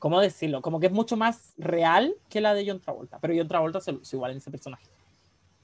[0.00, 0.62] ¿cómo decirlo?
[0.62, 3.92] Como que es mucho más real que la de John Travolta, pero John Travolta se
[3.92, 4.86] luce igual en ese personaje.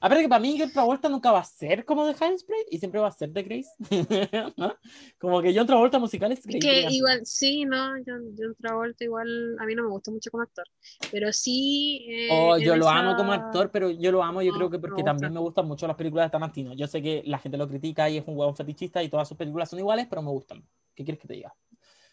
[0.01, 2.79] Aparte que para mí John Travolta nunca va a ser como de High Spray y
[2.79, 3.71] siempre va a ser de Grace.
[4.57, 4.75] ¿no?
[5.19, 6.61] Como que John Travolta musical es Grace.
[6.61, 10.43] que igual, sí, no, John, John Travolta igual, a mí no me gusta mucho como
[10.43, 10.65] actor,
[11.11, 12.05] pero sí...
[12.09, 14.69] eh, Oh, yo lo esa- amo como actor, pero yo lo amo, yo No, creo
[14.69, 15.05] que me porque gusta.
[15.05, 16.73] también me gustan mucho las películas de Tarantino.
[16.73, 19.37] Yo sé que la gente lo critica y es un huevón fetichista y todas sus
[19.37, 20.63] películas son iguales, pero me gustan.
[20.93, 21.55] ¿Qué quieres que te diga?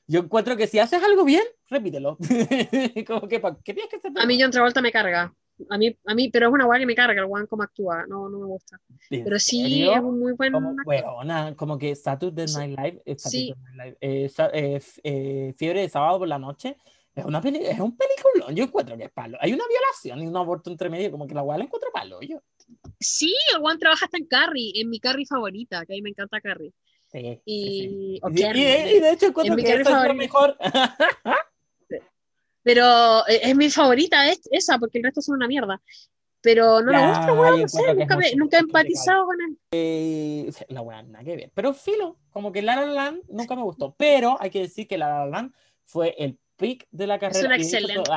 [0.07, 2.19] Yo encuentro que si haces algo bien, repítelo.
[3.07, 5.33] como que, ¿para qué tienes que hacer A mí John Travolta me carga,
[5.71, 8.05] a mí, a mí, pero es una guay que me carga el one como actúa,
[8.07, 8.79] no, no me gusta,
[9.11, 9.93] ¿En pero sí serio?
[9.95, 12.55] es un muy buen como, huevona, como que Saturday Sí.
[12.59, 13.49] Night Live, eh, Sí.
[13.49, 16.77] Saturday Night Live, eh, eh, eh, Fiebre de Sábado por la Noche,
[17.15, 19.39] es, una peli- es un peliculón, yo encuentro que es palo.
[19.41, 22.21] Hay una violación y un aborto entre medio, como que la weá la encuentro palo,
[22.21, 22.41] yo.
[22.99, 26.11] Sí, el one trabaja hasta en Carrie, en mi Carrie favorita, que a mí me
[26.11, 26.73] encanta Carrie.
[27.15, 28.21] Sí, sí, sí.
[28.25, 30.57] Y, de hecho encuentro mi que es la mejor.
[32.63, 35.81] Pero eh, es mi favorita es- esa, porque el resto son una mierda.
[36.41, 39.37] Pero no me gusta, weón, no sé, es nunca, me- mucho, nunca he empatizado con
[39.41, 39.59] él.
[39.73, 41.51] Eh, la weá, nada que ver.
[41.55, 43.95] Pero filo, como que La La Land nunca me gustó.
[43.97, 45.55] Pero hay que decir que La La Land
[45.85, 47.47] fue el pick de la carrera.
[47.47, 48.11] una de hecho excelente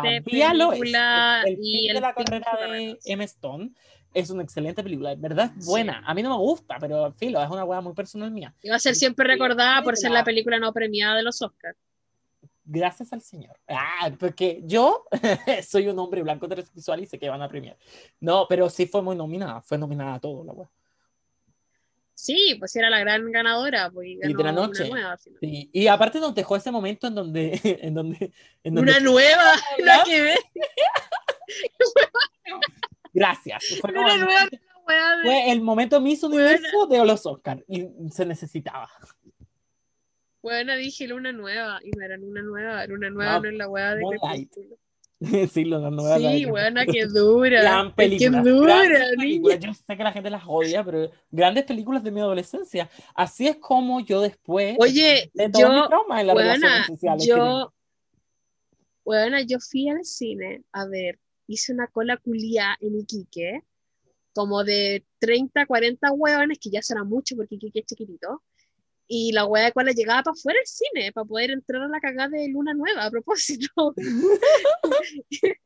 [0.73, 2.99] es, película el, el y pick de la pick carrera de.
[3.05, 3.69] Emma Stone.
[4.13, 5.69] Es una excelente película, en verdad es Sí.
[5.71, 6.03] buena.
[6.05, 8.53] A mí no me gusta, pero filo, es una weá muy personal mía.
[8.61, 11.77] Y va a ser siempre recordada por ser la película no premiada de los Oscars.
[12.69, 13.57] Gracias al Señor.
[13.67, 15.05] Ah, porque yo
[15.67, 17.77] soy un hombre blanco heterosexual y sé que van a premiar.
[18.19, 20.69] No, pero sí fue muy nominada, fue nominada a todo la weá.
[22.13, 24.89] Sí, pues era la gran ganadora, pues y de la noche.
[24.89, 25.15] nueva.
[25.17, 27.51] Sí, Y aparte nos dejó ese momento en donde,
[27.83, 30.35] en donde, en donde Una nueva, la que ve,
[33.17, 33.79] gracias.
[33.81, 34.25] Fue, como el,
[35.23, 38.89] fue momento Miss Universo de los Oscars y se necesitaba.
[40.41, 43.55] Bueno, dije una nueva, y no era una nueva, era una nueva, No, no, es
[43.55, 44.47] la weá de
[45.51, 46.19] sí, la nueva.
[46.19, 47.61] Sí, buena, que dura.
[47.61, 48.41] Gran Qué película.
[48.43, 49.17] dura, grandes niña.
[49.17, 49.59] películas.
[49.59, 52.87] Yo sé que la gente las odia, pero grandes películas de mi adolescencia.
[53.15, 56.85] Así es como yo después Oye, de todo mi yo, trauma en las buena, relaciones
[56.87, 57.23] sociales.
[57.23, 57.73] que yo,
[59.03, 61.17] bueno, yo fui al cine a ver,
[61.47, 63.63] hice una cola culia en Iquique,
[64.33, 68.43] como de 30, 40 hueones, que ya será mucho porque Iquique es chiquitito,
[69.07, 71.99] y la hueá de cola llegaba para afuera del cine, para poder entrar a la
[72.01, 73.69] cagada de Luna Nueva, a propósito.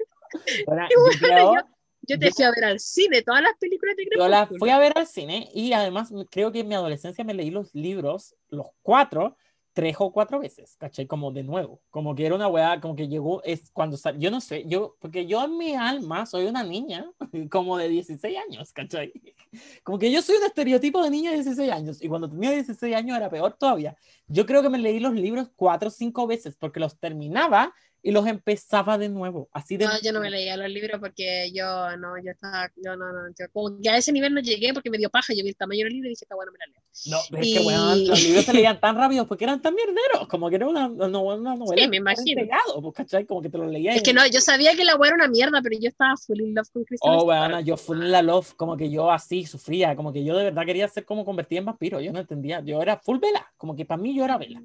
[0.66, 1.62] Bueno, Y yo bueno, creo- yo,
[2.04, 4.60] yo te yo- fui a ver al cine, todas las películas de Yo la Crepúsculo.
[4.60, 7.74] fui a ver al cine y además creo que en mi adolescencia me leí los
[7.76, 9.36] libros, los cuatro,
[9.74, 11.08] tres o cuatro veces, ¿cachai?
[11.08, 14.32] Como de nuevo, como que era una weá, como que llegó, es cuando, sal- yo
[14.32, 17.10] no sé, yo, porque yo en mi alma soy una niña
[17.52, 19.12] como de 16 años, ¿cachai?
[19.84, 22.96] Como que yo soy un estereotipo de niña de 16 años y cuando tenía 16
[22.96, 23.96] años era peor todavía.
[24.28, 27.74] Yo creo que me leí los libros cuatro o cinco veces porque los terminaba
[28.04, 29.86] y los empezaba de nuevo, así de...
[29.86, 33.28] No, yo no me leía los libros porque yo no, yo estaba, yo no, no,
[33.38, 35.56] yo como que a ese nivel no llegué porque me dio paja, yo vi el
[35.56, 36.82] tamaño del libro y dije, está bueno, me la leo.
[37.06, 40.28] No, es que Y- weón, los libros se leían tan rápido porque eran tan mierderos,
[40.28, 41.84] como que era una, una, una novela.
[41.84, 42.42] Sí, me imagino.
[42.42, 43.26] pegado, pues, ¿cachai?
[43.26, 43.96] Como que te lo leías.
[43.96, 46.42] Es que no, yo sabía que la weá era una mierda, pero yo estaba full
[46.42, 49.46] in love con Kristen Oh, weón, yo fui en la love, como que yo así
[49.46, 52.62] sufría, como que yo de verdad quería ser como convertida en vampiro, yo no entendía,
[52.62, 54.62] yo era full vela, como que para mí yo era vela.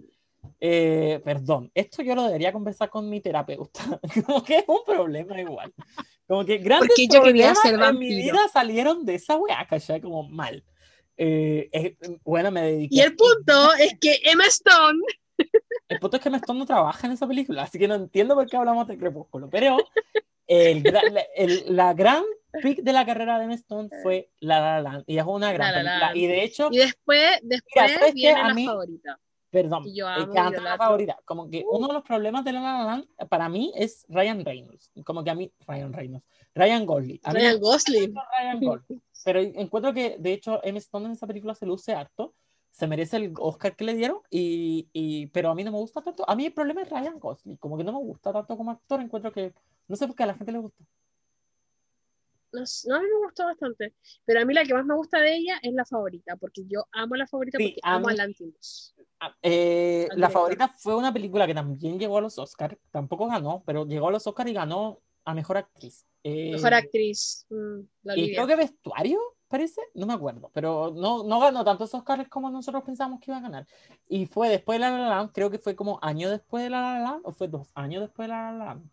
[0.60, 5.40] Eh, perdón, esto yo lo debería conversar con mi terapeuta, como que es un problema
[5.40, 5.72] igual.
[6.26, 9.66] Como que grandes Porque yo quería problemas ser en mi vida salieron de esa weá,
[9.68, 10.00] ¿cachai?
[10.00, 10.64] Como mal.
[11.16, 14.98] Eh, eh, bueno, me dediqué Y el punto es que Emma Stone,
[15.88, 18.34] El punto es que Emma Stone no trabaja en esa película, así que no entiendo
[18.34, 19.48] por qué hablamos de Crepúsculo.
[19.48, 19.76] Pero
[20.46, 21.00] el, la,
[21.36, 22.22] el- la gran
[22.62, 25.72] pick de la carrera de Emma Stone fue La La Land, y es una gran
[25.72, 26.06] La La película.
[26.08, 26.16] Land.
[26.16, 28.12] Y de hecho, y después, después ¿sabes qué?
[28.14, 29.20] viene A la mí- favorita.
[29.50, 30.76] Perdón, yo amo idolatro.
[30.78, 34.44] favorita, como que uno de los problemas de La La Land para mí es Ryan
[34.44, 37.20] Reynolds, como que a mí, Ryan Reynolds, Ryan Gosling.
[37.22, 38.14] A Ryan Gosling.
[38.14, 42.34] Ryan Gosling, pero encuentro que de hecho Emma Stone en esa película se luce harto,
[42.70, 46.02] se merece el Oscar que le dieron, y, y- pero a mí no me gusta
[46.02, 46.28] tanto.
[46.28, 49.00] A mí el problema es Ryan Gosling, como que no me gusta tanto como actor,
[49.00, 49.54] encuentro que,
[49.88, 50.84] no sé por qué a la gente le gusta.
[52.56, 53.94] No, no, a mí me gustó bastante.
[54.24, 56.86] Pero a mí la que más me gusta de ella es la favorita, porque yo
[56.92, 58.94] amo la favorita Sí, porque a amo a mí- Lantimos.
[59.20, 63.62] Ah, eh, la favorita fue una película que también llegó a los Oscars, tampoco ganó,
[63.66, 66.06] pero llegó a los Oscars y ganó a Mejor Actriz.
[66.22, 67.46] Eh, Mejor actriz.
[67.50, 71.94] mm, la y creo que vestuario, parece, no me acuerdo, pero no, no ganó tantos
[71.94, 73.66] Oscars como nosotros pensábamos que iba a ganar.
[74.08, 76.80] Y fue después de La La Land, creo que fue como año después de La
[76.80, 78.90] La Land, o fue dos años después de La La Land.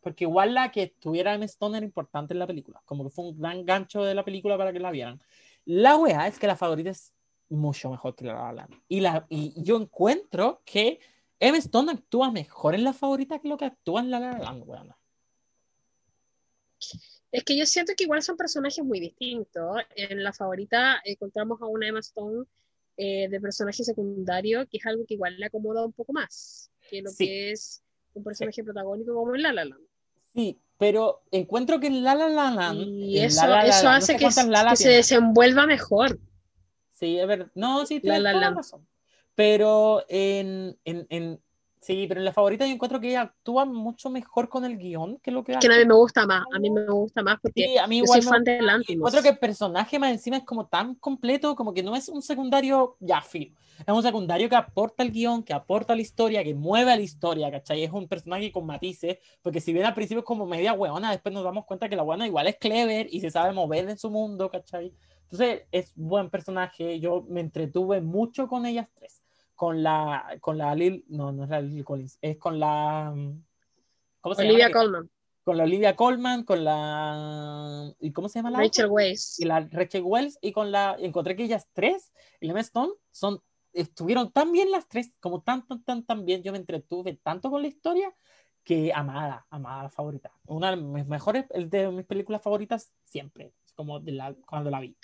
[0.00, 3.26] Porque igual la que estuviera Emma Stone era importante en la película, como que fue
[3.26, 5.20] un gran gancho de la película para que la vieran.
[5.66, 7.12] La weá es que la favorita es
[7.48, 8.68] mucho mejor que La La.
[8.88, 11.00] Y, la, y yo encuentro que
[11.38, 14.94] Emma Stone actúa mejor en la favorita que lo que actúa en La La Land.
[17.32, 19.76] Es que yo siento que igual son personajes muy distintos.
[19.94, 22.44] En la favorita encontramos a una Emma Stone
[22.96, 27.02] eh, de personaje secundario, que es algo que igual le acomoda un poco más que
[27.02, 27.26] lo Sí.
[27.26, 27.82] que es
[28.14, 29.86] un personaje protagónico como en La La Land.
[30.34, 33.84] Sí, pero encuentro que en La La La Land, Y eso, La La La eso
[33.84, 34.28] no hace sé que,
[34.68, 36.18] que se desenvuelva mejor.
[36.92, 37.50] Sí, es verdad.
[37.54, 38.86] No, sí, tienes La toda la razón.
[39.34, 41.40] Pero en, en, en-
[41.80, 45.18] sí, pero en la favorita yo encuentro que ella actúa mucho mejor con el guion
[45.18, 46.44] que lo que Que a mí me gusta más.
[46.54, 49.22] A mí me gusta más porque Sí, a mí yo igual soy me fan encuentro
[49.22, 52.96] que el personaje más encima es como tan completo, como que no es un secundario
[53.00, 53.56] ya filo.
[53.86, 57.02] Es un secundario que aporta el guion, que aporta la historia, que mueve a la
[57.02, 57.82] historia, ¿cachai?
[57.82, 61.34] Es un personaje con matices, porque si bien al principio es como media hueona, después
[61.34, 64.10] nos damos cuenta que la hueona igual es clever y se sabe mover en su
[64.10, 64.92] mundo, ¿cachai?
[65.22, 69.19] Entonces es buen personaje, yo me entretuve mucho con ellas tres.
[69.60, 73.12] Con la, con la Lil, no, no es la Lil Collins, es con la,
[74.22, 74.80] ¿cómo se Olivia llama?
[74.80, 75.10] Colman,
[75.44, 78.64] Con la Olivia Colman, con la, ¿y cómo se llama la otra?
[78.64, 79.38] Rachel Weisz.
[79.38, 82.10] y la Rachel Wells y con la encontré que ellas tres
[82.40, 83.42] y Emma Stone son
[83.74, 87.50] estuvieron tan bien las tres como tan tan tan tan bien yo me entretuve tanto
[87.50, 88.16] con la historia
[88.64, 94.12] que amada amada favorita una de mis mejores de mis películas favoritas siempre como de
[94.12, 94.96] la, cuando la vi.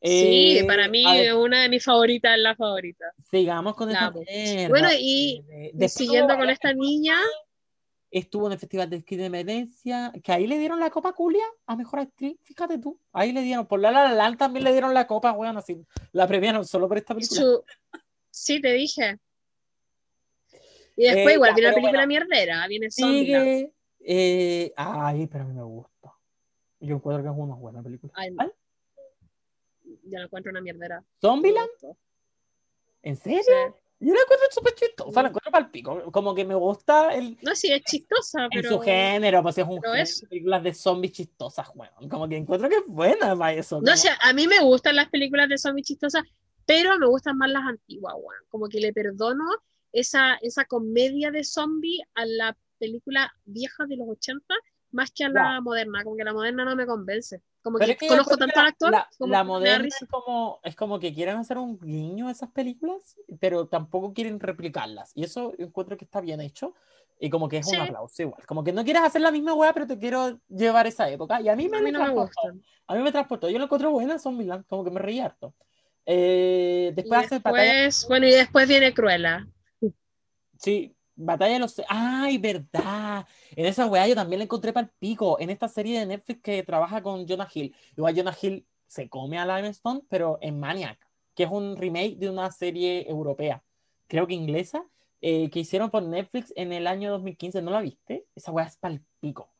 [0.00, 3.06] Sí, Eh, para mí es una de mis favoritas, es la favorita.
[3.30, 4.68] sigamos con esta La mierda.
[4.68, 7.16] Bueno, y Eh, después Siguiendo con esta niña,
[8.10, 11.44] estuvo en el Festival de Esquí de Venecia, que ahí le dieron la copa Culia
[11.66, 14.94] a mejor actriz, fíjate tú, ahí le dieron, por La La Land también le dieron
[14.94, 17.40] la copa, weón, así, la premiaron solo por esta película.
[17.40, 17.64] su...
[18.30, 19.18] sí, te dije.
[20.96, 22.06] Y después Eh, igual ya, viene la película bueno.
[22.06, 22.90] mierdera, viene.
[22.90, 26.14] Sigue, eh, ay, pero a mí me gusta.
[26.80, 28.12] Yo encuentro que es una buena película.
[28.16, 28.52] Ay, ¿Cuál?
[30.10, 31.02] Ya no encuentro una mierdera.
[31.20, 31.68] ¿Zombieland?
[33.02, 33.42] ¿En serio?
[33.42, 33.74] Sí.
[34.00, 37.56] Yo la encuentro súper chistosa, la encuentro para pico, como que me gusta el, No,
[37.56, 38.68] sí, es chistosa, en pero.
[38.70, 40.20] su género, pues es un género eso.
[40.20, 43.76] de películas de zombies chistosas, weón, como que encuentro que es buena para eso.
[43.80, 46.22] No como- sé, a mí me gustan las películas de zombies chistosas,
[46.64, 48.40] pero me gustan más las antiguas, weón.
[48.48, 49.44] Como que le perdono
[49.90, 54.54] esa, esa comedia de zombie a la película vieja de los 80
[54.92, 56.04] más que a la moderna.
[56.04, 57.42] Como que la moderna no me convence.
[57.68, 60.08] Como Pero que, es que conozco tanto al actor, La, como la me moderna es
[60.08, 65.12] como, es como que quieren hacer un guiño a esas películas, pero tampoco quieren replicarlas.
[65.14, 66.74] Y eso encuentro que está bien hecho.
[67.20, 67.76] Y como que es Sí.
[67.76, 68.46] un aplauso igual.
[68.46, 71.42] Como que no quieres hacer la misma weá, pero te quiero llevar esa época.
[71.42, 72.62] Y a mí me, A mí no me gustan.
[72.86, 73.50] A mí me transportó.
[73.50, 75.52] Yo lo encuentro buena, son Milan, como que me reí harto.
[76.06, 77.62] Eh, Y después hace batalla.
[77.82, 79.46] después, bueno, y después viene Cruella.
[80.56, 81.80] Sí, batalla de los.
[81.88, 83.26] ¡Ay, verdad!
[83.56, 85.38] En esa weá yo también la encontré para el pico.
[85.40, 87.74] En esta serie de Netflix que trabaja con Jonah Hill.
[87.96, 90.98] Igual Jonah Hill se come a Limestone, pero en Maniac,
[91.34, 93.62] que es un remake de una serie europea,
[94.06, 94.84] creo que inglesa,
[95.20, 97.62] eh, que hicieron por Netflix en el año 2015.
[97.62, 98.26] ¿No la viste?
[98.34, 99.52] Esa weá es para el pico.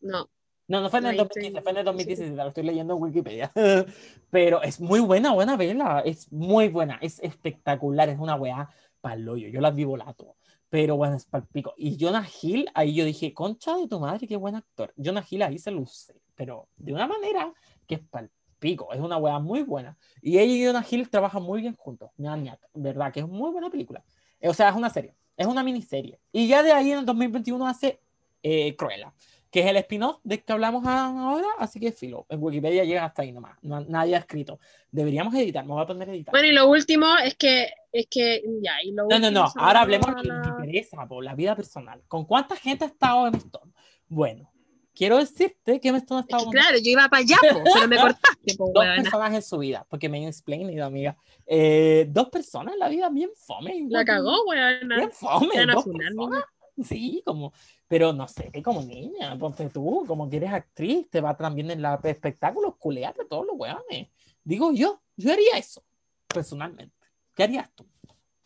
[0.00, 0.30] No,
[0.68, 1.84] No, no fue en el No, 2015, fue en el sí.
[1.84, 3.52] 2017, lo estoy leyendo en Wikipedia.
[4.30, 8.70] Pero es muy buena, buena vela, es muy buena, es espectacular, es una weá
[9.00, 10.36] pa'l hoyo, yo la vivo lato.
[10.70, 11.74] Pero bueno, es pa'l pico.
[11.76, 14.94] Y Jonah Hill, ahí yo dije, concha de tu madre, qué buen actor.
[14.96, 17.52] Jonah Hill ahí se luce, pero de una manera
[17.86, 19.98] que es pa'l pico, es una weá muy buena.
[20.22, 23.12] Y ella y Jonah Hill trabajan muy bien juntos, Maniac, ¿verdad?
[23.12, 24.04] Que es muy buena película.
[24.40, 26.20] Eh, O sea, es una serie, es una miniserie.
[26.32, 28.00] Y ya de ahí en el 2021 hace
[28.42, 29.12] eh, Cruella
[29.50, 33.22] que es el spin-off del que hablamos ahora, así que filo, en Wikipedia llega hasta
[33.22, 34.60] ahí nomás, no, nadie ha escrito.
[34.90, 36.32] Deberíamos editar, me voy a poner a editar.
[36.32, 39.80] Bueno, y lo último es que, es que, ya, y lo no, no, no, ahora
[39.80, 42.00] hablemos de la- que me interesa, por la vida personal.
[42.06, 43.72] ¿Con cuánta gente ha estado en Stone?
[44.06, 44.52] Bueno,
[44.94, 47.62] quiero decirte que Stone ha Es estado que con claro, yo iba para allá, po,
[47.74, 51.16] pero me cortaste, po, dos personas en su vida, porque me explained, amiga.
[51.44, 53.86] Eh, dos personas en la vida bien fome.
[53.88, 55.10] La cagó, Bien weón.
[55.10, 55.48] fome.
[55.56, 56.44] Van a dos personas.
[56.84, 57.52] Sí, como,
[57.88, 61.82] pero no sé, como niña, ponte tú, como que eres actriz, te va también en
[61.82, 64.08] los espectáculos, culeate todos los weones.
[64.44, 65.84] Digo yo, yo haría eso,
[66.26, 66.94] personalmente.
[67.34, 67.86] ¿Qué harías tú?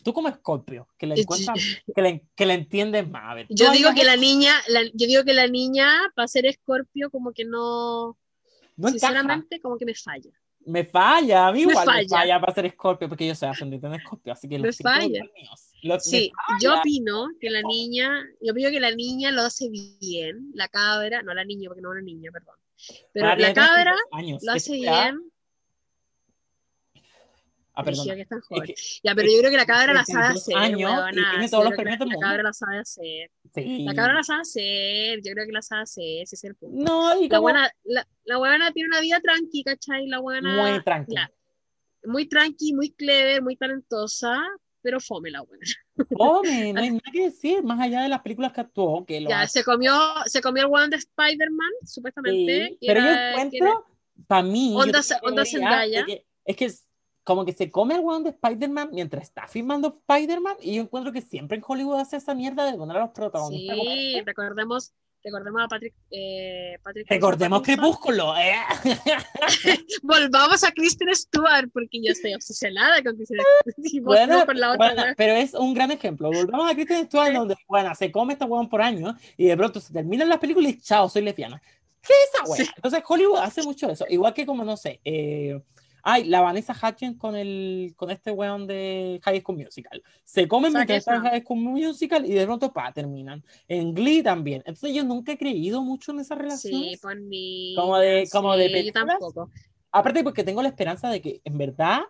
[0.02, 1.58] Tú como Scorpio, que le encuentras,
[1.94, 3.22] que le, que le entiendes más.
[3.30, 6.28] A ver, Yo ¿tú digo que la niña, la- yo digo que la niña, para
[6.28, 8.08] ser escorpio, como que no,
[8.76, 8.90] no encaja.
[8.90, 10.30] sinceramente, como que me falla.
[10.66, 12.08] Me falla, a mí Me igual me falla.
[12.08, 14.98] falla para ser Scorpio, porque yo soy ascendente en Scorpio, así que Me los círculos
[14.98, 15.24] falla.
[15.36, 15.70] míos.
[15.82, 16.80] Los- Sí, me yo falla.
[16.80, 21.34] opino que la niña, yo opino que la niña lo hace bien, la cabra, no
[21.34, 22.54] la niña, porque no es una niña, perdón.
[23.12, 25.20] Pero Para la cabra 32 años, lo hace bien,
[27.76, 28.06] Ah, perdón.
[28.06, 31.64] Ya, pero yo creo que la cabra la sabe 32 hacer, años y tiene todos
[31.64, 33.30] los del La cabra la sabe hacer.
[33.52, 33.84] sí.
[33.84, 36.76] La cabra la sabe hacer, yo creo que la sabe hacer, ese es el punto.
[36.84, 40.06] No, y La como buena, la, la buena tiene una vida tranqui, ¿cachai?
[40.06, 41.30] La buena, muy tranquila.
[42.04, 44.40] muy tranqui, muy clever, muy talentosa,
[44.80, 45.64] pero fome la buena.
[46.18, 49.30] Fome, no hay nada que decir, más allá de las películas que actuó, que lo
[49.30, 49.60] Ya, hace.
[49.60, 49.92] se comió,
[50.26, 52.76] se comió el one de Spider-Man, supuestamente.
[52.80, 53.86] Sí, pero yo era- encuentro,
[54.28, 56.04] para mí, Onda- onda Zendaya.
[56.04, 56.70] que- es que
[57.24, 61.12] como que se come el weón de Spider-Man mientras está filmando Spider-Man, y yo encuentro
[61.12, 63.76] que siempre en Hollywood hace esa mierda de poner a los protagonistas.
[63.80, 64.92] Sí, recordemos,
[65.22, 65.94] recordemos a Patrick.
[66.10, 67.62] Eh, Patrick Recordemos.
[67.62, 68.54] Crepúsculo, ¿eh?
[70.02, 73.38] Volvamos a Kristen Stewart, porque yo estoy obsesionada con Kristen
[74.02, 74.94] vos Bueno, con la otra.
[74.94, 76.30] bueno, pero es un gran ejemplo.
[76.30, 77.34] Volvamos a Kristen Stewart, Sí.
[77.34, 80.72] donde, bueno, se come esta weón por año y de pronto se terminan las películas
[80.72, 81.60] y chao, soy lesbiana.
[82.02, 82.64] ¿Qué es esa weá?
[82.64, 82.70] Sí.
[82.76, 84.04] Entonces Hollywood hace mucho eso.
[84.08, 85.58] Igual que como, no sé, eh,
[86.04, 90.02] ay, la Vanessa Hudgens con, el, con este weón de High School Musical.
[90.22, 91.32] Se comen mientras están en Efron.
[91.32, 93.42] High School Musical y de pronto, pa, terminan.
[93.66, 94.62] En Glee también.
[94.66, 96.82] Entonces yo nunca he creído mucho en esa relación.
[96.82, 97.74] Sí, por mí.
[97.76, 99.06] Como de- como de sí, yo películas.
[99.18, 99.50] tampoco.
[99.90, 102.00] Aparte porque tengo la esperanza de que en verdad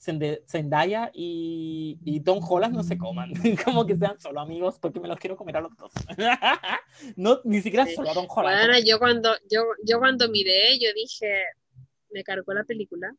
[0.00, 3.32] Zendaya y, y Tom Holland no se coman,
[3.64, 5.92] como que sean solo amigos porque me los quiero comer a los dos.
[7.16, 8.66] no, ni siquiera solo a Tom Holland.
[8.66, 11.44] Bueno, yo cuando, yo, yo cuando miré, yo dije,
[12.10, 13.14] me cargó la película.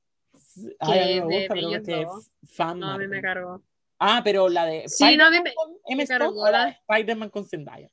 [0.79, 2.07] Ay, a mí me gusta, pero es que
[2.47, 3.61] fan No, a mí me cargó.
[3.99, 7.29] Ah, pero la de Sí, no, Spider-Man me- con Stone o la la- de Spider-Man
[7.29, 7.89] con Zendaya.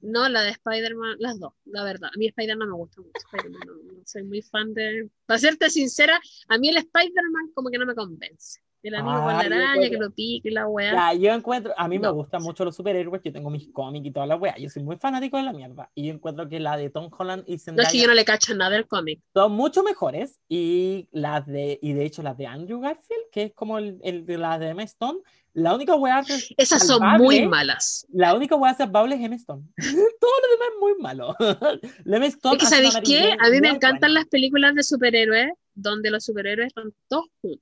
[0.00, 2.10] No, la de Spider-Man, las dos, la verdad.
[2.14, 3.12] A mí Spider-Man me gusta mucho.
[3.32, 5.08] Spider-Man no, no soy muy fan de.
[5.24, 8.60] Para serte sincera, a mí el Spider-Man como que no me convence.
[8.88, 10.92] El amigo con la araña que lo pique y la weá.
[10.92, 12.14] Ya, yo encuentro, a mí me No.
[12.14, 14.96] gustan mucho los superhéroes, yo tengo mis cómics y toda la wea, yo soy muy
[14.96, 17.86] fanático de la mierda, y yo encuentro que la de Tom Holland y No Zendaya
[17.88, 19.20] es que yo no le cacho nada del cómic.
[19.34, 23.52] son mucho mejores, y las de, y de hecho las de Andrew Garfield, que es
[23.54, 25.18] como el, el de la de Emma Stone,
[25.52, 25.94] la única
[26.26, 28.06] que- Esas son salvable- muy malas.
[28.12, 29.62] La única wea salvable es Emma Stone.
[30.20, 31.34] Todo lo demás es muy malo.
[32.04, 33.32] Emma Stone Es que, ¿sabéis qué?
[33.40, 34.20] A mí me encantan buena.
[34.20, 37.60] las películas de superhéroes donde los superhéroes están todos juntos,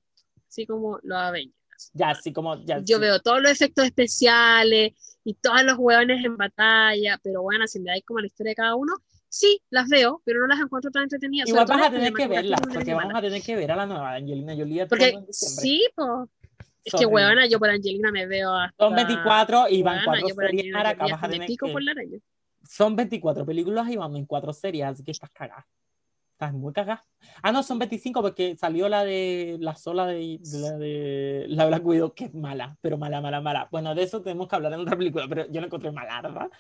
[0.55, 1.91] así como los Avengers.
[1.93, 3.01] Ya, así como, ya, Yo sí.
[3.03, 4.93] veo todos los efectos especiales
[5.25, 8.57] y todos los hueones en batalla, pero bueno, si me dais como la historia de
[8.57, 8.93] cada uno,
[9.29, 11.49] sí, las veo, pero no las encuentro tan entretenidas.
[11.49, 14.15] Igual vas a tener que verlas, porque vamos a tener que ver a la nueva
[14.15, 15.63] Angelina Jolie Porque 1 de diciembre.
[15.63, 16.29] sí, pues.
[16.85, 18.85] Es que, huevona, yo por Angelina me veo hasta...
[18.85, 22.19] Son 24 y van cuatro series vas a tener que- por la araña.
[22.69, 25.67] Son 24 películas y van en cuatro series, así que estás cagada.
[26.35, 27.07] Estás muy cagada.
[27.43, 31.67] Ah, no, son 25 porque salió la de la sola de, de la de la
[31.67, 33.69] Black Widow, que es mala, pero mala, mala, mala.
[33.71, 36.51] Bueno, de eso tenemos que hablar en otra película, pero yo la encontré mala, ¿verdad?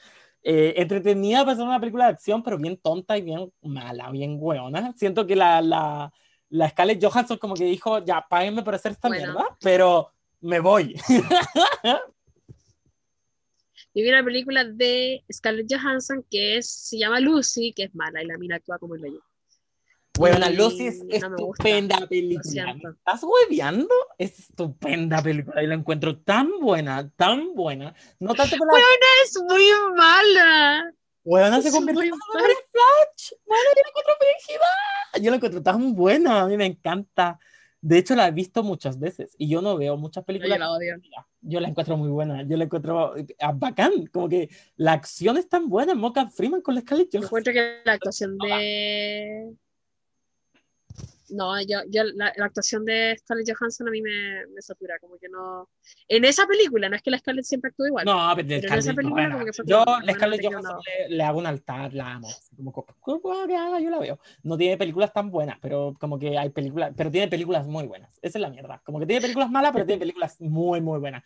[0.44, 4.36] Eh, entretenida para ser una película de acción, pero bien tonta y bien mala, bien
[4.40, 4.92] hueona.
[4.96, 6.12] Siento que la, la,
[6.50, 9.24] la Scarlett Johansson como que dijo, ya, páguenme por hacer esta Bueno.
[9.24, 10.94] mierda, pero me voy.
[13.96, 18.22] Yo vi una película de Scarlett Johansson que es, se llama Lucy, que es mala
[18.22, 19.20] y la mina actúa como el bello.
[20.16, 22.74] Bueno, Lucy es no estupenda película.
[22.74, 23.88] ¿Me ¿Estás hueveando?
[24.16, 27.94] Es estupenda película y la encuentro tan buena, tan buena.
[28.20, 28.72] No tanto la
[29.24, 29.64] Es muy
[29.96, 30.92] mala.
[31.24, 33.32] huevona se muy en Flash.
[33.44, 34.14] Bueno, yo la encuentro.
[35.20, 37.38] Yo la encuentro tan buena, a mí me encanta.
[37.80, 40.58] De hecho, la he visto muchas veces y yo no veo muchas Yo películas.
[40.58, 40.94] la odio.
[41.42, 43.26] Yo la encuentro muy buena, yo la encuentro eh,
[43.56, 47.26] bacán, como que la acción es tan buena, Morgan Freeman con la Scarlett Yo Johansson.
[47.26, 49.54] encuentro que la actuación de.
[51.30, 55.16] No, yo, yo la, la actuación de Scarlett Johansson a mí me, me satura, como
[55.18, 55.68] que no.
[56.08, 58.04] En esa película, no es que la Scarlett siempre actúe igual.
[58.04, 59.34] No, pero, Pero en esa Scarlett película buena.
[59.34, 60.76] como que fue Yo, la Scarlett Johansson
[61.08, 62.28] le, le hago un altar, la amo.
[62.56, 64.18] Como, co- co- co- que haga, yo la veo.
[64.42, 68.10] No tiene películas tan buenas, pero como que hay películas, pero tiene películas muy buenas.
[68.20, 68.82] Esa es la mierda.
[68.84, 71.24] Como que tiene películas malas, pero tiene películas muy, muy buenas.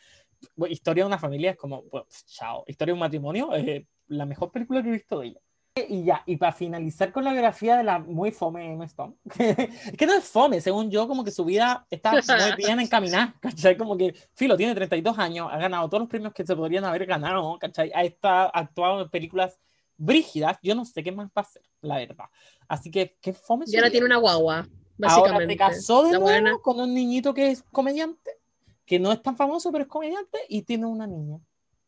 [0.69, 2.65] Historia de una familia es como, pues, chao.
[2.69, 5.41] Historia de un matrimonio es la mejor película que he visto de ella.
[5.88, 9.14] Y ya, y para finalizar con la biografía de la muy fome Emma Stone,
[9.98, 12.22] que no es fome, según yo, como que su vida está muy
[12.56, 13.76] bien encaminada, ¿cachai?
[13.76, 17.06] Como que Filo tiene 32 años, ha ganado todos los premios que se podrían haber
[17.06, 17.90] ganado, ¿cachai?
[17.94, 19.59] Ha estado, actuado en películas
[19.96, 22.26] brígidas, yo no sé qué más va a hacer, la verdad.
[22.68, 24.68] Así que, qué fome Y ahora tiene una guagua,
[25.02, 25.55] Ahora básicamente.
[25.55, 28.32] se casó de nuevo con un niñito que es comediante,
[28.84, 31.38] que no es tan famoso, pero es comediante, y tiene una niña.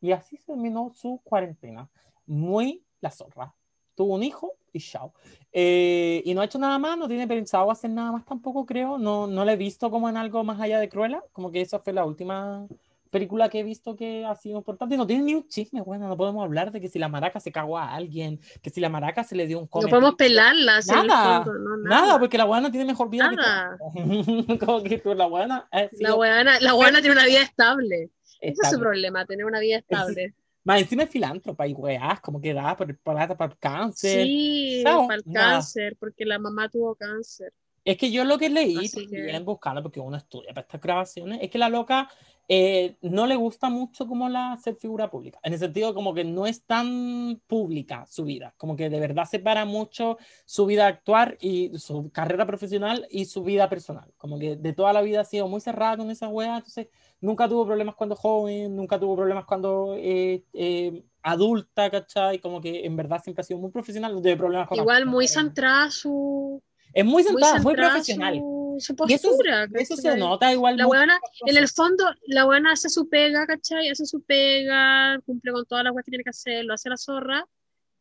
[0.00, 1.88] Y así terminó su cuarentena.
[2.26, 3.54] Muy la zorra.
[3.94, 5.12] Tuvo un hijo y chao.
[5.52, 8.98] Eh, y no ha hecho nada más, no tiene pensado hacer nada más tampoco, creo.
[8.98, 11.22] No, no la he visto como en algo más allá de Cruella.
[11.32, 12.66] Como que esa fue la última
[13.10, 14.96] película que he visto que ha sido importante.
[14.96, 17.52] No tiene ni un chisme, bueno, no podemos hablar de que si la maraca se
[17.52, 20.80] cagó a alguien, que si la maraca se le dio un No come podemos pelarla.
[20.86, 23.78] Nada, fondo, no, Nada, porque la buena tiene mejor vida Nada.
[23.92, 24.58] que.
[24.64, 28.10] Como que tú, la ha La buena tiene una vida estable.
[28.40, 30.34] Ese es su problema, tener una vida estable.
[30.65, 34.27] Más encima es filántropa y weás, como que da por, para, para el cáncer.
[34.27, 37.53] Sí, para el cáncer, porque la mamá tuvo cáncer.
[37.85, 41.39] Es que yo lo que leí, que- también buscando, porque uno estudia para estas grabaciones,
[41.43, 42.09] es que la loca
[42.52, 45.39] eh, no le gusta mucho como la ser figura pública.
[45.44, 49.24] En el sentido como que no es tan pública su vida, como que de verdad
[49.24, 54.12] separa mucho su vida actuar y su carrera profesional y su vida personal.
[54.16, 56.89] Como que de toda la vida ha sido muy cerrada con esa wea, entonces
[57.20, 62.40] nunca tuvo problemas cuando joven, nunca tuvo problemas cuando eh, eh, adulta, ¿cachai?
[62.40, 65.28] Como que en verdad siempre ha sido muy profesional, no tiene problemas con Igual muy
[65.28, 66.61] centrada su,
[66.92, 68.34] Es muy muy sentada, muy centrada profesional.
[68.34, 69.68] su, su Y eso, postura.
[69.74, 70.76] eso se nota igual.
[70.76, 73.88] La las En el fondo, la buena hace su pega, ¿cachai?
[73.88, 76.96] Hace su pega, cumple con todas las cosas que tiene que hacer, lo hace la
[76.96, 77.46] zorra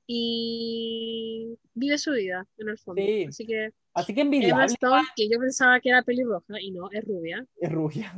[0.07, 3.01] y vive su vida, en el fondo.
[3.01, 3.25] Sí.
[3.25, 6.89] Así que Así que Emma envidiable Stone, que yo pensaba que era pelirroja y no,
[6.91, 7.45] es rubia.
[7.59, 8.15] es rubia.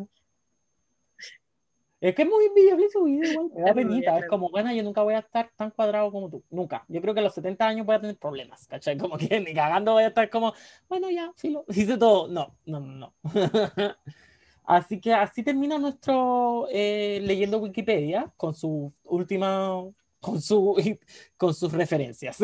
[2.02, 3.52] Es que es muy envidiable su vida, igual.
[3.56, 4.18] Me da penita.
[4.18, 6.44] Es como, bueno, yo nunca voy a estar tan cuadrado como tú.
[6.50, 6.84] Nunca.
[6.88, 8.98] Yo creo que a los 70 años voy a tener problemas, ¿cachai?
[8.98, 10.52] Como que ni cagando voy a estar como,
[10.90, 12.28] bueno, ya, filo, hice todo.
[12.28, 13.14] No, no, no, no.
[14.64, 19.84] Así que así termina nuestro eh, leyendo Wikipedia con su última,
[20.20, 20.76] con su,
[21.36, 22.38] con sus referencias,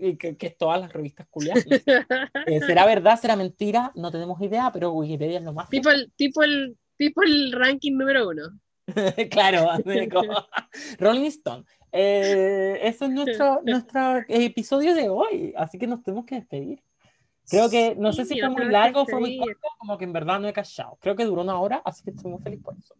[0.00, 1.66] Y que, que es todas las revistas culiadas.
[1.66, 3.20] Eh, ¿Será verdad?
[3.20, 3.92] ¿Será mentira?
[3.96, 5.68] No tenemos idea, pero Wikipedia es lo más.
[7.00, 8.60] People, people, people ranking número uno.
[9.30, 9.66] claro,
[10.10, 10.46] como-
[10.98, 11.64] Rolling Stone.
[11.92, 16.82] eh, ese es nuestro, nuestro episodio de hoy, así que nos tenemos que despedir.
[17.48, 20.38] Creo que, no sé si fue muy largo, fue muy corto, como que en verdad
[20.38, 20.98] no he callado.
[21.00, 22.94] Creo que duró una hora, así que estoy muy feliz por eso.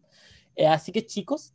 [0.56, 1.52] Eh, así que chicos,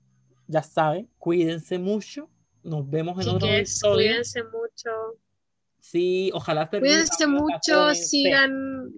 [0.47, 2.29] ya saben, cuídense mucho.
[2.63, 3.95] Nos vemos en otro Chiques, episodio.
[3.95, 4.89] cuídense mucho.
[5.79, 8.91] Sí, ojalá Cuídense mucho, sigan.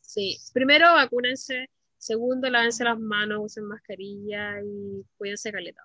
[0.00, 1.70] Sí, primero vacúnense,
[2.02, 5.82] segundo lávense las manos, usen mascarilla y cuídense caleta.